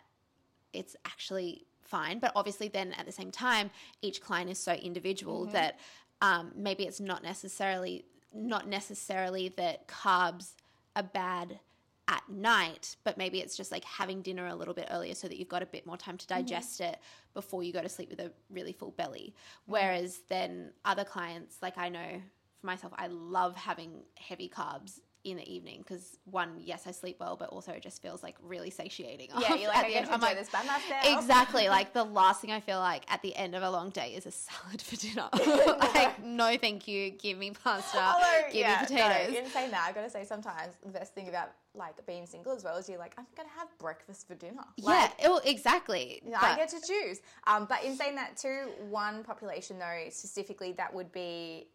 it's 0.72 0.96
actually 1.04 1.66
fine. 1.82 2.18
But 2.18 2.32
obviously, 2.34 2.68
then 2.68 2.92
at 2.92 3.06
the 3.06 3.12
same 3.12 3.30
time, 3.30 3.70
each 4.02 4.20
client 4.20 4.50
is 4.50 4.58
so 4.58 4.72
individual 4.72 5.46
that 5.46 5.78
um, 6.20 6.52
maybe 6.56 6.84
it's 6.84 7.00
not 7.00 7.22
necessarily 7.22 8.04
not 8.32 8.68
necessarily 8.68 9.48
that 9.56 9.86
carbs 9.86 10.54
are 10.96 11.04
bad 11.04 11.60
at 12.08 12.22
night, 12.28 12.96
but 13.04 13.16
maybe 13.16 13.40
it's 13.40 13.56
just 13.56 13.72
like 13.72 13.84
having 13.84 14.20
dinner 14.20 14.46
a 14.46 14.54
little 14.54 14.74
bit 14.74 14.88
earlier 14.90 15.14
so 15.14 15.26
that 15.28 15.38
you've 15.38 15.48
got 15.48 15.62
a 15.62 15.66
bit 15.66 15.86
more 15.86 15.96
time 15.96 16.18
to 16.18 16.26
mm-hmm. 16.26 16.40
digest 16.40 16.80
it 16.80 16.98
before 17.32 17.62
you 17.62 17.72
go 17.72 17.82
to 17.82 17.88
sleep 17.88 18.10
with 18.10 18.20
a 18.20 18.30
really 18.50 18.72
full 18.72 18.90
belly. 18.92 19.34
Mm-hmm. 19.34 19.72
Whereas 19.72 20.20
then 20.28 20.72
other 20.84 21.04
clients, 21.04 21.58
like 21.62 21.78
I 21.78 21.88
know 21.88 22.20
for 22.60 22.66
myself, 22.66 22.92
I 22.96 23.06
love 23.06 23.56
having 23.56 24.02
heavy 24.16 24.48
carbs 24.54 25.00
in 25.24 25.38
the 25.38 25.52
evening 25.52 25.82
because 25.86 26.18
one, 26.30 26.50
yes, 26.60 26.86
I 26.86 26.90
sleep 26.90 27.16
well, 27.18 27.34
but 27.36 27.48
also 27.48 27.72
it 27.72 27.82
just 27.82 28.02
feels 28.02 28.22
like 28.22 28.36
really 28.42 28.70
satiating. 28.70 29.30
Yeah, 29.38 29.54
you're 29.54 29.68
like, 29.68 29.78
I 29.78 29.82
the 29.84 29.88
get 29.88 29.96
end. 29.96 30.06
to 30.08 30.12
I'm 30.14 30.20
like, 30.20 30.36
this 30.36 30.50
by 30.50 30.62
myself. 30.62 31.18
exactly. 31.18 31.68
Like 31.74 31.92
the 31.92 32.04
last 32.04 32.40
thing 32.40 32.52
I 32.52 32.60
feel 32.60 32.78
like 32.78 33.04
at 33.08 33.20
the 33.22 33.34
end 33.34 33.54
of 33.56 33.62
a 33.62 33.70
long 33.70 33.90
day 33.90 34.14
is 34.14 34.26
a 34.26 34.30
salad 34.30 34.80
for 34.80 34.94
dinner. 34.96 35.28
like, 35.94 36.22
no, 36.22 36.56
thank 36.56 36.86
you. 36.86 37.10
Give 37.10 37.36
me 37.36 37.50
pasta. 37.50 37.98
Although, 37.98 38.46
give 38.48 38.54
yeah, 38.60 38.80
me 38.80 38.86
potatoes. 38.86 39.32
No, 39.32 39.38
in 39.40 39.46
saying 39.46 39.70
that, 39.72 39.86
I 39.88 39.92
gotta 39.92 40.10
say 40.10 40.24
sometimes 40.24 40.74
the 40.84 40.92
best 40.92 41.14
thing 41.14 41.28
about 41.28 41.50
like 41.74 41.94
being 42.06 42.26
single 42.26 42.52
as 42.52 42.62
well 42.62 42.76
is 42.76 42.88
you're 42.88 42.98
like, 42.98 43.14
I'm 43.18 43.26
gonna 43.36 43.48
have 43.58 43.68
breakfast 43.78 44.28
for 44.28 44.34
dinner. 44.34 44.62
Like, 44.78 45.12
yeah, 45.18 45.30
it- 45.30 45.42
exactly. 45.46 46.20
you 46.24 46.30
know, 46.30 46.38
I 46.40 46.54
get 46.54 46.68
to 46.68 46.80
choose. 46.86 47.20
Um, 47.46 47.66
but 47.68 47.82
in 47.82 47.96
saying 47.96 48.14
that, 48.16 48.36
too, 48.36 48.68
one 48.88 49.24
population 49.24 49.78
though 49.78 50.04
specifically 50.10 50.72
that 50.72 50.94
would 50.94 51.10
be 51.10 51.68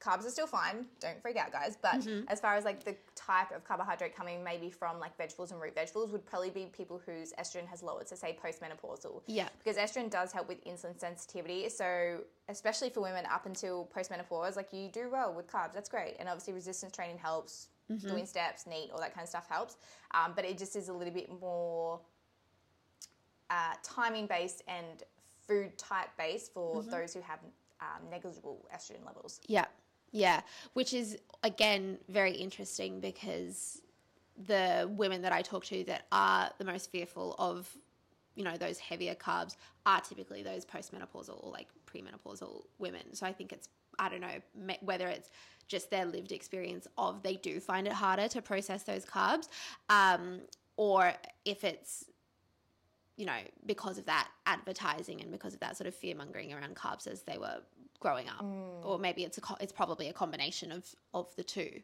carbs 0.00 0.24
are 0.26 0.30
still 0.30 0.46
fine. 0.46 0.86
Don't 1.00 1.20
freak 1.20 1.36
out, 1.36 1.50
guys. 1.52 1.76
But 1.80 1.96
Mm-hmm. 2.00 2.28
as 2.28 2.40
far 2.40 2.54
as 2.54 2.64
like 2.64 2.84
the 2.84 2.94
type 3.16 3.50
of 3.54 3.64
carbohydrate 3.64 4.14
coming 4.14 4.44
maybe 4.44 4.70
from 4.70 5.00
like 5.00 5.16
vegetables 5.16 5.50
and 5.50 5.60
root 5.60 5.74
vegetables 5.74 6.12
would 6.12 6.24
probably 6.24 6.50
be 6.50 6.66
people 6.66 7.00
whose 7.04 7.32
estrogen 7.32 7.66
has 7.66 7.82
lowered. 7.82 8.08
So 8.08 8.14
say 8.16 8.36
postmenopausal. 8.44 9.22
Yeah. 9.26 9.48
Because 9.62 9.76
estrogen 9.76 10.08
does 10.10 10.30
help 10.32 10.48
with 10.48 10.64
insulin 10.64 10.98
sensitivity. 10.98 11.68
So 11.68 12.20
especially 12.48 12.90
for 12.90 13.00
women 13.00 13.24
up 13.26 13.46
until 13.46 13.88
postmenopause, 13.96 14.54
like 14.56 14.72
you 14.72 14.88
do 14.88 15.08
well 15.10 15.32
with 15.34 15.50
carbs. 15.50 15.72
That's 15.74 15.88
great. 15.88 16.14
And 16.20 16.28
obviously 16.28 16.52
resistance 16.54 16.94
training 16.94 17.18
helps. 17.18 17.68
Mm-hmm. 17.90 18.06
Doing 18.08 18.26
steps, 18.26 18.66
neat, 18.66 18.90
all 18.92 19.00
that 19.00 19.14
kind 19.14 19.24
of 19.24 19.30
stuff 19.30 19.48
helps. 19.48 19.78
Um, 20.12 20.32
but 20.36 20.44
it 20.44 20.58
just 20.58 20.76
is 20.76 20.88
a 20.90 20.92
little 20.92 21.14
bit 21.14 21.30
more 21.40 22.00
uh, 23.50 23.72
timing 23.82 24.26
based 24.26 24.62
and 24.68 25.02
food 25.46 25.76
type 25.78 26.10
based 26.18 26.52
for 26.52 26.76
Mm-hmm. 26.76 26.90
those 26.90 27.14
who 27.14 27.20
have 27.22 27.38
um, 27.80 28.10
negligible 28.10 28.68
estrogen 28.74 29.04
levels. 29.06 29.40
Yeah. 29.46 29.64
Yeah. 30.12 30.40
Which 30.72 30.92
is, 30.94 31.18
again, 31.42 31.98
very 32.08 32.32
interesting 32.32 33.00
because 33.00 33.82
the 34.46 34.90
women 34.96 35.22
that 35.22 35.32
I 35.32 35.42
talk 35.42 35.64
to 35.66 35.84
that 35.84 36.06
are 36.12 36.50
the 36.58 36.64
most 36.64 36.90
fearful 36.90 37.34
of, 37.38 37.68
you 38.34 38.44
know, 38.44 38.56
those 38.56 38.78
heavier 38.78 39.14
carbs 39.14 39.56
are 39.84 40.00
typically 40.00 40.42
those 40.42 40.64
postmenopausal 40.64 41.42
or 41.44 41.50
like 41.50 41.68
premenopausal 41.86 42.64
women. 42.78 43.14
So 43.14 43.26
I 43.26 43.32
think 43.32 43.52
it's, 43.52 43.68
I 43.98 44.08
don't 44.08 44.20
know, 44.20 44.76
whether 44.80 45.08
it's 45.08 45.30
just 45.66 45.90
their 45.90 46.06
lived 46.06 46.32
experience 46.32 46.86
of 46.96 47.22
they 47.22 47.34
do 47.34 47.60
find 47.60 47.86
it 47.86 47.92
harder 47.92 48.28
to 48.28 48.40
process 48.40 48.84
those 48.84 49.04
carbs, 49.04 49.48
um, 49.90 50.40
or 50.76 51.12
if 51.44 51.64
it's 51.64 52.04
you 53.18 53.26
know, 53.26 53.38
because 53.66 53.98
of 53.98 54.06
that 54.06 54.28
advertising 54.46 55.20
and 55.20 55.32
because 55.32 55.52
of 55.52 55.58
that 55.58 55.76
sort 55.76 55.88
of 55.88 55.94
fear 55.94 56.14
mongering 56.14 56.54
around 56.54 56.76
carbs 56.76 57.08
as 57.08 57.22
they 57.22 57.36
were 57.36 57.58
growing 58.00 58.28
up, 58.28 58.44
or 58.84 58.98
maybe 58.98 59.24
it's 59.24 59.38
a 59.38 59.40
co- 59.40 59.56
it's 59.60 59.72
probably 59.72 60.08
a 60.08 60.12
combination 60.12 60.72
of 60.72 60.84
of 61.14 61.34
the 61.36 61.44
two. 61.44 61.80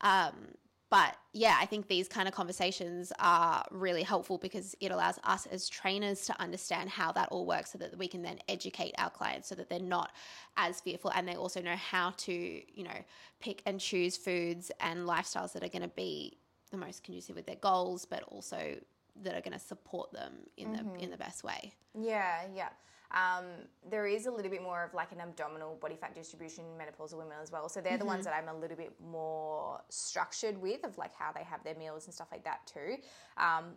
Um, 0.00 0.54
but 0.90 1.16
yeah, 1.32 1.56
I 1.58 1.64
think 1.64 1.88
these 1.88 2.06
kind 2.06 2.28
of 2.28 2.34
conversations 2.34 3.14
are 3.18 3.64
really 3.70 4.02
helpful 4.02 4.36
because 4.36 4.74
it 4.78 4.92
allows 4.92 5.18
us 5.24 5.46
as 5.46 5.66
trainers 5.66 6.26
to 6.26 6.38
understand 6.38 6.90
how 6.90 7.12
that 7.12 7.28
all 7.30 7.46
works 7.46 7.72
so 7.72 7.78
that 7.78 7.96
we 7.96 8.06
can 8.06 8.20
then 8.20 8.38
educate 8.46 8.94
our 8.98 9.08
clients 9.08 9.48
so 9.48 9.54
that 9.54 9.70
they're 9.70 9.78
not 9.78 10.12
as 10.58 10.82
fearful 10.82 11.10
and 11.14 11.26
they 11.26 11.34
also 11.34 11.62
know 11.62 11.76
how 11.76 12.10
to, 12.18 12.32
you 12.32 12.84
know, 12.84 13.04
pick 13.40 13.62
and 13.64 13.80
choose 13.80 14.18
foods 14.18 14.70
and 14.80 15.08
lifestyles 15.08 15.54
that 15.54 15.64
are 15.64 15.70
going 15.70 15.80
to 15.80 15.88
be 15.96 16.36
the 16.70 16.76
most 16.76 17.04
conducive 17.04 17.36
with 17.36 17.46
their 17.46 17.56
goals, 17.56 18.04
but 18.04 18.22
also 18.24 18.76
that 19.22 19.34
are 19.34 19.40
going 19.40 19.58
to 19.58 19.58
support 19.58 20.12
them 20.12 20.32
in 20.58 20.72
the 20.72 21.02
in 21.02 21.10
the 21.10 21.16
best 21.16 21.42
way. 21.42 21.72
Yeah, 21.98 22.42
yeah. 22.54 22.68
Um, 23.12 23.44
there 23.88 24.06
is 24.06 24.26
a 24.26 24.30
little 24.30 24.50
bit 24.50 24.62
more 24.62 24.84
of 24.84 24.94
like 24.94 25.12
an 25.12 25.20
abdominal 25.20 25.76
body 25.80 25.96
fat 25.96 26.14
distribution 26.14 26.64
in 26.64 26.78
menopausal 26.78 27.18
women 27.18 27.36
as 27.42 27.52
well. 27.52 27.68
So 27.68 27.80
they're 27.80 27.98
the 27.98 28.06
ones 28.06 28.24
that 28.24 28.34
I'm 28.34 28.48
a 28.48 28.58
little 28.58 28.76
bit 28.76 28.94
more 29.00 29.80
structured 29.90 30.60
with 30.60 30.84
of 30.84 30.96
like 30.96 31.14
how 31.14 31.32
they 31.32 31.44
have 31.44 31.62
their 31.62 31.74
meals 31.74 32.06
and 32.06 32.14
stuff 32.14 32.28
like 32.32 32.44
that 32.44 32.66
too. 32.66 32.96
Um, 33.36 33.74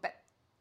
but 0.00 0.14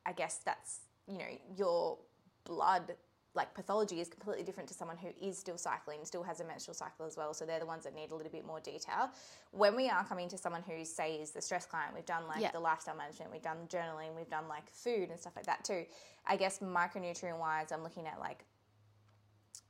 I 0.06 0.14
guess 0.14 0.40
that's 0.46 0.80
you 1.08 1.18
know 1.18 1.38
your 1.56 1.98
blood 2.46 2.96
like 3.36 3.54
pathology 3.54 4.00
is 4.00 4.08
completely 4.08 4.44
different 4.44 4.68
to 4.70 4.74
someone 4.74 4.98
who 4.98 5.10
is 5.22 5.38
still 5.38 5.58
cycling, 5.58 6.06
still 6.06 6.24
has 6.24 6.40
a 6.40 6.46
menstrual 6.46 6.74
cycle 6.74 7.06
as 7.06 7.18
well. 7.18 7.34
So 7.34 7.46
they're 7.46 7.60
the 7.60 7.66
ones 7.66 7.84
that 7.84 7.94
need 7.94 8.12
a 8.12 8.16
little 8.16 8.32
bit 8.32 8.46
more 8.46 8.60
detail. 8.62 9.12
When 9.52 9.76
we 9.76 9.90
are 9.90 10.06
coming 10.06 10.30
to 10.30 10.38
someone 10.38 10.64
who 10.64 10.86
say 10.86 11.16
is 11.16 11.32
the 11.32 11.42
stress 11.42 11.66
client, 11.66 11.94
we've 11.94 12.06
done 12.06 12.28
like 12.28 12.42
Yeah. 12.42 12.52
the 12.52 12.60
lifestyle 12.60 12.96
management, 12.96 13.32
we've 13.32 13.42
done 13.42 13.68
journaling, 13.68 14.16
we've 14.16 14.30
done 14.30 14.48
like 14.48 14.72
food 14.72 15.10
and 15.10 15.20
stuff 15.20 15.36
like 15.36 15.46
that 15.46 15.64
too. 15.66 15.86
I 16.26 16.38
guess 16.38 16.60
micronutrient 16.60 17.38
wise, 17.38 17.72
I'm 17.72 17.84
looking 17.84 18.08
at 18.08 18.20
like 18.20 18.46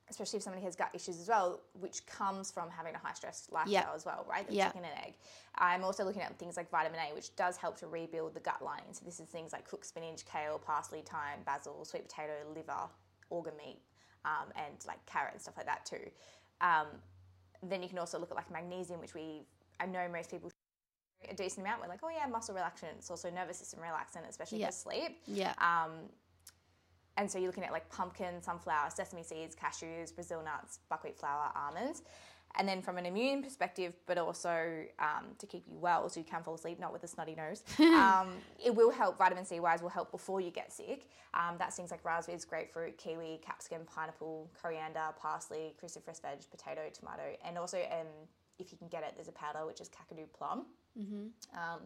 especially 0.08 0.36
if 0.36 0.42
somebody 0.44 0.64
has 0.64 0.76
gut 0.76 0.90
issues 0.94 1.20
as 1.20 1.28
well, 1.28 1.60
which 1.80 2.06
comes 2.06 2.52
from 2.52 2.70
having 2.70 2.94
a 2.94 2.98
high 2.98 3.12
stress 3.12 3.48
lifestyle 3.50 3.92
as 3.94 4.04
well, 4.06 4.24
right? 4.28 4.46
The 4.46 4.54
Yeah. 4.54 4.68
chicken 4.68 4.84
and 4.84 4.96
egg. 5.04 5.18
I'm 5.56 5.82
also 5.82 6.04
looking 6.04 6.22
at 6.22 6.38
things 6.38 6.56
like 6.56 6.70
vitamin 6.70 7.00
A, 7.00 7.12
which 7.12 7.34
does 7.34 7.56
help 7.56 7.76
to 7.78 7.88
rebuild 7.88 8.34
the 8.34 8.40
gut 8.40 8.62
lining. 8.62 8.92
So 8.92 9.04
this 9.04 9.18
is 9.18 9.28
things 9.28 9.52
like 9.52 9.66
cooked 9.68 9.84
spinach, 9.84 10.24
kale, 10.24 10.60
parsley, 10.60 11.02
thyme, 11.02 11.40
basil, 11.44 11.84
sweet 11.84 12.04
potato, 12.08 12.34
liver, 12.54 12.88
organ 13.30 13.54
meat, 13.56 13.78
um, 14.24 14.48
and 14.56 14.74
like 14.86 15.04
carrot 15.06 15.32
and 15.32 15.40
stuff 15.40 15.54
like 15.56 15.66
that 15.66 15.84
too. 15.84 16.10
Um, 16.60 16.86
then 17.62 17.82
you 17.82 17.88
can 17.88 17.98
also 17.98 18.18
look 18.18 18.30
at 18.30 18.36
like 18.36 18.50
magnesium, 18.50 19.00
which 19.00 19.14
we 19.14 19.42
I 19.80 19.86
know 19.86 20.08
most 20.12 20.30
people 20.30 20.50
a 21.28 21.34
decent 21.34 21.66
amount. 21.66 21.80
We're 21.80 21.88
like, 21.88 22.00
oh 22.02 22.10
yeah, 22.10 22.26
muscle 22.26 22.54
relaxant. 22.54 22.98
It's 22.98 23.10
also 23.10 23.30
nervous 23.30 23.58
system 23.58 23.80
relaxant, 23.80 24.28
especially 24.28 24.62
for 24.64 24.72
sleep. 24.72 25.18
Yeah. 25.26 25.54
Um, 25.58 25.92
and 27.16 27.30
so 27.30 27.38
you're 27.38 27.48
looking 27.48 27.64
at 27.64 27.72
like 27.72 27.88
pumpkin, 27.90 28.42
sunflower, 28.42 28.90
sesame 28.90 29.22
seeds, 29.22 29.56
cashews, 29.56 30.14
Brazil 30.14 30.42
nuts, 30.44 30.80
buckwheat 30.90 31.18
flour, 31.18 31.50
almonds. 31.56 32.02
And 32.58 32.66
then 32.68 32.80
from 32.80 32.96
an 32.96 33.06
immune 33.06 33.42
perspective, 33.42 33.92
but 34.06 34.18
also 34.18 34.84
um, 34.98 35.26
to 35.38 35.46
keep 35.46 35.64
you 35.68 35.78
well 35.78 36.08
so 36.08 36.20
you 36.20 36.24
can 36.24 36.42
fall 36.42 36.54
asleep, 36.54 36.80
not 36.80 36.92
with 36.92 37.04
a 37.04 37.08
snotty 37.08 37.34
nose, 37.34 37.62
um, 37.80 38.28
it 38.64 38.74
will 38.74 38.90
help, 38.90 39.18
vitamin 39.18 39.44
C 39.44 39.60
wise, 39.60 39.82
will 39.82 39.90
help 39.90 40.10
before 40.10 40.40
you 40.40 40.50
get 40.50 40.72
sick. 40.72 41.08
Um, 41.34 41.56
that's 41.58 41.76
things 41.76 41.90
like 41.90 42.04
raspberries, 42.04 42.44
grapefruit, 42.44 42.96
kiwi, 42.96 43.40
capsicum, 43.44 43.82
pineapple, 43.84 44.50
coriander, 44.60 45.08
parsley, 45.20 45.74
cruciferous 45.82 46.22
veg, 46.22 46.38
potato, 46.50 46.82
tomato, 46.92 47.36
and 47.44 47.58
also 47.58 47.78
um, 47.78 48.06
if 48.58 48.72
you 48.72 48.78
can 48.78 48.88
get 48.88 49.02
it, 49.02 49.12
there's 49.16 49.28
a 49.28 49.32
powder 49.32 49.66
which 49.66 49.80
is 49.80 49.88
kakadu 49.88 50.24
plum. 50.36 50.66
Um, 51.54 51.80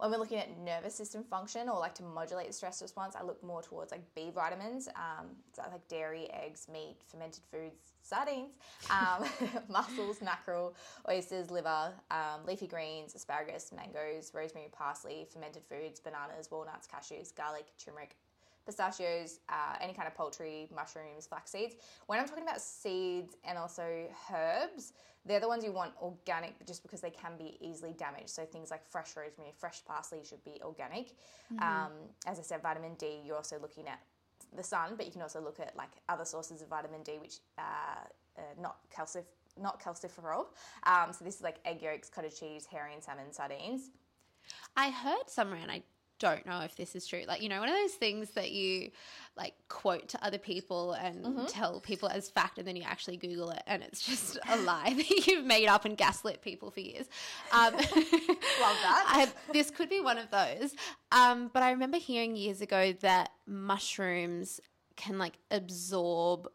when 0.00 0.10
we're 0.10 0.16
looking 0.16 0.38
at 0.38 0.58
nervous 0.58 0.94
system 0.94 1.22
function 1.24 1.68
or 1.68 1.78
like 1.78 1.94
to 1.96 2.02
modulate 2.02 2.46
the 2.46 2.52
stress 2.54 2.80
response, 2.80 3.14
I 3.14 3.22
look 3.22 3.42
more 3.44 3.60
towards 3.60 3.92
like 3.92 4.02
B 4.14 4.30
vitamins, 4.34 4.88
um, 4.96 5.26
so 5.52 5.62
like 5.70 5.86
dairy, 5.88 6.26
eggs, 6.32 6.68
meat, 6.72 6.96
fermented 7.06 7.42
foods, 7.50 7.92
sardines, 8.02 8.54
um, 8.90 9.28
mussels, 9.68 10.22
mackerel, 10.22 10.74
oysters, 11.08 11.50
liver, 11.50 11.92
um, 12.10 12.46
leafy 12.46 12.66
greens, 12.66 13.14
asparagus, 13.14 13.72
mangoes, 13.76 14.32
rosemary, 14.34 14.68
parsley, 14.72 15.26
fermented 15.30 15.62
foods, 15.68 16.00
bananas, 16.00 16.50
walnuts, 16.50 16.88
cashews, 16.88 17.34
garlic, 17.34 17.66
turmeric, 17.78 18.16
pistachios, 18.70 19.40
uh, 19.48 19.76
any 19.80 19.92
kind 19.92 20.06
of 20.06 20.14
poultry, 20.14 20.68
mushrooms, 20.74 21.26
flax 21.26 21.50
seeds. 21.50 21.74
When 22.06 22.18
I'm 22.20 22.28
talking 22.28 22.44
about 22.44 22.60
seeds 22.60 23.36
and 23.44 23.58
also 23.58 24.06
herbs, 24.32 24.92
they're 25.26 25.40
the 25.40 25.48
ones 25.48 25.64
you 25.64 25.72
want 25.72 25.92
organic 26.00 26.54
just 26.66 26.82
because 26.82 27.00
they 27.00 27.10
can 27.10 27.32
be 27.36 27.58
easily 27.60 27.92
damaged. 27.92 28.30
So 28.30 28.44
things 28.44 28.70
like 28.70 28.86
fresh 28.86 29.16
rosemary, 29.16 29.52
fresh 29.58 29.84
parsley 29.84 30.20
should 30.24 30.42
be 30.44 30.60
organic. 30.62 31.14
Um, 31.60 31.92
as 32.26 32.38
I 32.38 32.42
said, 32.42 32.62
vitamin 32.62 32.94
D, 32.94 33.20
you're 33.24 33.36
also 33.36 33.58
looking 33.60 33.88
at 33.88 34.00
the 34.56 34.62
sun, 34.62 34.94
but 34.96 35.04
you 35.04 35.12
can 35.12 35.22
also 35.22 35.40
look 35.40 35.60
at 35.60 35.76
like 35.76 35.90
other 36.08 36.24
sources 36.24 36.62
of 36.62 36.68
vitamin 36.68 37.02
D, 37.02 37.18
which 37.20 37.38
uh, 37.58 37.62
uh, 38.38 38.42
not 38.58 38.76
calcif- 38.96 39.24
not 39.60 39.82
calciferol. 39.82 40.46
Um, 40.84 41.12
so 41.12 41.24
this 41.24 41.36
is 41.36 41.42
like 41.42 41.58
egg 41.64 41.82
yolks, 41.82 42.08
cottage 42.08 42.38
cheese, 42.38 42.66
herring, 42.66 43.00
salmon, 43.00 43.32
sardines. 43.32 43.90
I 44.76 44.90
heard 44.90 45.28
somewhere, 45.28 45.60
and 45.60 45.70
I 45.70 45.82
don't 46.20 46.46
know 46.46 46.60
if 46.60 46.76
this 46.76 46.94
is 46.94 47.06
true. 47.06 47.24
Like, 47.26 47.42
you 47.42 47.48
know, 47.48 47.58
one 47.58 47.68
of 47.68 47.74
those 47.74 47.94
things 47.94 48.30
that 48.30 48.52
you 48.52 48.90
like 49.36 49.54
quote 49.68 50.08
to 50.10 50.24
other 50.24 50.38
people 50.38 50.92
and 50.92 51.24
Mm-hmm. 51.24 51.46
tell 51.46 51.80
people 51.80 52.08
as 52.08 52.30
fact, 52.30 52.58
and 52.58 52.66
then 52.68 52.76
you 52.76 52.82
actually 52.84 53.16
Google 53.16 53.50
it, 53.50 53.62
and 53.66 53.82
it's 53.82 54.00
just 54.06 54.38
a 54.48 54.56
lie 54.58 54.94
that 54.94 55.26
you've 55.26 55.44
made 55.44 55.66
up 55.66 55.84
and 55.84 55.96
gaslit 55.96 56.40
people 56.42 56.70
for 56.70 56.80
years. 56.80 57.06
Um, 57.52 57.72
Love 57.74 57.84
that. 57.84 59.04
I, 59.08 59.28
this 59.52 59.70
could 59.70 59.88
be 59.88 60.00
one 60.00 60.18
of 60.18 60.30
those. 60.30 60.74
Um, 61.10 61.50
but 61.52 61.62
I 61.62 61.70
remember 61.72 61.98
hearing 61.98 62.36
years 62.36 62.60
ago 62.60 62.92
that 63.00 63.30
mushrooms 63.46 64.60
can 64.96 65.18
like 65.18 65.38
absorb 65.50 66.48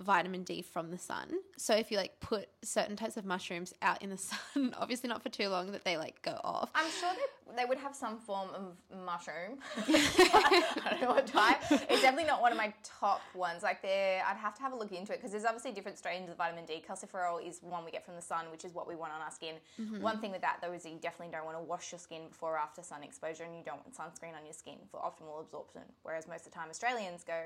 vitamin 0.00 0.42
D 0.44 0.62
from 0.62 0.90
the 0.90 0.96
sun. 0.96 1.28
So 1.58 1.74
if 1.76 1.90
you 1.90 1.98
like 1.98 2.18
put 2.20 2.48
certain 2.62 2.96
types 2.96 3.18
of 3.18 3.26
mushrooms 3.26 3.74
out 3.82 4.02
in 4.02 4.08
the 4.08 4.16
sun, 4.16 4.74
obviously 4.78 5.08
not 5.10 5.22
for 5.22 5.28
too 5.28 5.48
long 5.48 5.72
that 5.72 5.84
they 5.84 5.98
like 5.98 6.22
go 6.22 6.40
off. 6.42 6.70
I'm 6.74 6.90
sure 6.90 7.10
they, 7.14 7.20
they 7.56 7.64
would 7.64 7.78
have 7.78 7.94
some 7.94 8.18
form 8.18 8.48
of 8.54 8.76
mushroom. 9.04 9.58
I 9.76 10.86
don't 10.90 11.00
know 11.02 11.08
what 11.08 11.26
type. 11.26 11.58
It's 11.70 12.02
definitely 12.02 12.24
not 12.24 12.40
one 12.40 12.52
of 12.52 12.58
my 12.58 12.72
top 12.82 13.20
ones. 13.34 13.62
Like 13.62 13.82
there, 13.82 14.22
I'd 14.26 14.36
have 14.36 14.54
to 14.56 14.62
have 14.62 14.72
a 14.72 14.76
look 14.76 14.92
into 14.92 15.12
it 15.12 15.16
because 15.18 15.32
there's 15.32 15.44
obviously 15.44 15.72
different 15.72 15.98
strains 15.98 16.28
of 16.30 16.36
vitamin 16.36 16.64
D. 16.66 16.82
Calciferol 16.86 17.46
is 17.46 17.60
one 17.62 17.84
we 17.84 17.90
get 17.90 18.04
from 18.04 18.16
the 18.16 18.22
sun, 18.22 18.46
which 18.50 18.64
is 18.64 18.74
what 18.74 18.86
we 18.88 18.96
want 18.96 19.12
on 19.12 19.20
our 19.20 19.30
skin. 19.30 19.56
Mm-hmm. 19.80 20.02
One 20.02 20.20
thing 20.20 20.32
with 20.32 20.42
that 20.42 20.58
though 20.62 20.72
is 20.72 20.84
you 20.84 20.98
definitely 21.00 21.32
don't 21.32 21.44
want 21.44 21.56
to 21.56 21.62
wash 21.62 21.92
your 21.92 21.98
skin 21.98 22.22
before 22.28 22.54
or 22.54 22.58
after 22.58 22.82
sun 22.82 23.02
exposure, 23.02 23.44
and 23.44 23.54
you 23.56 23.62
don't 23.64 23.80
want 23.84 23.94
sunscreen 23.94 24.36
on 24.36 24.44
your 24.44 24.54
skin 24.54 24.78
for 24.90 25.00
optimal 25.00 25.40
absorption. 25.40 25.82
Whereas 26.02 26.26
most 26.28 26.46
of 26.46 26.52
the 26.52 26.58
time 26.58 26.68
Australians 26.70 27.24
go, 27.24 27.40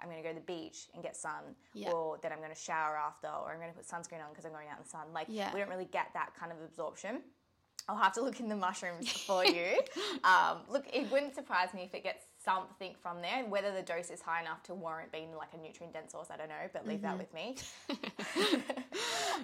I'm 0.00 0.08
going 0.08 0.20
to 0.20 0.28
go 0.28 0.34
to 0.34 0.40
the 0.40 0.46
beach 0.46 0.88
and 0.94 1.02
get 1.02 1.16
sun, 1.16 1.54
Yeah. 1.74 1.90
or 1.90 2.18
then 2.22 2.32
I'm 2.32 2.38
going 2.38 2.50
to 2.50 2.60
shower 2.60 2.96
after, 2.96 3.28
or 3.28 3.52
I'm 3.52 3.58
going 3.60 3.70
to 3.70 3.76
put 3.76 3.86
sunscreen 3.86 4.22
on 4.24 4.30
because 4.30 4.44
I'm 4.44 4.50
going 4.52 4.66
out 4.68 4.78
in 4.78 4.82
the 4.84 4.88
sun. 4.90 5.06
Like 5.14 5.26
Yeah. 5.30 5.52
we 5.54 5.60
don't 5.60 5.68
really 5.68 5.84
get 5.92 6.08
that 6.14 6.30
kind 6.38 6.50
of 6.50 6.58
absorption. 6.60 7.22
I'll 7.88 7.96
have 7.96 8.12
to 8.14 8.22
look 8.22 8.40
in 8.40 8.48
the 8.48 8.56
mushrooms 8.56 9.10
for 9.26 9.44
you. 9.44 9.78
Um, 10.24 10.58
look, 10.68 10.86
it 10.92 11.10
wouldn't 11.10 11.34
surprise 11.34 11.74
me 11.74 11.82
if 11.82 11.94
it 11.94 12.02
gets 12.02 12.24
something 12.44 12.94
from 13.00 13.20
there. 13.20 13.44
Whether 13.44 13.72
the 13.72 13.82
dose 13.82 14.10
is 14.10 14.20
high 14.20 14.40
enough 14.40 14.62
to 14.64 14.74
warrant 14.74 15.12
being 15.12 15.34
like 15.36 15.54
a 15.54 15.56
nutrient 15.56 15.92
dense 15.92 16.12
source, 16.12 16.28
I 16.30 16.36
don't 16.36 16.48
know, 16.48 16.68
but 16.72 16.86
leave 16.86 17.02
that 17.02 17.18
with 17.18 17.32
me. 17.34 17.56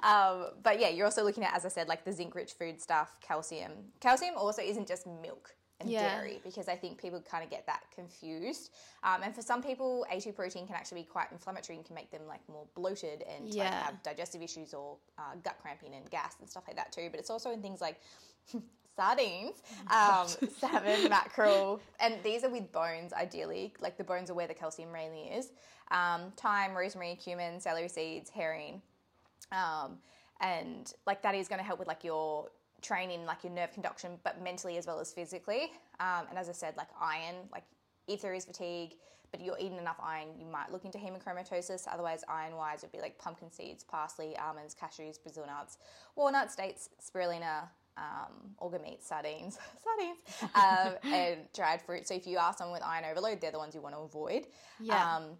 um, 0.02 0.48
but 0.62 0.80
yeah, 0.80 0.88
you're 0.88 1.06
also 1.06 1.24
looking 1.24 1.44
at, 1.44 1.54
as 1.54 1.64
I 1.64 1.68
said, 1.68 1.88
like 1.88 2.04
the 2.04 2.12
zinc 2.12 2.34
rich 2.34 2.52
food 2.52 2.80
stuff, 2.80 3.16
calcium. 3.20 3.72
Calcium 4.00 4.34
also 4.36 4.62
isn't 4.62 4.86
just 4.86 5.06
milk 5.06 5.54
and 5.80 5.90
Yeah. 5.90 6.16
dairy 6.16 6.40
because 6.42 6.68
I 6.68 6.74
think 6.76 7.00
people 7.00 7.20
kind 7.20 7.44
of 7.44 7.50
get 7.50 7.66
that 7.66 7.84
confused. 7.94 8.70
Um, 9.02 9.22
and 9.22 9.34
for 9.34 9.42
some 9.42 9.62
people, 9.62 10.04
A2 10.12 10.34
protein 10.34 10.66
can 10.66 10.74
actually 10.74 11.02
be 11.02 11.08
quite 11.08 11.30
inflammatory 11.30 11.76
and 11.76 11.86
can 11.86 11.94
make 11.94 12.10
them 12.10 12.22
like 12.26 12.40
more 12.48 12.66
bloated 12.74 13.22
and 13.22 13.54
like 13.54 13.72
have 13.72 14.02
digestive 14.02 14.42
issues 14.42 14.74
or 14.74 14.96
uh, 15.18 15.34
gut 15.44 15.56
cramping 15.62 15.94
and 15.94 16.10
gas 16.10 16.36
and 16.40 16.48
stuff 16.48 16.64
like 16.66 16.76
that 16.76 16.90
too. 16.92 17.08
But 17.10 17.20
it's 17.20 17.30
also 17.30 17.50
in 17.52 17.62
things 17.62 17.80
like 17.80 18.00
sardines, 18.96 19.62
um, 19.90 20.26
salmon, 20.58 21.08
mackerel, 21.08 21.80
and 22.00 22.16
these 22.24 22.42
are 22.42 22.50
with 22.50 22.72
bones 22.72 23.12
ideally. 23.12 23.72
Like 23.80 23.96
the 23.96 24.04
bones 24.04 24.30
are 24.30 24.34
where 24.34 24.48
the 24.48 24.54
calcium 24.54 24.90
mainly 24.92 25.28
is. 25.28 25.52
Um, 25.90 26.32
thyme, 26.36 26.74
rosemary, 26.74 27.14
cumin, 27.14 27.60
celery 27.60 27.88
seeds, 27.88 28.28
herring, 28.28 28.82
um, 29.52 29.98
and 30.40 30.92
like 31.06 31.22
that 31.22 31.34
is 31.34 31.48
going 31.48 31.60
to 31.60 31.64
help 31.64 31.78
with 31.78 31.88
like 31.88 32.04
your 32.04 32.48
training, 32.82 33.24
like 33.24 33.44
your 33.44 33.52
nerve 33.52 33.72
conduction, 33.72 34.18
but 34.24 34.42
mentally 34.42 34.76
as 34.76 34.86
well 34.86 35.00
as 35.00 35.12
physically. 35.12 35.72
Um, 36.00 36.26
and 36.30 36.38
as 36.38 36.48
I 36.48 36.52
said, 36.52 36.76
like 36.76 36.88
iron, 37.00 37.36
like 37.52 37.64
if 38.06 38.22
there 38.22 38.34
is 38.34 38.44
fatigue, 38.44 38.94
but 39.30 39.44
you're 39.44 39.58
eating 39.58 39.78
enough 39.78 39.98
iron, 40.02 40.28
you 40.38 40.46
might 40.46 40.72
look 40.72 40.84
into 40.84 40.98
hemochromatosis. 40.98 41.86
Otherwise, 41.92 42.24
iron 42.28 42.56
wise, 42.56 42.82
would 42.82 42.92
be 42.92 43.00
like 43.00 43.18
pumpkin 43.18 43.50
seeds, 43.50 43.84
parsley, 43.84 44.36
almonds, 44.38 44.74
cashews, 44.74 45.22
Brazil 45.22 45.44
nuts, 45.46 45.78
walnuts, 46.16 46.56
dates, 46.56 46.90
spirulina. 47.02 47.68
Um, 47.96 48.54
organ 48.58 48.82
meat, 48.82 49.02
sardines, 49.02 49.58
sardines, 49.82 50.20
um, 50.54 50.94
and 51.12 51.40
dried 51.52 51.82
fruit. 51.82 52.06
So 52.06 52.14
if 52.14 52.28
you 52.28 52.38
are 52.38 52.54
someone 52.56 52.74
with 52.74 52.84
iron 52.84 53.04
overload, 53.10 53.40
they're 53.40 53.50
the 53.50 53.58
ones 53.58 53.74
you 53.74 53.80
want 53.80 53.96
to 53.96 54.02
avoid. 54.02 54.46
Yeah. 54.78 55.16
Um, 55.16 55.30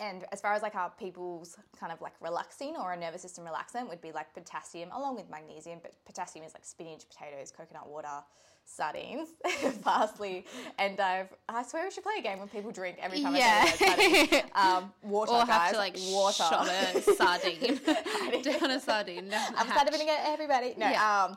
and 0.00 0.24
as 0.32 0.40
far 0.40 0.52
as 0.54 0.62
like 0.62 0.72
how 0.72 0.88
people's 0.88 1.56
kind 1.78 1.92
of 1.92 2.00
like 2.00 2.14
relaxing 2.20 2.74
or 2.76 2.92
a 2.92 2.96
nervous 2.96 3.22
system 3.22 3.44
relaxant 3.44 3.88
would 3.88 4.00
be 4.00 4.12
like 4.12 4.32
potassium 4.34 4.90
along 4.94 5.16
with 5.16 5.28
magnesium, 5.30 5.78
but 5.82 5.92
potassium 6.04 6.44
is 6.44 6.54
like 6.54 6.64
spinach, 6.64 7.04
potatoes, 7.08 7.52
coconut 7.56 7.88
water, 7.88 8.22
sardines, 8.64 9.28
parsley, 9.82 10.46
and 10.78 10.98
I've, 11.00 11.28
I 11.48 11.62
swear 11.64 11.84
we 11.84 11.90
should 11.90 12.04
play 12.04 12.14
a 12.18 12.22
game 12.22 12.38
when 12.38 12.48
people 12.48 12.70
drink 12.70 12.96
every 13.00 13.20
time 13.22 13.34
Yeah. 13.34 13.64
I 13.66 13.70
say 13.70 14.26
the 14.26 14.36
word. 14.36 14.44
Um, 14.54 14.92
water, 15.02 15.32
or 15.32 15.46
guys, 15.46 15.48
have 15.48 15.72
to 15.72 15.78
like 15.78 15.96
water. 16.10 16.34
shot 16.34 16.68
a 16.68 17.02
sardine 17.16 17.80
down 18.42 18.70
a 18.70 18.80
sardine. 18.80 19.28
down 19.28 19.54
I'm 19.56 19.66
to 19.68 20.04
get 20.04 20.20
everybody. 20.26 20.74
No, 20.76 20.88
Yeah. 20.88 21.24
um, 21.24 21.36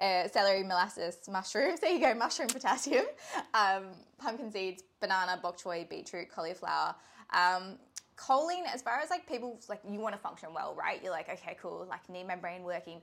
uh, 0.00 0.28
celery, 0.28 0.62
molasses, 0.62 1.16
mushrooms. 1.30 1.80
There 1.80 1.90
you 1.90 2.00
go, 2.00 2.14
mushroom 2.14 2.48
potassium. 2.48 3.06
Um, 3.54 3.84
pumpkin 4.18 4.52
seeds, 4.52 4.82
banana, 5.00 5.38
bok 5.42 5.58
choy, 5.58 5.88
beetroot, 5.88 6.30
cauliflower. 6.30 6.94
Um, 7.32 7.78
choline, 8.16 8.64
as 8.72 8.82
far 8.82 8.98
as 9.00 9.10
like 9.10 9.28
people 9.28 9.60
like 9.68 9.80
you 9.88 10.00
want 10.00 10.14
to 10.14 10.20
function 10.20 10.50
well, 10.54 10.74
right? 10.74 11.02
You're 11.02 11.12
like, 11.12 11.28
okay, 11.28 11.56
cool. 11.60 11.86
Like 11.88 12.08
need 12.08 12.26
my 12.26 12.36
brain 12.36 12.62
working. 12.62 13.00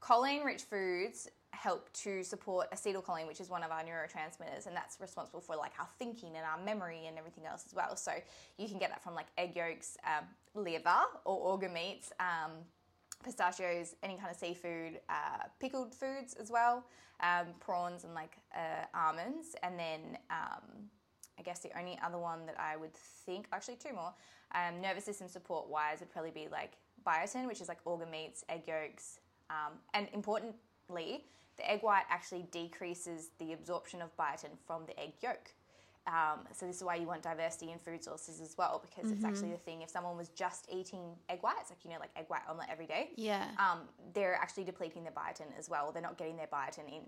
Choline-rich 0.00 0.62
foods 0.62 1.28
help 1.50 1.92
to 1.92 2.22
support 2.22 2.70
acetylcholine, 2.70 3.26
which 3.26 3.40
is 3.40 3.48
one 3.48 3.64
of 3.64 3.70
our 3.70 3.82
neurotransmitters, 3.82 4.66
and 4.66 4.76
that's 4.76 5.00
responsible 5.00 5.40
for 5.40 5.56
like 5.56 5.72
our 5.80 5.88
thinking 5.98 6.36
and 6.36 6.44
our 6.44 6.62
memory 6.64 7.06
and 7.06 7.18
everything 7.18 7.46
else 7.46 7.64
as 7.66 7.74
well. 7.74 7.96
So 7.96 8.12
you 8.58 8.68
can 8.68 8.78
get 8.78 8.90
that 8.90 9.02
from 9.02 9.14
like 9.14 9.26
egg 9.36 9.56
yolks, 9.56 9.96
um, 10.04 10.24
liver, 10.54 11.02
or 11.24 11.36
organ 11.36 11.72
meats. 11.72 12.12
Um, 12.20 12.52
pistachios, 13.24 13.96
any 14.02 14.16
kind 14.16 14.30
of 14.30 14.36
seafood, 14.36 15.00
uh, 15.08 15.44
pickled 15.60 15.94
foods 15.94 16.34
as 16.34 16.50
well, 16.50 16.84
um, 17.20 17.46
prawns 17.60 18.04
and 18.04 18.14
like 18.14 18.36
uh, 18.54 18.84
almonds, 18.94 19.56
and 19.62 19.78
then 19.78 20.18
um, 20.30 20.88
I 21.38 21.42
guess 21.42 21.60
the 21.60 21.76
only 21.78 21.98
other 22.04 22.18
one 22.18 22.46
that 22.46 22.58
I 22.58 22.76
would 22.76 22.94
think, 22.94 23.46
actually 23.52 23.76
two 23.76 23.94
more, 23.94 24.14
um, 24.54 24.80
nervous 24.80 25.04
system 25.04 25.28
support 25.28 25.68
wise 25.68 26.00
would 26.00 26.10
probably 26.10 26.30
be 26.30 26.48
like 26.50 26.72
biotin, 27.06 27.46
which 27.46 27.60
is 27.60 27.68
like 27.68 27.78
organ 27.84 28.10
meats, 28.10 28.44
egg 28.48 28.62
yolks, 28.66 29.20
um, 29.50 29.74
and 29.94 30.08
importantly, 30.12 31.24
the 31.56 31.70
egg 31.70 31.82
white 31.82 32.04
actually 32.10 32.46
decreases 32.50 33.30
the 33.38 33.52
absorption 33.52 34.00
of 34.02 34.16
biotin 34.16 34.50
from 34.66 34.82
the 34.86 34.98
egg 34.98 35.12
yolk. 35.22 35.52
Um, 36.06 36.46
so 36.54 36.64
this 36.66 36.76
is 36.76 36.84
why 36.84 36.94
you 36.94 37.06
want 37.06 37.22
diversity 37.22 37.70
in 37.70 37.78
food 37.78 38.02
sources 38.02 38.40
as 38.40 38.56
well, 38.56 38.80
because 38.82 39.10
it's 39.12 39.24
actually 39.24 39.50
the 39.50 39.58
thing. 39.58 39.82
If 39.82 39.90
someone 39.90 40.16
was 40.16 40.28
just 40.30 40.66
eating 40.72 41.02
egg 41.28 41.40
whites, 41.42 41.68
like 41.68 41.84
you 41.84 41.90
know, 41.90 41.98
like 42.00 42.08
egg 42.16 42.24
white 42.28 42.40
omelet 42.48 42.68
every 42.70 42.86
day, 42.86 43.10
Yeah. 43.16 43.44
um, 43.58 43.80
they're 44.14 44.34
actually 44.34 44.64
depleting 44.64 45.02
their 45.02 45.12
biotin 45.12 45.46
as 45.58 45.68
well. 45.68 45.92
They're 45.92 46.00
not 46.00 46.16
getting 46.16 46.36
their 46.38 46.46
biotin 46.46 46.88
in. 46.88 47.02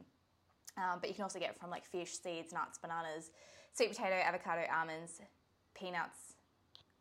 Um, 0.77 0.99
but 1.01 1.09
you 1.09 1.15
can 1.15 1.23
also 1.23 1.39
get 1.39 1.51
it 1.51 1.59
from 1.59 1.71
like 1.71 1.87
fish, 1.87 2.13
seeds, 2.13 2.53
nuts, 2.53 2.77
bananas, 2.77 3.31
sweet 3.73 3.89
potato, 3.91 4.17
avocado, 4.17 4.65
almonds, 4.71 5.23
peanuts, 5.75 6.35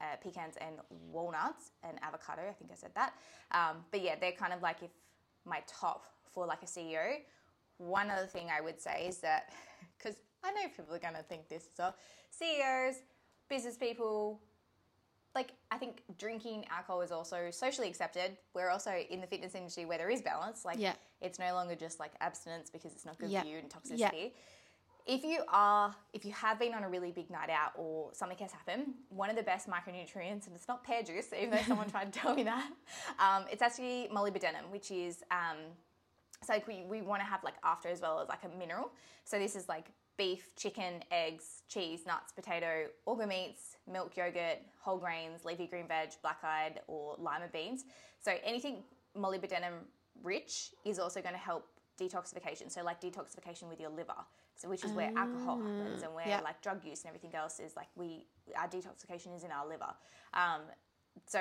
uh, 0.02 0.16
pecans, 0.24 0.56
and 0.62 0.76
walnuts, 1.12 1.72
and 1.84 1.98
avocado. 2.02 2.42
I 2.50 2.54
think 2.54 2.72
I 2.72 2.76
said 2.76 2.92
that. 2.96 3.14
Um, 3.52 3.78
but 3.92 4.02
yeah, 4.02 4.16
they're 4.20 4.32
kind 4.32 4.54
of 4.54 4.62
like 4.62 4.82
if 4.82 4.92
my 5.46 5.62
top 5.68 6.06
for 6.34 6.46
like 6.46 6.62
a 6.64 6.66
CEO. 6.66 7.18
One 7.78 8.10
other 8.12 8.28
thing 8.28 8.48
I 8.56 8.62
would 8.62 8.80
say 8.82 9.06
is 9.08 9.18
that 9.20 9.52
because 9.98 10.16
I 10.44 10.52
know 10.52 10.62
people 10.76 10.94
are 10.94 11.00
going 11.00 11.16
to 11.16 11.24
think 11.24 11.48
this 11.50 11.70
as 11.74 11.80
well. 11.80 11.96
CEOs, 12.32 13.02
business 13.50 13.78
people, 13.78 14.40
like 15.36 15.52
I 15.72 15.78
think 15.78 16.04
drinking 16.18 16.66
alcohol 16.72 17.02
is 17.02 17.12
also 17.12 17.50
socially 17.52 17.88
accepted. 17.88 18.38
We're 18.54 18.70
also 18.70 18.92
in 19.10 19.22
the 19.22 19.28
fitness 19.28 19.56
industry 19.56 19.86
where 19.86 19.98
there 19.98 20.10
is 20.10 20.22
balance. 20.22 20.66
Like 20.66 20.78
Yeah. 20.80 20.94
it's 21.22 21.40
no 21.40 21.54
longer 21.54 21.76
just 21.76 22.00
like 22.00 22.12
abstinence 22.22 22.70
because 22.70 22.94
it's 22.94 23.06
not 23.06 23.18
good 23.18 23.30
Yeah. 23.30 23.42
for 23.42 23.48
you 23.48 23.58
and 23.58 23.70
toxicity. 23.70 23.98
Yeah. 23.98 24.30
If 25.06 25.24
you 25.24 25.42
are, 25.50 25.96
if 26.14 26.24
you 26.24 26.32
have 26.34 26.60
been 26.60 26.74
on 26.74 26.84
a 26.84 26.90
really 26.90 27.12
big 27.12 27.30
night 27.30 27.50
out 27.50 27.72
or 27.76 28.10
something 28.14 28.38
has 28.38 28.52
happened, 28.52 28.94
one 29.10 29.30
of 29.30 29.36
the 29.36 29.44
best 29.44 29.68
micronutrients, 29.68 30.46
and 30.46 30.56
it's 30.56 30.68
not 30.68 30.84
pear 30.84 31.02
juice, 31.02 31.28
even 31.36 31.52
though 31.52 31.64
someone 31.68 31.90
tried 31.90 32.14
to 32.14 32.20
tell 32.20 32.36
me 32.36 32.44
that, 32.44 32.70
um, 33.20 33.46
it's 33.52 33.62
actually 33.62 34.10
molybdenum, 34.14 34.70
which 34.72 34.92
is 34.92 35.24
um, 35.32 35.58
so 36.44 36.54
like 36.54 36.68
we, 36.68 36.84
we 36.88 37.02
want 37.02 37.22
to 37.22 37.26
have 37.26 37.44
like 37.44 37.56
after 37.64 37.90
as 37.90 38.02
well 38.02 38.20
as 38.20 38.30
like 38.30 38.44
a 38.44 38.58
mineral. 38.58 38.92
So 39.26 39.38
this 39.40 39.56
is 39.56 39.68
like 39.68 39.88
beef, 40.18 40.54
chicken, 40.56 41.04
eggs, 41.12 41.64
cheese, 41.68 42.02
nuts, 42.06 42.32
potato, 42.32 42.88
organ 43.06 43.30
meats, 43.30 43.78
milk, 43.92 44.16
yogurt, 44.18 44.60
whole 44.80 44.98
grains, 44.98 45.46
leafy 45.46 45.68
green 45.68 45.88
veg, 45.88 46.10
black 46.22 46.44
eyed 46.44 46.82
or 46.88 47.16
lima 47.18 47.48
beans. 47.52 47.86
So 48.20 48.34
anything 48.44 48.84
molybdenum 49.18 49.86
rich 50.24 50.72
is 50.86 51.00
also 51.00 51.22
going 51.22 51.34
to 51.34 51.40
help 51.40 51.68
detoxification. 52.00 52.72
So 52.72 52.84
like 52.84 53.02
detoxification 53.02 53.70
with 53.70 53.80
your 53.80 53.90
liver. 53.90 54.14
So 54.60 54.68
which 54.68 54.84
is 54.84 54.92
where 54.92 55.10
alcohol 55.16 55.58
happens 55.58 56.04
and 56.04 56.14
where 56.14 56.28
yeah. 56.28 56.42
like 56.42 56.62
drug 56.62 56.84
use 56.84 57.00
and 57.04 57.08
everything 57.08 57.34
else 57.34 57.62
is 57.62 57.78
like 57.78 57.88
we 57.96 58.26
our 58.58 58.68
detoxification 58.68 59.34
is 59.34 59.46
in 59.46 59.52
our 59.52 59.66
liver. 59.66 59.94
Um, 60.34 60.62
so 61.26 61.40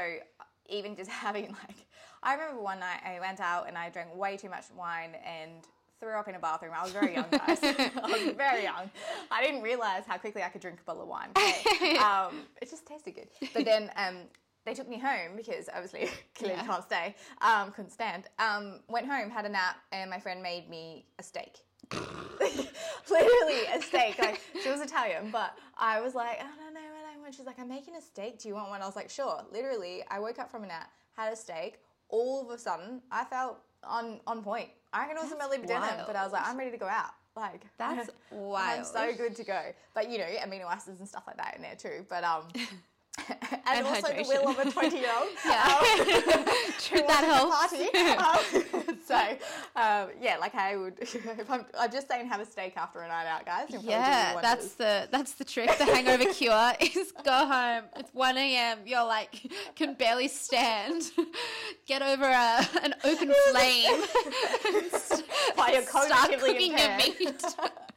even 0.68 0.94
just 0.94 1.10
having 1.24 1.48
like 1.48 1.86
I 2.22 2.34
remember 2.34 2.62
one 2.62 2.78
night 2.78 3.00
I 3.04 3.18
went 3.18 3.40
out 3.40 3.66
and 3.66 3.76
I 3.76 3.90
drank 3.90 4.14
way 4.14 4.36
too 4.36 4.48
much 4.48 4.66
wine 4.76 5.16
and 5.26 5.50
threw 5.98 6.16
up 6.16 6.28
in 6.28 6.36
a 6.36 6.38
bathroom. 6.38 6.72
I 6.76 6.84
was 6.84 6.92
very 6.92 7.14
young, 7.14 7.26
guys. 7.28 7.58
I 7.62 7.90
was 8.04 8.34
very 8.36 8.62
young. 8.62 8.88
I 9.32 9.42
didn't 9.42 9.62
realize 9.62 10.04
how 10.06 10.16
quickly 10.16 10.44
I 10.44 10.48
could 10.48 10.60
drink 10.60 10.78
a 10.80 10.84
bottle 10.84 11.02
of 11.02 11.08
wine. 11.08 11.30
Okay. 11.36 11.96
Um, 11.98 12.42
it 12.62 12.70
just 12.70 12.86
tasted 12.86 13.16
good. 13.16 13.28
But 13.52 13.64
then 13.64 13.90
um, 13.96 14.18
they 14.64 14.74
took 14.74 14.88
me 14.88 14.98
home 14.98 15.34
because 15.36 15.68
obviously 15.74 16.08
clearly 16.36 16.56
Yeah. 16.56 16.66
can't 16.66 16.84
stay. 16.84 17.16
Um, 17.40 17.72
couldn't 17.72 17.90
stand. 17.90 18.24
Um, 18.38 18.80
went 18.88 19.06
home, 19.06 19.30
had 19.30 19.44
a 19.44 19.48
nap, 19.48 19.76
and 19.90 20.08
my 20.08 20.20
friend 20.20 20.40
made 20.40 20.70
me 20.70 21.06
a 21.18 21.22
steak. 21.24 21.62
Literally 23.10 23.66
a 23.74 23.80
steak. 23.80 24.18
Like 24.18 24.40
she 24.62 24.68
was 24.68 24.80
Italian, 24.80 25.30
but 25.30 25.56
I 25.76 26.00
was 26.00 26.14
like, 26.14 26.40
I 26.40 26.62
don't 26.62 26.74
know 26.74 26.80
what 26.80 27.14
I 27.14 27.18
want. 27.20 27.34
She's 27.34 27.46
like, 27.46 27.58
I'm 27.58 27.68
making 27.68 27.96
a 27.96 28.02
steak. 28.02 28.38
Do 28.38 28.48
you 28.48 28.54
want 28.54 28.70
one? 28.70 28.82
I 28.82 28.86
was 28.86 28.96
like, 28.96 29.10
sure. 29.10 29.42
Literally, 29.52 30.02
I 30.10 30.18
woke 30.18 30.38
up 30.38 30.50
from 30.50 30.64
a 30.64 30.66
nap, 30.66 30.90
had 31.16 31.32
a 31.32 31.36
steak. 31.36 31.80
All 32.08 32.42
of 32.42 32.50
a 32.50 32.58
sudden, 32.58 33.02
I 33.10 33.24
felt 33.24 33.58
on 33.84 34.20
on 34.26 34.42
point. 34.42 34.68
I 34.92 35.00
reckon 35.00 35.16
it 35.18 35.22
was 35.22 35.32
a 35.32 35.36
That's 35.36 35.54
molybdenum, 35.54 36.06
but 36.06 36.16
I 36.16 36.24
was 36.24 36.32
like. 36.32 36.46
I'm 36.46 36.56
ready 36.56 36.70
to 36.70 36.78
go 36.78 36.86
out. 36.86 37.10
Like 37.36 37.66
That's 37.78 38.10
why 38.30 38.76
I'm 38.78 38.84
so 38.84 39.14
good 39.16 39.36
to 39.36 39.44
go. 39.44 39.60
But 39.94 40.10
you 40.10 40.18
know, 40.18 40.24
amino 40.24 40.64
acids 40.64 41.00
and 41.00 41.08
stuff 41.08 41.24
like 41.26 41.36
that 41.36 41.56
in 41.56 41.62
there 41.62 41.76
too. 41.76 42.04
But 42.08 42.24
um. 42.24 42.44
and, 43.28 43.60
And 43.66 43.86
also 43.86 44.12
the 44.12 44.24
will 44.28 44.48
of 44.48 44.58
a 44.58 44.70
20 44.70 44.98
year 44.98 45.10
old. 45.18 45.28
Yeah. 45.44 45.78
True, 46.78 47.02
That 47.06 47.24
helps. 47.24 47.56
Party. 47.56 47.88
Um, 48.18 48.98
so, 49.06 49.16
um, 49.76 50.10
yeah, 50.20 50.36
like 50.38 50.54
I 50.54 50.76
would, 50.76 50.94
if 51.00 51.50
I'm, 51.50 51.64
I'm 51.78 51.90
just 51.90 52.08
saying 52.08 52.28
have 52.28 52.40
a 52.40 52.46
steak 52.46 52.76
after 52.76 53.00
a 53.00 53.08
night 53.08 53.26
out, 53.26 53.46
guys. 53.46 53.64
It'll 53.68 53.82
probably 53.82 53.88
do 53.88 53.94
you 53.94 54.00
Yeah, 54.00 54.40
that's 54.40 54.74
the 54.74 55.08
that's 55.10 55.32
the 55.32 55.44
trick. 55.44 55.76
The 55.78 55.84
hangover 55.84 56.32
cure 56.32 56.72
is 56.80 57.12
go 57.24 57.46
home. 57.46 57.84
It's 57.96 58.12
one 58.12 58.36
a.m. 58.36 58.78
You're 58.84 59.06
like 59.06 59.50
can 59.76 59.94
barely 59.94 60.28
stand. 60.28 61.04
Get 61.86 62.02
over 62.02 62.24
a, 62.24 62.68
an 62.82 62.94
open 63.04 63.32
flame. 63.50 64.02
Why 65.54 65.72
you're 65.72 65.82
Start 65.82 66.30
cognitively 66.30 66.40
cooking 66.40 66.78
your 66.78 66.90
impaired. 66.90 67.40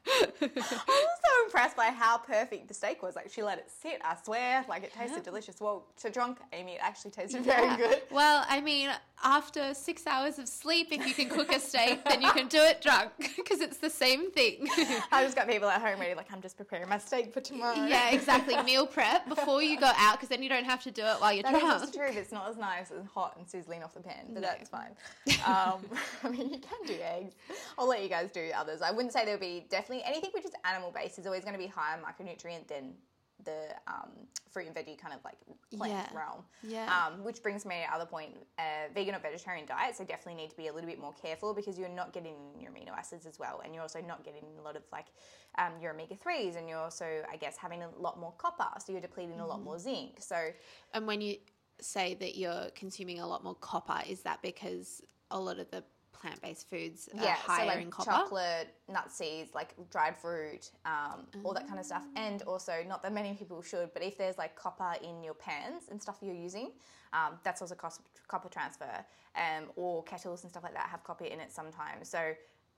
Meat. 0.06 0.32
I'm 0.42 0.50
so 0.64 1.46
impressed 1.46 1.76
by 1.78 1.86
how 1.88 2.18
perfect 2.18 2.68
the 2.68 2.74
steak 2.74 3.02
was. 3.04 3.16
Like 3.16 3.32
she 3.32 3.44
let 3.44 3.58
it 3.58 3.70
sit. 3.82 4.00
I 4.04 4.16
swear, 4.24 4.66
like 4.70 4.84
it 4.84 4.94
tasted 4.94 5.24
delicious. 5.24 5.60
Well, 5.60 5.86
to 6.02 6.10
drunk 6.10 6.40
Amy, 6.54 6.74
it 6.74 6.80
actually 6.82 7.12
tasted 7.12 7.44
very 7.44 7.76
good. 7.78 8.02
Well, 8.12 8.46
I 8.50 8.62
mean, 8.62 8.90
after 9.24 9.74
six 9.74 10.08
hours 10.08 10.40
of 10.40 10.48
sleep, 10.48 10.88
if 10.92 11.06
you 11.08 11.14
can 11.14 11.30
cook 11.30 11.54
a 11.54 11.60
steak, 11.60 12.04
then 12.06 12.22
you 12.22 12.32
can 12.32 12.48
do 12.48 12.58
it 12.60 12.82
drunk 12.82 13.12
because 13.36 13.62
it's 13.62 13.78
the 13.78 13.90
same 13.90 14.32
thing. 14.32 14.68
I 15.12 15.24
just 15.24 15.36
got 15.36 15.48
people 15.48 15.70
at 15.70 15.82
home 15.82 16.00
ready. 16.00 16.16
Like 16.16 16.32
I'm 16.32 16.42
just 16.42 16.58
preparing 16.58 16.90
my 16.90 16.98
steak 16.98 17.34
for 17.34 17.42
tomorrow. 17.42 17.86
yeah, 17.86 18.12
exactly. 18.12 18.62
Meal 18.64 18.88
prep 18.88 19.28
before 19.28 19.62
you 19.62 19.80
go 19.80 19.92
out 19.98 20.14
because 20.18 20.30
then 20.30 20.42
you 20.44 20.50
don't 20.50 20.66
have 20.66 20.82
to 20.84 20.92
do 20.92 21.04
it 21.04 21.16
while 21.20 21.34
you're 21.34 21.44
That 21.44 21.52
drunk. 21.60 21.66
also 21.82 21.92
true, 21.92 22.08
but 22.08 22.18
it's 22.18 22.32
not 22.32 22.50
as 22.50 22.58
nice 22.58 22.92
and 22.92 23.08
hot 23.08 23.36
and 23.38 23.48
sizzling 23.48 23.84
off 23.84 23.94
the 23.94 24.00
pan, 24.02 24.26
but 24.30 24.42
No. 24.42 24.48
that's 24.48 24.70
fine. 24.70 24.96
Um, 25.46 25.82
I 26.24 26.30
mean, 26.30 26.50
you 26.50 26.60
can 26.60 26.86
do 26.86 26.96
eggs. 27.02 27.34
I'll 27.78 27.88
let 27.88 28.02
you 28.04 28.10
guys 28.10 28.32
do 28.32 28.50
others. 28.56 28.82
I 28.82 28.92
wouldn't 28.92 29.14
say 29.14 29.26
there 29.26 29.36
would 29.36 29.42
be 29.42 29.66
definitely 29.70 29.91
anything 30.00 30.32
which 30.34 30.46
is 30.46 30.52
animal 30.64 30.92
based 30.92 31.20
is 31.20 31.26
always 31.26 31.44
going 31.44 31.54
to 31.54 31.60
be 31.60 31.68
higher 31.68 32.00
micronutrient 32.00 32.68
than 32.68 32.94
the 33.44 33.70
um, 33.88 34.12
fruit 34.52 34.68
and 34.68 34.76
veggie 34.76 34.98
kind 34.98 35.14
of 35.14 35.20
like 35.26 35.38
plant 35.76 35.92
Yeah. 35.92 36.06
realm. 36.16 36.44
Yeah. 36.62 36.88
Um, 36.88 37.24
which 37.24 37.42
brings 37.42 37.66
me 37.66 37.76
to 37.76 37.82
the 37.90 37.96
other 37.96 38.06
point: 38.06 38.34
uh, 38.60 38.94
vegan 38.94 39.16
or 39.16 39.20
vegetarian 39.20 39.66
diets. 39.66 39.98
They 39.98 40.06
definitely 40.06 40.42
need 40.42 40.50
to 40.52 40.58
be 40.58 40.68
a 40.68 40.74
little 40.74 40.90
bit 40.90 41.00
more 41.00 41.14
careful 41.14 41.54
because 41.54 41.78
you're 41.80 41.90
not 41.90 42.14
getting 42.14 42.36
your 42.60 42.72
amino 42.72 42.96
acids 42.98 43.26
as 43.26 43.40
well, 43.40 43.62
and 43.64 43.74
you're 43.74 43.82
also 43.82 44.02
not 44.02 44.24
getting 44.24 44.44
a 44.60 44.62
lot 44.62 44.76
of 44.76 44.84
like 44.92 45.08
um, 45.58 45.74
your 45.82 45.92
omega 45.94 46.16
threes, 46.16 46.56
and 46.56 46.70
you're 46.70 46.80
also, 46.80 47.24
I 47.32 47.38
guess, 47.38 47.58
having 47.58 47.82
a 47.84 47.90
lot 47.98 48.20
more 48.20 48.34
copper, 48.38 48.70
so 48.80 48.92
you're 48.92 49.02
depleting 49.02 49.40
a 49.40 49.40
Mm-hmm. 49.40 49.48
lot 49.48 49.64
more 49.64 49.80
zinc. 49.80 50.18
So 50.20 50.52
And 50.94 51.08
when 51.08 51.22
you 51.22 51.38
say 51.80 52.14
that 52.16 52.38
you're 52.38 52.70
consuming 52.76 53.20
a 53.20 53.28
lot 53.28 53.44
more 53.44 53.56
copper, 53.56 54.02
is 54.08 54.22
that 54.22 54.42
because 54.44 55.02
a 55.32 55.40
lot 55.40 55.58
of 55.58 55.72
the 55.72 55.84
plant-based 56.22 56.70
foods 56.70 57.10
are 57.18 57.24
yeah, 57.24 57.36
higher 57.36 57.62
so 57.62 57.68
like 57.68 57.82
in 57.82 57.92
copper? 57.92 58.12
chocolate, 58.12 58.68
nut 58.88 59.12
seeds, 59.12 59.54
like 59.56 59.74
dried 59.90 60.16
fruit, 60.16 60.70
um, 60.86 61.26
all 61.44 61.54
that 61.54 61.68
kind 61.68 61.80
of 61.80 61.86
stuff. 61.86 62.04
Mm. 62.04 62.20
And 62.20 62.42
also, 62.44 62.74
not 62.88 63.02
that 63.04 63.14
many 63.14 63.34
people 63.34 63.62
should, 63.62 63.90
but 63.94 64.04
if 64.04 64.18
there's 64.18 64.38
like 64.38 64.56
copper 64.56 64.94
in 65.04 65.24
your 65.24 65.34
pans 65.34 65.84
and 65.90 66.02
stuff 66.02 66.18
you're 66.22 66.36
using, 66.36 66.72
um, 67.14 67.40
that's 67.44 67.62
also 67.62 67.76
cost, 67.76 68.02
copper 68.28 68.50
transfer. 68.50 69.04
Um, 69.36 69.70
or 69.78 70.04
kettles 70.04 70.44
and 70.44 70.52
stuff 70.52 70.64
like 70.64 70.74
that 70.74 70.88
have 70.90 71.04
copper 71.06 71.24
in 71.24 71.40
it 71.40 71.54
sometimes. 71.54 72.10
So 72.10 72.34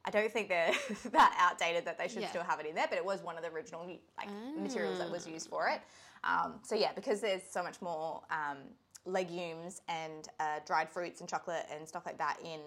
I 0.06 0.12
don't 0.12 0.32
think 0.32 0.50
they're 0.50 0.72
that 1.12 1.36
outdated 1.40 1.86
that 1.86 1.98
they 1.98 2.08
should 2.08 2.22
Yeah. 2.22 2.30
still 2.30 2.44
have 2.44 2.60
it 2.60 2.68
in 2.68 2.76
there, 2.76 2.86
but 2.88 2.98
it 2.98 3.06
was 3.06 3.22
one 3.24 3.38
of 3.38 3.44
the 3.44 3.50
original 3.50 3.88
like 4.18 4.30
materials 4.58 5.00
that 5.00 5.10
was 5.10 5.28
used 5.28 5.50
for 5.50 5.68
it. 5.70 5.82
Um, 6.24 6.60
so 6.64 6.76
yeah, 6.76 6.92
because 6.94 7.22
there's 7.22 7.42
so 7.50 7.64
much 7.64 7.82
more 7.82 8.22
um, 8.30 8.58
legumes 9.06 9.82
and 9.88 10.30
uh, 10.40 10.60
dried 10.66 10.90
fruits 10.90 11.22
and 11.22 11.30
chocolate 11.30 11.66
and 11.74 11.88
stuff 11.88 12.06
like 12.06 12.18
that 12.18 12.38
in 12.44 12.60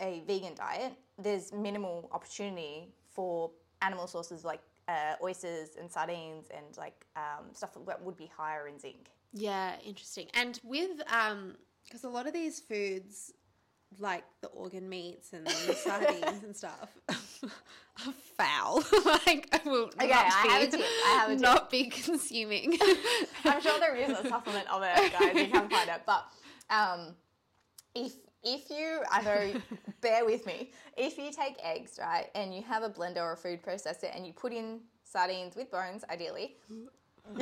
a 0.00 0.22
vegan 0.26 0.54
diet, 0.54 0.92
there's 1.18 1.52
minimal 1.52 2.08
opportunity 2.12 2.88
for 3.12 3.50
animal 3.82 4.06
sources 4.06 4.44
like 4.44 4.60
uh, 4.88 5.14
oysters 5.22 5.70
and 5.78 5.90
sardines 5.90 6.46
and 6.54 6.76
like 6.76 7.06
um, 7.16 7.46
stuff 7.52 7.70
that 7.86 8.02
would 8.02 8.16
be 8.16 8.30
higher 8.36 8.68
in 8.68 8.78
zinc. 8.78 9.08
Yeah, 9.32 9.72
interesting. 9.84 10.26
And 10.34 10.60
with 10.64 10.90
um, 11.12 11.56
because 11.84 12.04
a 12.04 12.08
lot 12.08 12.26
of 12.26 12.32
these 12.32 12.60
foods, 12.60 13.32
like 13.98 14.24
the 14.40 14.48
organ 14.48 14.88
meats 14.88 15.32
and 15.32 15.46
the 15.46 15.74
sardines 15.76 16.42
and 16.44 16.56
stuff, 16.56 16.96
are 17.08 18.12
foul. 18.36 18.84
like 19.26 19.48
I 19.52 19.60
will 19.68 19.84
Okay, 20.00 20.08
not 20.08 20.32
I 20.32 20.42
be, 20.42 20.48
have 20.48 20.62
a 20.62 20.70
tip. 20.70 20.80
I 20.80 21.08
have 21.20 21.30
a 21.30 21.32
tip. 21.34 21.40
not 21.42 21.70
be 21.70 21.84
consuming. 21.86 22.78
I'm 23.44 23.60
sure 23.60 23.78
there 23.80 23.96
is 23.96 24.10
a 24.10 24.28
supplement 24.28 24.68
of 24.72 24.82
it, 24.84 25.12
guys. 25.12 25.34
You 25.34 25.48
can 25.48 25.68
find 25.68 25.88
it. 25.90 26.02
But 26.06 26.24
um, 26.70 27.14
if 27.94 28.12
if 28.42 28.70
you, 28.70 29.00
I 29.10 29.22
know, 29.22 29.60
bear 30.00 30.24
with 30.24 30.46
me. 30.46 30.70
If 30.96 31.18
you 31.18 31.30
take 31.32 31.56
eggs, 31.62 31.98
right, 32.00 32.26
and 32.34 32.54
you 32.54 32.62
have 32.62 32.82
a 32.82 32.88
blender 32.90 33.18
or 33.22 33.32
a 33.32 33.36
food 33.36 33.62
processor, 33.62 34.14
and 34.14 34.26
you 34.26 34.32
put 34.32 34.52
in 34.52 34.80
sardines 35.04 35.56
with 35.56 35.70
bones, 35.70 36.04
ideally. 36.10 36.56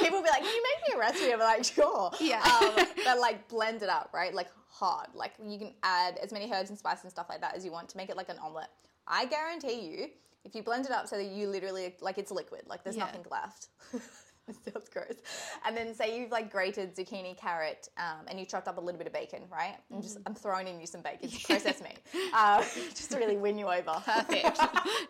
People 0.00 0.18
will 0.18 0.22
be 0.24 0.28
like, 0.30 0.42
"Can 0.42 0.54
you 0.54 0.62
make 0.62 0.88
me 0.88 0.94
a 0.96 0.98
recipe?" 0.98 1.32
I'm 1.32 1.38
like, 1.38 1.64
"Sure." 1.64 2.10
Yeah. 2.20 2.42
Um, 2.42 2.86
but 3.04 3.18
like, 3.18 3.48
blend 3.48 3.82
it 3.82 3.88
up, 3.88 4.10
right? 4.12 4.34
Like 4.34 4.48
hard. 4.68 5.08
Like 5.14 5.34
you 5.44 5.58
can 5.58 5.74
add 5.82 6.18
as 6.18 6.32
many 6.32 6.50
herbs 6.52 6.70
and 6.70 6.78
spices 6.78 7.04
and 7.04 7.12
stuff 7.12 7.26
like 7.28 7.40
that 7.40 7.54
as 7.54 7.64
you 7.64 7.70
want 7.70 7.88
to 7.90 7.96
make 7.96 8.08
it 8.10 8.16
like 8.16 8.28
an 8.28 8.38
omelet. 8.42 8.68
I 9.06 9.26
guarantee 9.26 9.80
you, 9.88 10.08
if 10.44 10.54
you 10.54 10.62
blend 10.62 10.86
it 10.86 10.90
up 10.92 11.06
so 11.06 11.16
that 11.16 11.26
you 11.26 11.48
literally 11.48 11.94
like 12.00 12.18
it's 12.18 12.30
liquid, 12.32 12.62
like 12.66 12.82
there's 12.82 12.96
Yeah. 12.96 13.04
nothing 13.06 13.24
left. 13.30 13.68
sounds 14.64 14.88
gross. 14.88 15.16
And 15.64 15.76
then 15.76 15.94
say 15.94 16.18
you've 16.18 16.30
like 16.30 16.50
grated 16.50 16.94
zucchini, 16.94 17.36
carrot, 17.36 17.88
um, 17.98 18.26
and 18.28 18.38
you 18.38 18.46
chopped 18.46 18.68
up 18.68 18.78
a 18.78 18.80
little 18.80 18.98
bit 18.98 19.06
of 19.06 19.12
bacon, 19.12 19.42
right? 19.50 19.76
I'm 19.92 20.02
just 20.02 20.18
I'm 20.26 20.34
throwing 20.34 20.66
in 20.66 20.80
you 20.80 20.86
some 20.86 21.02
bacon, 21.02 21.28
to 21.28 21.40
process 21.46 21.82
meat, 21.82 21.98
uh, 22.34 22.60
just 22.90 23.10
to 23.12 23.18
really 23.18 23.36
win 23.36 23.58
you 23.58 23.66
over. 23.68 24.02
Perfect. 24.04 24.60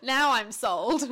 now 0.02 0.32
I'm 0.32 0.52
sold. 0.52 1.02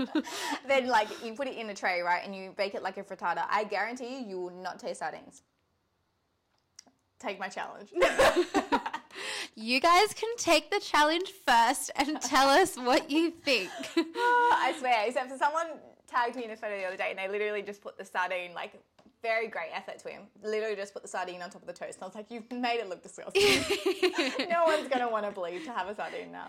then 0.66 0.88
like 0.88 1.08
you 1.24 1.34
put 1.34 1.48
it 1.48 1.56
in 1.56 1.70
a 1.70 1.74
tray, 1.74 2.00
right, 2.00 2.24
and 2.24 2.34
you 2.34 2.54
bake 2.56 2.74
it 2.74 2.82
like 2.82 2.96
a 2.96 3.02
frittata. 3.02 3.44
I 3.50 3.64
guarantee 3.64 4.18
you, 4.20 4.26
you 4.26 4.40
will 4.40 4.50
not 4.50 4.78
taste 4.78 5.00
sardines. 5.00 5.42
Take 7.18 7.40
my 7.40 7.48
challenge. 7.48 7.90
you 9.56 9.80
guys 9.80 10.14
can 10.14 10.36
take 10.36 10.70
the 10.70 10.78
challenge 10.78 11.32
first 11.44 11.90
and 11.96 12.20
tell 12.20 12.48
us 12.48 12.76
what 12.76 13.10
you 13.10 13.32
think. 13.32 13.70
I 13.96 14.72
swear, 14.78 15.04
except 15.08 15.32
for 15.32 15.36
someone 15.36 15.66
tagged 16.08 16.36
me 16.36 16.44
in 16.44 16.50
a 16.50 16.56
photo 16.56 16.76
the 16.76 16.84
other 16.84 16.96
day 16.96 17.10
and 17.10 17.18
they 17.18 17.28
literally 17.28 17.62
just 17.62 17.82
put 17.82 17.96
the 17.98 18.04
sardine, 18.04 18.54
like, 18.54 18.72
very 19.22 19.48
great 19.48 19.70
effort 19.74 19.98
to 20.00 20.08
him. 20.08 20.22
Literally 20.42 20.76
just 20.76 20.92
put 20.92 21.02
the 21.02 21.08
sardine 21.08 21.42
on 21.42 21.50
top 21.50 21.62
of 21.62 21.66
the 21.66 21.72
toast. 21.72 21.96
And 21.96 22.04
I 22.04 22.06
was 22.06 22.14
like, 22.14 22.30
you've 22.30 22.50
made 22.52 22.80
it 22.80 22.88
look 22.88 23.02
disgusting. 23.02 23.42
no 24.48 24.64
one's 24.64 24.88
going 24.88 25.00
to 25.00 25.08
want 25.08 25.26
to 25.26 25.32
believe 25.32 25.64
to 25.64 25.72
have 25.72 25.88
a 25.88 25.94
sardine 25.94 26.32
now. 26.32 26.48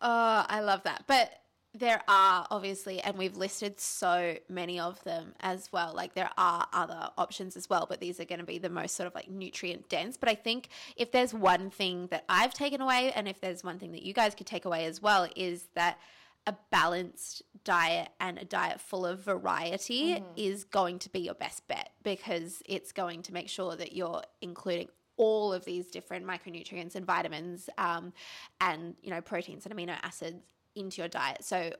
Oh, 0.00 0.44
I 0.48 0.60
love 0.60 0.82
that. 0.84 1.04
But 1.06 1.32
there 1.78 2.00
are 2.08 2.46
obviously, 2.50 3.00
and 3.00 3.18
we've 3.18 3.36
listed 3.36 3.78
so 3.80 4.36
many 4.48 4.80
of 4.80 5.02
them 5.04 5.34
as 5.40 5.70
well. 5.72 5.92
Like 5.94 6.14
there 6.14 6.30
are 6.38 6.66
other 6.72 7.10
options 7.18 7.56
as 7.56 7.68
well, 7.68 7.86
but 7.88 8.00
these 8.00 8.18
are 8.18 8.24
going 8.24 8.38
to 8.38 8.46
be 8.46 8.58
the 8.58 8.70
most 8.70 8.96
sort 8.96 9.06
of 9.06 9.14
like 9.14 9.28
nutrient 9.28 9.88
dense. 9.88 10.16
But 10.16 10.28
I 10.28 10.34
think 10.34 10.68
if 10.96 11.12
there's 11.12 11.34
one 11.34 11.70
thing 11.70 12.08
that 12.10 12.24
I've 12.28 12.54
taken 12.54 12.80
away, 12.80 13.12
and 13.12 13.28
if 13.28 13.40
there's 13.40 13.62
one 13.62 13.78
thing 13.78 13.92
that 13.92 14.02
you 14.02 14.14
guys 14.14 14.34
could 14.34 14.46
take 14.46 14.64
away 14.64 14.86
as 14.86 15.02
well, 15.02 15.28
is 15.36 15.66
that 15.74 15.98
a 16.46 16.54
balanced 16.70 17.42
diet 17.64 18.08
and 18.20 18.38
a 18.38 18.44
diet 18.44 18.80
full 18.80 19.04
of 19.04 19.20
variety 19.20 20.22
is 20.36 20.64
going 20.64 20.98
to 21.00 21.10
be 21.10 21.20
your 21.20 21.34
best 21.34 21.66
bet 21.66 21.90
because 22.04 22.62
it's 22.66 22.92
going 22.92 23.22
to 23.22 23.32
make 23.32 23.48
sure 23.48 23.74
that 23.74 23.94
you're 23.94 24.22
including 24.40 24.88
all 25.16 25.52
of 25.52 25.64
these 25.64 25.90
different 25.90 26.26
micronutrients 26.26 26.94
and 26.94 27.06
vitamins 27.06 27.68
um, 27.78 28.12
and 28.60 28.94
you 29.02 29.10
know 29.10 29.20
proteins 29.20 29.66
and 29.66 29.74
amino 29.74 29.96
acids 30.02 30.42
into 30.74 31.00
your 31.00 31.08
diet. 31.08 31.42
So 31.42 31.72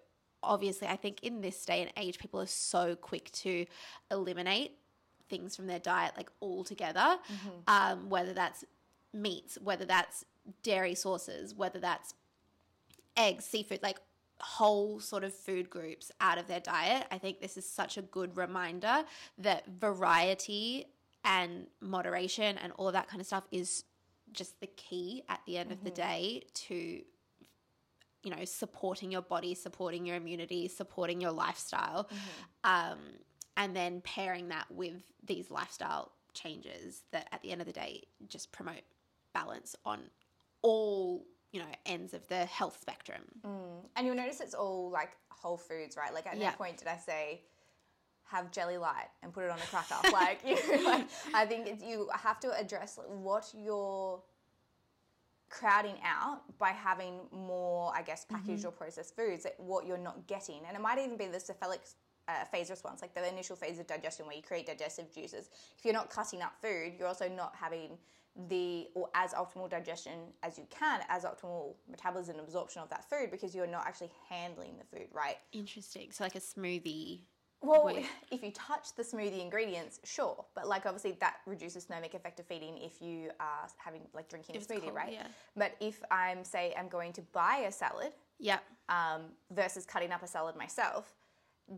obviously 0.43 0.87
i 0.87 0.97
think 0.97 1.19
in 1.23 1.41
this 1.41 1.65
day 1.65 1.81
and 1.83 1.91
age 1.97 2.19
people 2.19 2.41
are 2.41 2.47
so 2.47 2.95
quick 2.95 3.31
to 3.33 3.67
eliminate 4.11 4.73
things 5.29 5.57
from 5.57 5.67
their 5.67 5.79
diet 5.81 6.13
like 6.17 6.31
altogether 6.41 7.17
um, 7.67 8.09
whether 8.09 8.33
that's 8.33 8.65
meats 9.13 9.59
whether 9.63 9.85
that's 9.85 10.25
dairy 10.63 10.95
sources 10.95 11.55
whether 11.55 11.81
that's 11.81 12.15
eggs 13.17 13.45
seafood 13.45 13.83
like 13.83 13.99
whole 14.41 15.01
sort 15.01 15.25
of 15.25 15.35
food 15.35 15.71
groups 15.71 16.11
out 16.21 16.39
of 16.39 16.47
their 16.47 16.61
diet. 16.61 17.07
I 17.11 17.19
think 17.19 17.41
this 17.41 17.57
is 17.57 17.69
such 17.69 17.97
a 17.97 18.03
good 18.03 18.37
reminder 18.37 19.05
that 19.39 19.67
variety 19.67 20.87
and 21.25 21.67
moderation 21.81 22.59
and 22.59 22.73
all 22.77 22.93
that 22.93 23.09
kind 23.09 23.21
of 23.21 23.27
stuff 23.27 23.47
is 23.51 23.85
just 24.33 24.61
the 24.61 24.67
key 24.69 25.23
at 25.29 25.41
the 25.47 25.57
end 25.57 25.73
of 25.73 25.83
the 25.83 25.91
day 25.91 26.43
to 26.53 26.75
you 26.75 28.31
know 28.31 28.45
supporting 28.45 29.11
your 29.11 29.23
body 29.23 29.55
supporting 29.55 30.05
your 30.05 30.17
immunity 30.17 30.69
supporting 30.69 31.21
your 31.21 31.33
lifestyle. 31.33 32.09
Um, 32.65 32.99
and 33.57 33.75
then 33.75 34.03
pairing 34.03 34.49
that 34.49 34.67
with 34.71 35.03
these 35.25 35.51
lifestyle 35.51 36.13
changes 36.35 37.05
that 37.13 37.27
at 37.33 37.41
the 37.43 37.51
end 37.51 37.63
of 37.63 37.67
the 37.67 37.73
day 37.73 38.03
just 38.29 38.53
promote 38.53 38.83
balance 39.33 39.75
on 39.85 40.01
all 40.63 41.25
you 41.53 41.61
know 41.61 41.67
ends 41.87 42.13
of 42.15 42.27
the 42.29 42.45
health 42.47 42.79
spectrum 42.81 43.23
And 43.95 44.07
you'll 44.07 44.17
notice 44.17 44.41
it's 44.41 44.55
all 44.55 44.91
like 44.91 45.13
whole 45.29 45.57
foods, 45.57 45.97
right? 45.97 46.13
Like 46.13 46.27
at 46.27 46.37
Yeah. 46.37 46.51
no 46.51 46.57
point 46.57 46.77
did 46.79 46.89
I 46.89 46.97
say 46.97 47.43
have 48.25 48.51
jelly 48.51 48.77
light 48.77 49.09
and 49.23 49.33
put 49.33 49.45
it 49.45 49.51
on 49.51 49.59
a 49.59 49.63
cracker. 49.63 49.95
like, 50.13 50.41
you 50.45 50.57
know, 50.57 50.83
like 50.91 51.07
I 51.35 51.47
think 51.47 51.67
it's, 51.69 51.83
you 51.85 52.09
have 52.13 52.41
to 52.41 52.51
address 52.59 52.99
what 53.07 53.53
you're 53.57 54.21
crowding 55.49 55.97
out 56.05 56.41
by 56.59 56.71
having 56.71 57.21
more, 57.31 57.93
I 57.95 58.03
guess, 58.03 58.25
packaged 58.25 58.65
or 58.65 58.73
processed 58.73 59.15
foods. 59.15 59.45
That 59.45 59.55
what 59.59 59.87
you're 59.87 59.97
not 59.99 60.27
getting, 60.27 60.61
and 60.67 60.77
it 60.77 60.81
might 60.81 60.99
even 60.99 61.17
be 61.17 61.27
the 61.27 61.41
cephalic. 61.41 61.81
Uh, 62.29 62.45
phase 62.47 62.71
response, 62.71 63.03
like 63.03 63.15
the 63.15 63.29
initial 63.29 63.55
phase 63.55 63.79
of 63.79 63.87
digestion 63.87 64.27
where 64.27 64.35
you 64.35 64.43
create 64.43 64.67
digestive 64.67 65.15
juices. 65.15 65.49
If 65.79 65.85
you're 65.85 65.95
not 65.95 66.11
cutting 66.11 66.43
up 66.43 66.55
food, 66.61 66.95
you're 66.99 67.07
also 67.07 67.29
not 67.29 67.55
having 67.55 67.97
the 68.49 68.89
or 68.95 69.09
as 69.15 69.33
optimal 69.33 69.69
digestion 69.71 70.13
as 70.43 70.59
you 70.59 70.67
can, 70.71 71.01
as 71.09 71.25
optimal 71.25 71.75
metabolism 71.91 72.37
and 72.37 72.45
absorption 72.45 72.83
of 72.83 72.89
that 72.91 73.09
food 73.09 73.31
because 73.31 73.55
you're 73.55 73.67
not 73.67 73.87
actually 73.87 74.11
handling 74.29 74.75
the 74.79 74.85
food 74.97 75.09
right. 75.13 75.37
interesting 75.53 76.11
so 76.11 76.23
like 76.23 76.35
a 76.35 76.41
smoothie 76.41 77.21
Well, 77.63 77.85
Wait. 77.87 78.05
if 78.31 78.43
you 78.43 78.51
touch 78.53 78.95
the 78.95 79.03
smoothie 79.03 79.41
ingredients, 79.41 80.01
sure, 80.05 80.45
but 80.55 80.69
like 80.69 80.85
obviously 80.85 81.13
that 81.21 81.37
reduces 81.47 81.85
thermic 81.85 82.13
effect 82.15 82.39
of 82.39 82.47
feeding 82.47 82.77
if 82.79 83.01
you 83.01 83.31
are 83.41 83.67
having 83.79 84.03
like 84.15 84.29
drinking 84.29 84.57
If 84.57 84.63
a 84.63 84.75
smoothie, 84.75 84.83
cold, 84.83 84.95
right? 84.95 85.13
yeah. 85.13 85.27
But 85.57 85.73
if 85.81 86.03
I'm 86.11 86.45
say 86.45 86.75
I'm 86.79 86.89
going 86.89 87.13
to 87.15 87.23
buy 87.33 87.65
a 87.67 87.73
salad 87.73 88.13
Yeah. 88.39 88.59
um, 88.91 89.23
versus 89.51 89.87
cutting 89.87 90.13
up 90.13 90.23
a 90.23 90.27
salad 90.27 90.57
myself. 90.57 91.15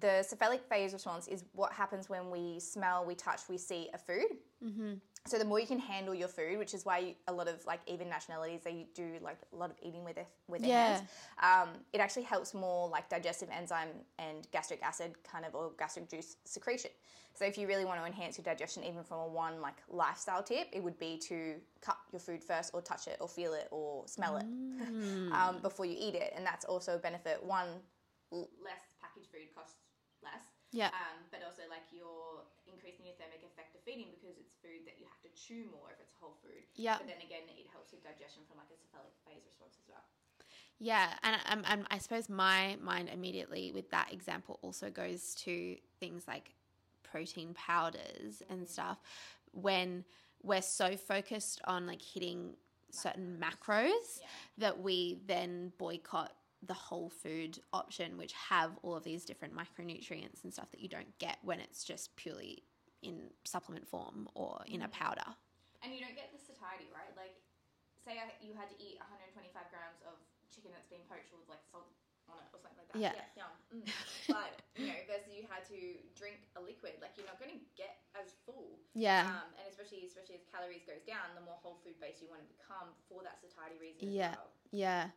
The 0.01 0.23
cephalic 0.23 0.63
phase 0.69 0.93
response 0.93 1.29
is 1.29 1.45
what 1.53 1.73
happens 1.73 2.11
when 2.11 2.31
we 2.31 2.59
smell, 2.61 3.07
we 3.07 3.15
touch, 3.15 3.43
we 3.49 3.57
see 3.57 3.89
a 3.95 3.99
food. 3.99 4.37
Mm-hmm. 4.65 4.95
So 5.27 5.39
the 5.39 5.45
more 5.45 5.61
you 5.61 5.67
can 5.67 5.79
handle 5.79 6.15
your 6.15 6.29
food, 6.29 6.59
which 6.59 6.73
is 6.73 6.87
why 6.87 7.15
a 7.27 7.33
lot 7.33 7.49
of 7.49 7.65
like 7.67 7.81
even 7.87 8.09
nationalities 8.09 8.61
they 8.65 8.87
do 8.95 9.19
like 9.21 9.37
a 9.53 9.57
lot 9.57 9.71
of 9.71 9.77
eating 9.83 10.05
with 10.05 10.15
their 10.15 10.27
with 10.47 10.63
their 10.63 10.71
Yeah. 10.71 10.97
hands. 10.97 11.09
Um, 11.43 11.69
it 11.93 12.01
actually 12.01 12.23
helps 12.23 12.55
more 12.55 12.89
like 12.89 13.09
digestive 13.11 13.51
enzyme 13.53 13.89
and 14.19 14.51
gastric 14.53 14.83
acid 14.83 15.15
kind 15.31 15.45
of 15.45 15.55
or 15.55 15.73
gastric 15.79 16.09
juice 16.09 16.37
secretion. 16.45 16.91
So 17.35 17.45
if 17.45 17.59
you 17.59 17.69
really 17.69 17.85
want 17.85 18.01
to 18.01 18.07
enhance 18.07 18.39
your 18.39 18.45
digestion, 18.45 18.83
even 18.85 19.05
from 19.05 19.21
a 19.21 19.27
one 19.29 19.61
like 19.61 19.77
lifestyle 19.89 20.43
tip, 20.43 20.69
it 20.73 20.83
would 20.83 20.99
be 20.99 21.19
to 21.29 21.55
cut 21.81 21.99
your 22.11 22.21
food 22.21 22.43
first, 22.43 22.73
or 22.75 22.81
touch 22.83 23.07
it, 23.07 23.19
or 23.21 23.29
feel 23.29 23.53
it, 23.55 23.69
or 23.71 24.09
smell 24.09 24.39
it 24.39 24.45
um, 25.33 25.61
before 25.63 25.85
you 25.87 25.95
eat 25.99 26.15
it, 26.15 26.33
and 26.35 26.45
that's 26.45 26.65
also 26.65 26.97
a 26.97 26.99
benefit. 26.99 27.41
One, 27.45 27.69
less 28.33 28.83
packaged 29.01 29.29
food 29.31 29.55
costs 29.55 29.77
less. 30.23 30.43
Yeah. 30.73 30.89
Um, 30.89 31.23
but 31.31 31.41
also 31.47 31.63
like 31.71 31.87
your 31.93 32.43
thermic 33.17 33.41
effect 33.47 33.73
of 33.73 33.81
feeding 33.87 34.13
because 34.13 34.37
it's 34.37 34.53
food 34.61 34.85
that 34.85 35.01
you 35.01 35.07
have 35.09 35.23
to 35.25 35.31
chew 35.33 35.65
more 35.73 35.95
if 35.95 35.99
it's 36.03 36.13
whole 36.21 36.37
food. 36.45 36.67
Yeah. 36.77 37.01
But 37.01 37.09
then 37.09 37.23
again, 37.25 37.49
it 37.49 37.71
helps 37.73 37.95
with 37.95 38.05
digestion 38.05 38.45
from 38.45 38.61
like 38.61 38.69
a 38.69 38.79
cephalic 38.79 39.15
phase 39.25 39.47
response 39.49 39.81
as 39.81 39.89
well. 39.89 40.05
Yeah, 40.81 41.11
and 41.23 41.87
I 41.91 41.99
suppose 41.99 42.29
my 42.29 42.77
mind 42.81 43.11
immediately 43.13 43.73
with 43.73 43.91
that 43.91 44.13
example 44.13 44.61
also 44.63 44.91
goes 44.91 45.35
to 45.43 45.77
things 45.99 46.29
like 46.29 46.55
protein 47.03 47.55
powders 47.55 48.43
and 48.49 48.61
mm-hmm. 48.61 48.71
stuff. 48.71 48.99
When 49.53 50.05
we're 50.43 50.63
so 50.63 50.97
focused 50.97 51.61
on 51.65 51.87
like 51.87 52.03
hitting 52.03 52.55
certain 52.91 53.43
macros 53.43 54.21
that 54.57 54.81
we 54.81 55.19
then 55.27 55.73
boycott 55.79 56.33
the 56.63 56.75
whole 56.75 57.09
food 57.09 57.59
option, 57.73 58.17
which 58.17 58.33
have 58.33 58.73
all 58.83 58.97
of 58.97 59.05
these 59.05 59.25
different 59.25 59.55
micronutrients 59.57 60.45
and 60.45 60.53
stuff 60.53 60.71
that 60.71 60.81
you 60.81 60.89
don't 60.89 61.19
get 61.19 61.39
when 61.43 61.61
it's 61.61 61.85
just 61.85 62.15
purely 62.17 62.63
in 63.03 63.31
supplement 63.45 63.87
form 63.87 64.29
or 64.35 64.61
in 64.67 64.83
a 64.83 64.91
powder. 64.91 65.27
And 65.83 65.95
you 65.95 66.03
don't 66.03 66.19
get 66.19 66.35
the 66.35 66.41
satiety, 66.43 66.91
right? 66.91 67.11
Like, 67.15 67.39
say 68.03 68.19
I, 68.19 68.31
you 68.43 68.55
had 68.59 68.67
to 68.75 68.77
eat 68.83 68.99
125 68.99 69.55
grams 69.71 70.01
of 70.07 70.19
chicken 70.51 70.75
that's 70.75 70.91
been 70.91 71.05
poached 71.07 71.31
with 71.31 71.47
like 71.47 71.63
salt 71.71 71.87
on 72.29 72.37
it 72.43 72.49
or 72.53 72.59
something 72.61 72.77
like 72.77 72.91
that. 72.93 73.01
Yeah. 73.01 73.39
yum. 73.39 73.53
Mm. 73.73 73.87
but 74.35 74.53
you 74.77 74.91
know, 74.91 74.99
versus 75.09 75.31
you 75.33 75.47
had 75.49 75.65
to 75.71 75.79
drink 76.19 76.43
a 76.59 76.61
liquid, 76.61 76.99
like 77.01 77.17
you're 77.17 77.29
not 77.29 77.41
going 77.41 77.55
to 77.55 77.63
get 77.79 78.05
as 78.19 78.37
full. 78.45 78.77
Yeah. 78.93 79.29
Um, 79.29 79.49
and 79.57 79.65
especially 79.71 80.05
especially 80.05 80.41
as 80.41 80.45
calories 80.51 80.85
goes 80.85 81.03
down, 81.07 81.33
the 81.39 81.45
more 81.45 81.57
whole 81.63 81.81
food 81.87 81.97
based 82.03 82.21
you 82.21 82.29
want 82.29 82.45
to 82.45 82.51
become 82.51 82.93
for 83.07 83.25
that 83.25 83.41
satiety 83.41 83.79
reason. 83.81 84.11
Yeah. 84.11 84.37
Well. 84.37 84.51
Yeah. 84.75 85.15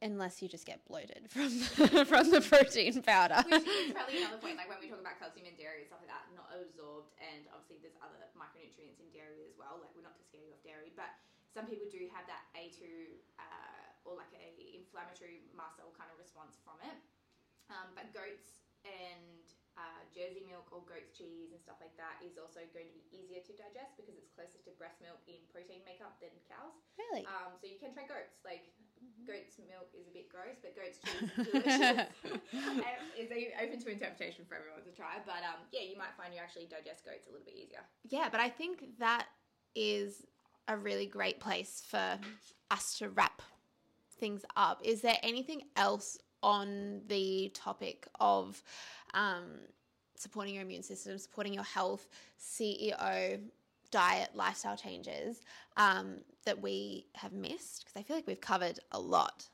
Unless 0.00 0.40
you 0.40 0.48
just 0.48 0.64
get 0.64 0.80
bloated 0.88 1.28
from 1.28 1.52
the, 1.52 2.04
from 2.10 2.32
the 2.32 2.40
protein 2.40 3.04
powder. 3.04 3.44
Which 3.44 3.68
is 3.68 3.92
probably 3.92 4.24
another 4.24 4.40
point, 4.40 4.56
like 4.56 4.72
when 4.72 4.80
we 4.80 4.88
talk 4.88 4.96
about 4.96 5.20
calcium 5.20 5.44
in 5.44 5.60
dairy 5.60 5.84
and 5.84 5.88
stuff 5.92 6.00
like 6.00 6.08
that, 6.08 6.24
not 6.32 6.48
absorbed, 6.56 7.12
and 7.20 7.44
obviously 7.52 7.84
there's 7.84 8.00
other 8.00 8.16
micronutrients 8.32 8.96
in 8.96 9.12
dairy 9.12 9.44
as 9.44 9.52
well. 9.60 9.76
Like 9.76 9.92
we're 9.92 10.06
not 10.08 10.16
to 10.16 10.24
scare 10.24 10.40
you 10.40 10.56
off 10.56 10.64
dairy, 10.64 10.96
but 10.96 11.12
some 11.52 11.68
people 11.68 11.84
do 11.92 12.00
have 12.16 12.24
that 12.32 12.48
A2 12.56 12.80
uh, 13.36 14.08
or 14.08 14.16
like 14.16 14.32
a 14.32 14.56
inflammatory 14.72 15.44
mast 15.52 15.76
cell 15.76 15.92
kind 15.92 16.08
of 16.08 16.16
response 16.16 16.56
from 16.64 16.80
it. 16.80 16.96
Um, 17.68 17.92
but 17.92 18.08
goats 18.16 18.64
and 18.88 19.44
uh, 19.78 20.02
Jersey 20.10 20.42
milk 20.48 20.68
or 20.74 20.82
goat's 20.84 21.14
cheese 21.14 21.54
and 21.54 21.60
stuff 21.62 21.78
like 21.78 21.94
that 22.00 22.18
is 22.24 22.40
also 22.40 22.64
going 22.74 22.90
to 22.90 22.94
be 22.96 23.04
easier 23.12 23.40
to 23.44 23.52
digest 23.54 23.94
because 23.94 24.16
it's 24.18 24.32
closer 24.32 24.58
to 24.66 24.70
breast 24.80 24.98
milk 25.00 25.20
in 25.30 25.38
protein 25.52 25.80
makeup 25.86 26.18
than 26.18 26.32
cows. 26.50 26.74
really? 26.98 27.24
Um, 27.28 27.54
so 27.60 27.68
you 27.70 27.78
can 27.78 27.94
try 27.94 28.04
goats. 28.08 28.42
Like 28.42 28.68
goat's 29.30 29.54
milk 29.70 29.88
is 29.94 30.10
a 30.10 30.14
bit 30.14 30.26
gross, 30.26 30.58
but 30.58 30.74
goat's 30.74 30.98
cheese 30.98 31.30
is 31.30 31.46
delicious. 31.46 32.10
It's 33.16 33.30
open 33.62 33.78
to 33.80 33.90
interpretation 33.90 34.44
for 34.48 34.56
everyone 34.56 34.82
to 34.82 34.90
try. 34.90 35.18
But 35.24 35.44
um, 35.46 35.60
yeah, 35.72 35.82
you 35.82 35.96
might 35.96 36.14
find 36.16 36.34
you 36.34 36.40
actually 36.40 36.66
digest 36.66 37.04
goats 37.04 37.26
a 37.28 37.30
little 37.30 37.44
bit 37.44 37.54
easier. 37.54 37.80
Yeah, 38.08 38.28
but 38.30 38.40
I 38.40 38.48
think 38.48 38.98
that 38.98 39.26
is 39.74 40.24
a 40.68 40.76
really 40.76 41.06
great 41.06 41.38
place 41.38 41.82
for 41.86 42.18
us 42.70 42.98
to 42.98 43.10
wrap 43.10 43.42
things 44.18 44.42
up. 44.56 44.80
Is 44.82 45.00
there 45.00 45.18
anything 45.22 45.62
else 45.76 46.18
on 46.42 47.02
the 47.08 47.50
topic 47.54 48.08
of 48.18 48.62
um, 49.14 49.60
supporting 50.16 50.54
your 50.54 50.62
immune 50.62 50.82
system, 50.82 51.18
supporting 51.18 51.54
your 51.54 51.64
health, 51.64 52.08
CEO, 52.38 53.40
diet, 53.90 54.30
lifestyle 54.34 54.76
changes 54.76 55.42
um, 55.76 56.18
that 56.44 56.60
we 56.60 57.06
have 57.14 57.32
missed? 57.32 57.84
Because 57.84 58.00
I 58.00 58.02
feel 58.02 58.16
like 58.16 58.26
we've 58.26 58.40
covered 58.40 58.80
a 58.92 59.00
lot. 59.00 59.48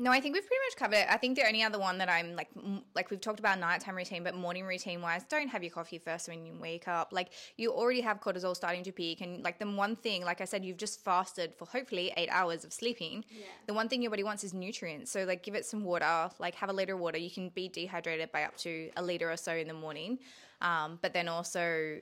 No, 0.00 0.10
I 0.10 0.18
think 0.18 0.34
we've 0.34 0.46
pretty 0.46 0.62
much 0.66 0.76
covered 0.78 0.94
it. 0.94 1.06
I 1.10 1.18
think 1.18 1.36
the 1.36 1.46
only 1.46 1.62
other 1.62 1.78
one 1.78 1.98
that 1.98 2.08
I'm 2.08 2.34
like, 2.34 2.48
m- 2.56 2.84
like 2.94 3.10
we've 3.10 3.20
talked 3.20 3.38
about 3.38 3.58
nighttime 3.58 3.94
routine, 3.94 4.24
but 4.24 4.34
morning 4.34 4.64
routine 4.64 5.02
wise, 5.02 5.24
don't 5.24 5.48
have 5.48 5.62
your 5.62 5.72
coffee 5.72 5.98
first 5.98 6.26
when 6.26 6.46
you 6.46 6.54
wake 6.58 6.88
up. 6.88 7.12
Like 7.12 7.32
you 7.58 7.70
already 7.70 8.00
have 8.00 8.18
cortisol 8.18 8.56
starting 8.56 8.82
to 8.84 8.92
peak, 8.92 9.20
and 9.20 9.44
like 9.44 9.58
the 9.58 9.70
one 9.70 9.96
thing, 9.96 10.24
like 10.24 10.40
I 10.40 10.46
said, 10.46 10.64
you've 10.64 10.78
just 10.78 11.04
fasted 11.04 11.52
for 11.54 11.66
hopefully 11.66 12.14
eight 12.16 12.30
hours 12.30 12.64
of 12.64 12.72
sleeping. 12.72 13.26
The 13.66 13.74
one 13.74 13.90
thing 13.90 14.00
your 14.00 14.10
body 14.10 14.24
wants 14.24 14.42
is 14.42 14.54
nutrients. 14.54 15.10
So 15.10 15.24
like 15.24 15.42
give 15.42 15.54
it 15.54 15.66
some 15.66 15.84
water, 15.84 16.30
like 16.38 16.54
have 16.54 16.70
a 16.70 16.72
liter 16.72 16.94
of 16.94 17.00
water. 17.00 17.18
You 17.18 17.30
can 17.30 17.50
be 17.50 17.68
dehydrated 17.68 18.32
by 18.32 18.44
up 18.44 18.56
to 18.58 18.90
a 18.96 19.02
liter 19.02 19.30
or 19.30 19.36
so 19.36 19.52
in 19.52 19.68
the 19.68 19.74
morning, 19.74 20.18
um, 20.62 20.98
but 21.02 21.12
then 21.12 21.28
also 21.28 22.00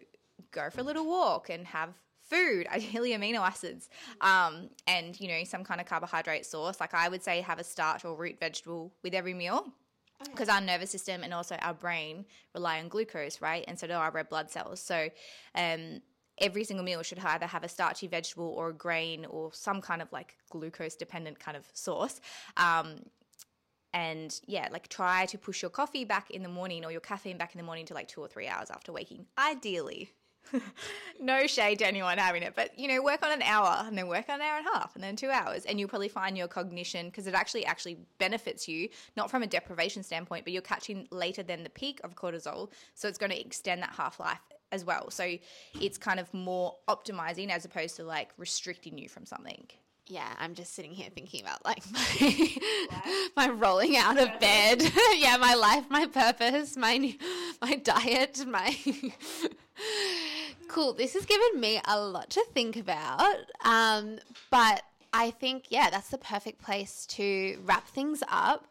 go 0.51 0.71
for 0.71 0.81
a 0.81 0.85
little 0.85 1.07
walk 1.07 1.51
and 1.51 1.67
have 1.67 1.91
food, 2.29 2.67
ideally 2.73 3.11
amino 3.11 3.41
acids, 3.41 3.89
um, 4.21 4.71
and 4.87 5.19
you 5.21 5.29
know 5.29 5.45
some 5.45 5.65
kind 5.65 5.81
of 5.81 5.87
carbohydrate 5.87 6.47
source. 6.47 6.81
Like 6.81 6.95
I 6.95 7.09
would 7.09 7.23
say, 7.23 7.41
have 7.41 7.59
a 7.59 7.65
starch 7.65 8.05
or 8.05 8.15
root 8.15 8.39
vegetable 8.39 8.93
with 9.03 9.15
every 9.15 9.35
meal. 9.35 9.67
Because 10.25 10.49
our 10.49 10.61
nervous 10.61 10.91
system 10.91 11.23
and 11.23 11.33
also 11.33 11.55
our 11.63 11.75
brain 11.75 12.25
rely 12.53 12.81
on 12.81 12.89
glucose, 12.89 13.41
right? 13.41 13.65
And 13.69 13.79
so 13.79 13.87
do 13.87 13.93
our 13.93 14.11
red 14.11 14.29
blood 14.29 14.51
cells. 14.51 14.81
So, 14.81 15.11
um, 15.55 16.01
every 16.41 16.65
single 16.65 16.85
meal 16.85 17.03
should 17.03 17.19
either 17.21 17.47
have 17.47 17.63
a 17.63 17.69
starchy 17.69 18.09
vegetable 18.09 18.49
or 18.57 18.71
a 18.71 18.73
grain 18.73 19.27
or 19.27 19.53
some 19.53 19.81
kind 19.81 20.03
of 20.03 20.11
like 20.13 20.37
glucose 20.51 20.97
dependent 20.97 21.39
kind 21.39 21.57
of 21.57 21.65
source. 21.73 22.21
Um, 22.57 22.97
and 23.95 24.39
yeah, 24.47 24.69
like 24.71 24.89
try 24.89 25.27
to 25.27 25.39
push 25.39 25.63
your 25.63 25.71
coffee 25.71 26.05
back 26.05 26.31
in 26.31 26.43
the 26.43 26.49
morning 26.49 26.85
or 26.85 26.93
your 26.93 27.01
caffeine 27.01 27.39
back 27.39 27.55
in 27.55 27.59
the 27.59 27.65
morning 27.65 27.87
to 27.87 27.95
like 27.95 28.09
two 28.09 28.21
or 28.21 28.29
three 28.29 28.47
hours 28.47 28.71
after 28.71 28.93
waking, 28.93 29.27
ideally. 29.39 30.11
no 31.21 31.47
shade 31.47 31.79
to 31.81 31.87
anyone 31.87 32.19
having 32.19 32.43
it, 32.43 32.55
but 32.55 32.79
you 32.79 32.89
know, 32.89 33.03
work 33.03 33.25
on 33.25 33.33
an 33.33 33.43
hour 33.43 33.85
and 33.87 33.97
then 33.97 34.09
work 34.09 34.29
on 34.29 34.37
an 34.37 34.43
hour 34.43 34.59
and 34.59 34.67
a 34.67 34.71
half 34.71 34.95
and 34.95 35.03
then 35.03 35.17
two 35.17 35.31
hours, 35.31 35.65
and 35.65 35.79
you'll 35.79 35.89
probably 35.89 36.09
find 36.09 36.37
your 36.37 36.49
cognition 36.49 37.07
because 37.07 37.27
it 37.27 37.35
actually 37.35 37.65
actually 37.67 37.99
benefits 38.19 38.69
you, 38.69 38.89
not 39.17 39.31
from 39.31 39.43
a 39.43 39.47
deprivation 39.47 40.03
standpoint, 40.03 40.45
but 40.45 40.53
you're 40.53 40.63
catching 40.63 41.07
later 41.11 41.43
than 41.43 41.63
the 41.63 41.71
peak 41.71 42.01
of 42.05 42.15
cortisol, 42.15 42.71
so 42.95 43.09
it's 43.09 43.19
going 43.19 43.33
to 43.33 43.41
extend 43.41 43.83
that 43.83 43.93
half 43.97 44.21
life 44.21 44.41
as 44.73 44.85
well. 44.85 45.11
So 45.11 45.37
it's 45.81 45.99
kind 45.99 46.21
of 46.21 46.33
more 46.35 46.77
optimizing 46.89 47.51
as 47.51 47.65
opposed 47.65 47.97
to 47.97 48.05
like 48.05 48.31
restricting 48.37 48.99
you 48.99 49.09
from 49.09 49.27
something. 49.27 49.67
Yeah, 50.09 50.33
I'm 50.39 50.55
just 50.55 50.75
sitting 50.75 50.93
here 50.93 51.11
thinking 51.15 51.43
about 51.43 51.65
like 51.65 51.83
my 51.93 52.57
my 53.37 53.49
rolling 53.51 53.97
out 53.97 54.19
of 54.19 54.41
bed. 54.41 54.83
yeah, 55.17 55.37
my 55.37 55.55
life, 55.55 55.85
my 55.91 56.07
purpose, 56.07 56.77
my 56.77 57.15
my 57.63 57.77
diet, 57.77 58.45
my 58.47 58.77
Cool. 60.69 60.95
This 60.95 61.15
has 61.15 61.27
given 61.27 61.61
me 61.61 61.81
a 61.87 62.01
lot 62.01 62.31
to 62.31 62.45
think 62.53 62.77
about. 62.77 63.37
Um, 63.65 64.19
but 64.51 64.83
I 65.13 65.31
think 65.31 65.67
yeah, 65.69 65.91
that's 65.91 66.09
the 66.09 66.19
perfect 66.19 66.63
place 66.63 67.05
to 67.07 67.59
wrap 67.65 67.87
things 67.89 68.23
up. 68.29 68.67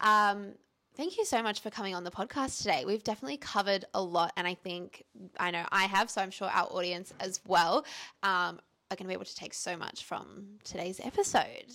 Um, 0.00 0.54
Thank 0.94 1.16
you 1.16 1.24
so 1.24 1.42
much 1.42 1.60
for 1.60 1.70
coming 1.70 1.94
on 1.94 2.04
the 2.04 2.10
podcast 2.10 2.58
today. 2.58 2.84
We've 2.84 3.02
definitely 3.02 3.38
covered 3.38 3.86
a 3.94 4.02
lot, 4.02 4.30
and 4.36 4.46
I 4.46 4.52
think 4.52 5.04
I 5.40 5.50
know 5.50 5.64
I 5.72 5.84
have, 5.84 6.10
so 6.10 6.20
I'm 6.20 6.30
sure 6.30 6.48
our 6.48 6.66
audience 6.66 7.14
as 7.18 7.40
well 7.46 7.86
um, 8.22 8.60
are 8.92 8.96
going 8.96 9.06
to 9.06 9.08
be 9.08 9.14
able 9.14 9.24
to 9.24 9.34
take 9.34 9.54
so 9.54 9.76
much 9.76 10.04
from 10.04 10.58
today's 10.64 11.00
episode. 11.02 11.72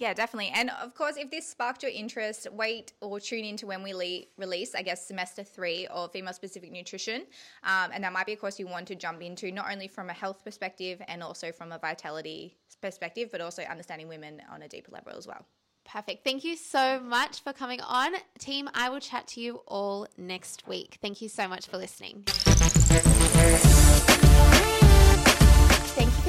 Yeah, 0.00 0.14
definitely. 0.14 0.50
And 0.54 0.70
of 0.82 0.94
course, 0.94 1.16
if 1.18 1.30
this 1.30 1.46
sparked 1.46 1.82
your 1.82 1.92
interest, 1.92 2.46
wait 2.52 2.94
or 3.02 3.20
tune 3.20 3.44
into 3.44 3.66
when 3.66 3.82
we 3.82 3.92
le- 3.92 4.24
release, 4.38 4.74
I 4.74 4.80
guess, 4.80 5.06
semester 5.06 5.42
three 5.42 5.86
of 5.88 6.10
female 6.10 6.32
specific 6.32 6.72
nutrition. 6.72 7.26
Um, 7.64 7.90
and 7.92 8.02
that 8.02 8.12
might 8.12 8.24
be 8.24 8.32
a 8.32 8.36
course 8.36 8.58
you 8.58 8.66
want 8.66 8.88
to 8.88 8.94
jump 8.94 9.20
into, 9.20 9.52
not 9.52 9.70
only 9.70 9.88
from 9.88 10.08
a 10.08 10.14
health 10.14 10.42
perspective 10.42 11.02
and 11.06 11.22
also 11.22 11.52
from 11.52 11.70
a 11.70 11.78
vitality 11.78 12.56
perspective, 12.80 13.28
but 13.30 13.42
also 13.42 13.62
understanding 13.64 14.08
women 14.08 14.40
on 14.50 14.62
a 14.62 14.68
deeper 14.68 14.90
level 14.90 15.12
as 15.18 15.26
well. 15.26 15.44
Perfect. 15.84 16.24
Thank 16.24 16.44
you 16.44 16.56
so 16.56 17.00
much 17.00 17.42
for 17.42 17.52
coming 17.52 17.82
on. 17.82 18.12
Team, 18.38 18.70
I 18.72 18.88
will 18.88 19.00
chat 19.00 19.26
to 19.28 19.40
you 19.40 19.56
all 19.66 20.06
next 20.16 20.66
week. 20.66 20.96
Thank 21.02 21.20
you 21.20 21.28
so 21.28 21.46
much 21.46 21.66
for 21.66 21.76
listening. 21.76 22.24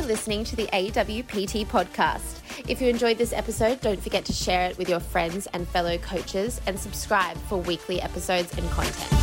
For 0.02 0.08
listening 0.08 0.44
to 0.44 0.56
the 0.56 0.66
AWPT 0.68 1.68
podcast. 1.68 2.40
If 2.68 2.82
you 2.82 2.90
enjoyed 2.90 3.18
this 3.18 3.34
episode, 3.34 3.82
don't 3.82 4.02
forget 4.02 4.26
to 4.26 4.34
share 4.34 4.68
it 4.68 4.78
with 4.78 4.90
your 4.90 5.00
friends 5.00 5.48
and 5.54 5.68
fellow 5.68 5.98
coaches 6.00 6.60
and 6.66 6.80
subscribe 6.80 7.38
for 7.38 7.58
weekly 7.60 8.02
episodes 8.02 8.58
and 8.58 8.68
content. 8.72 9.21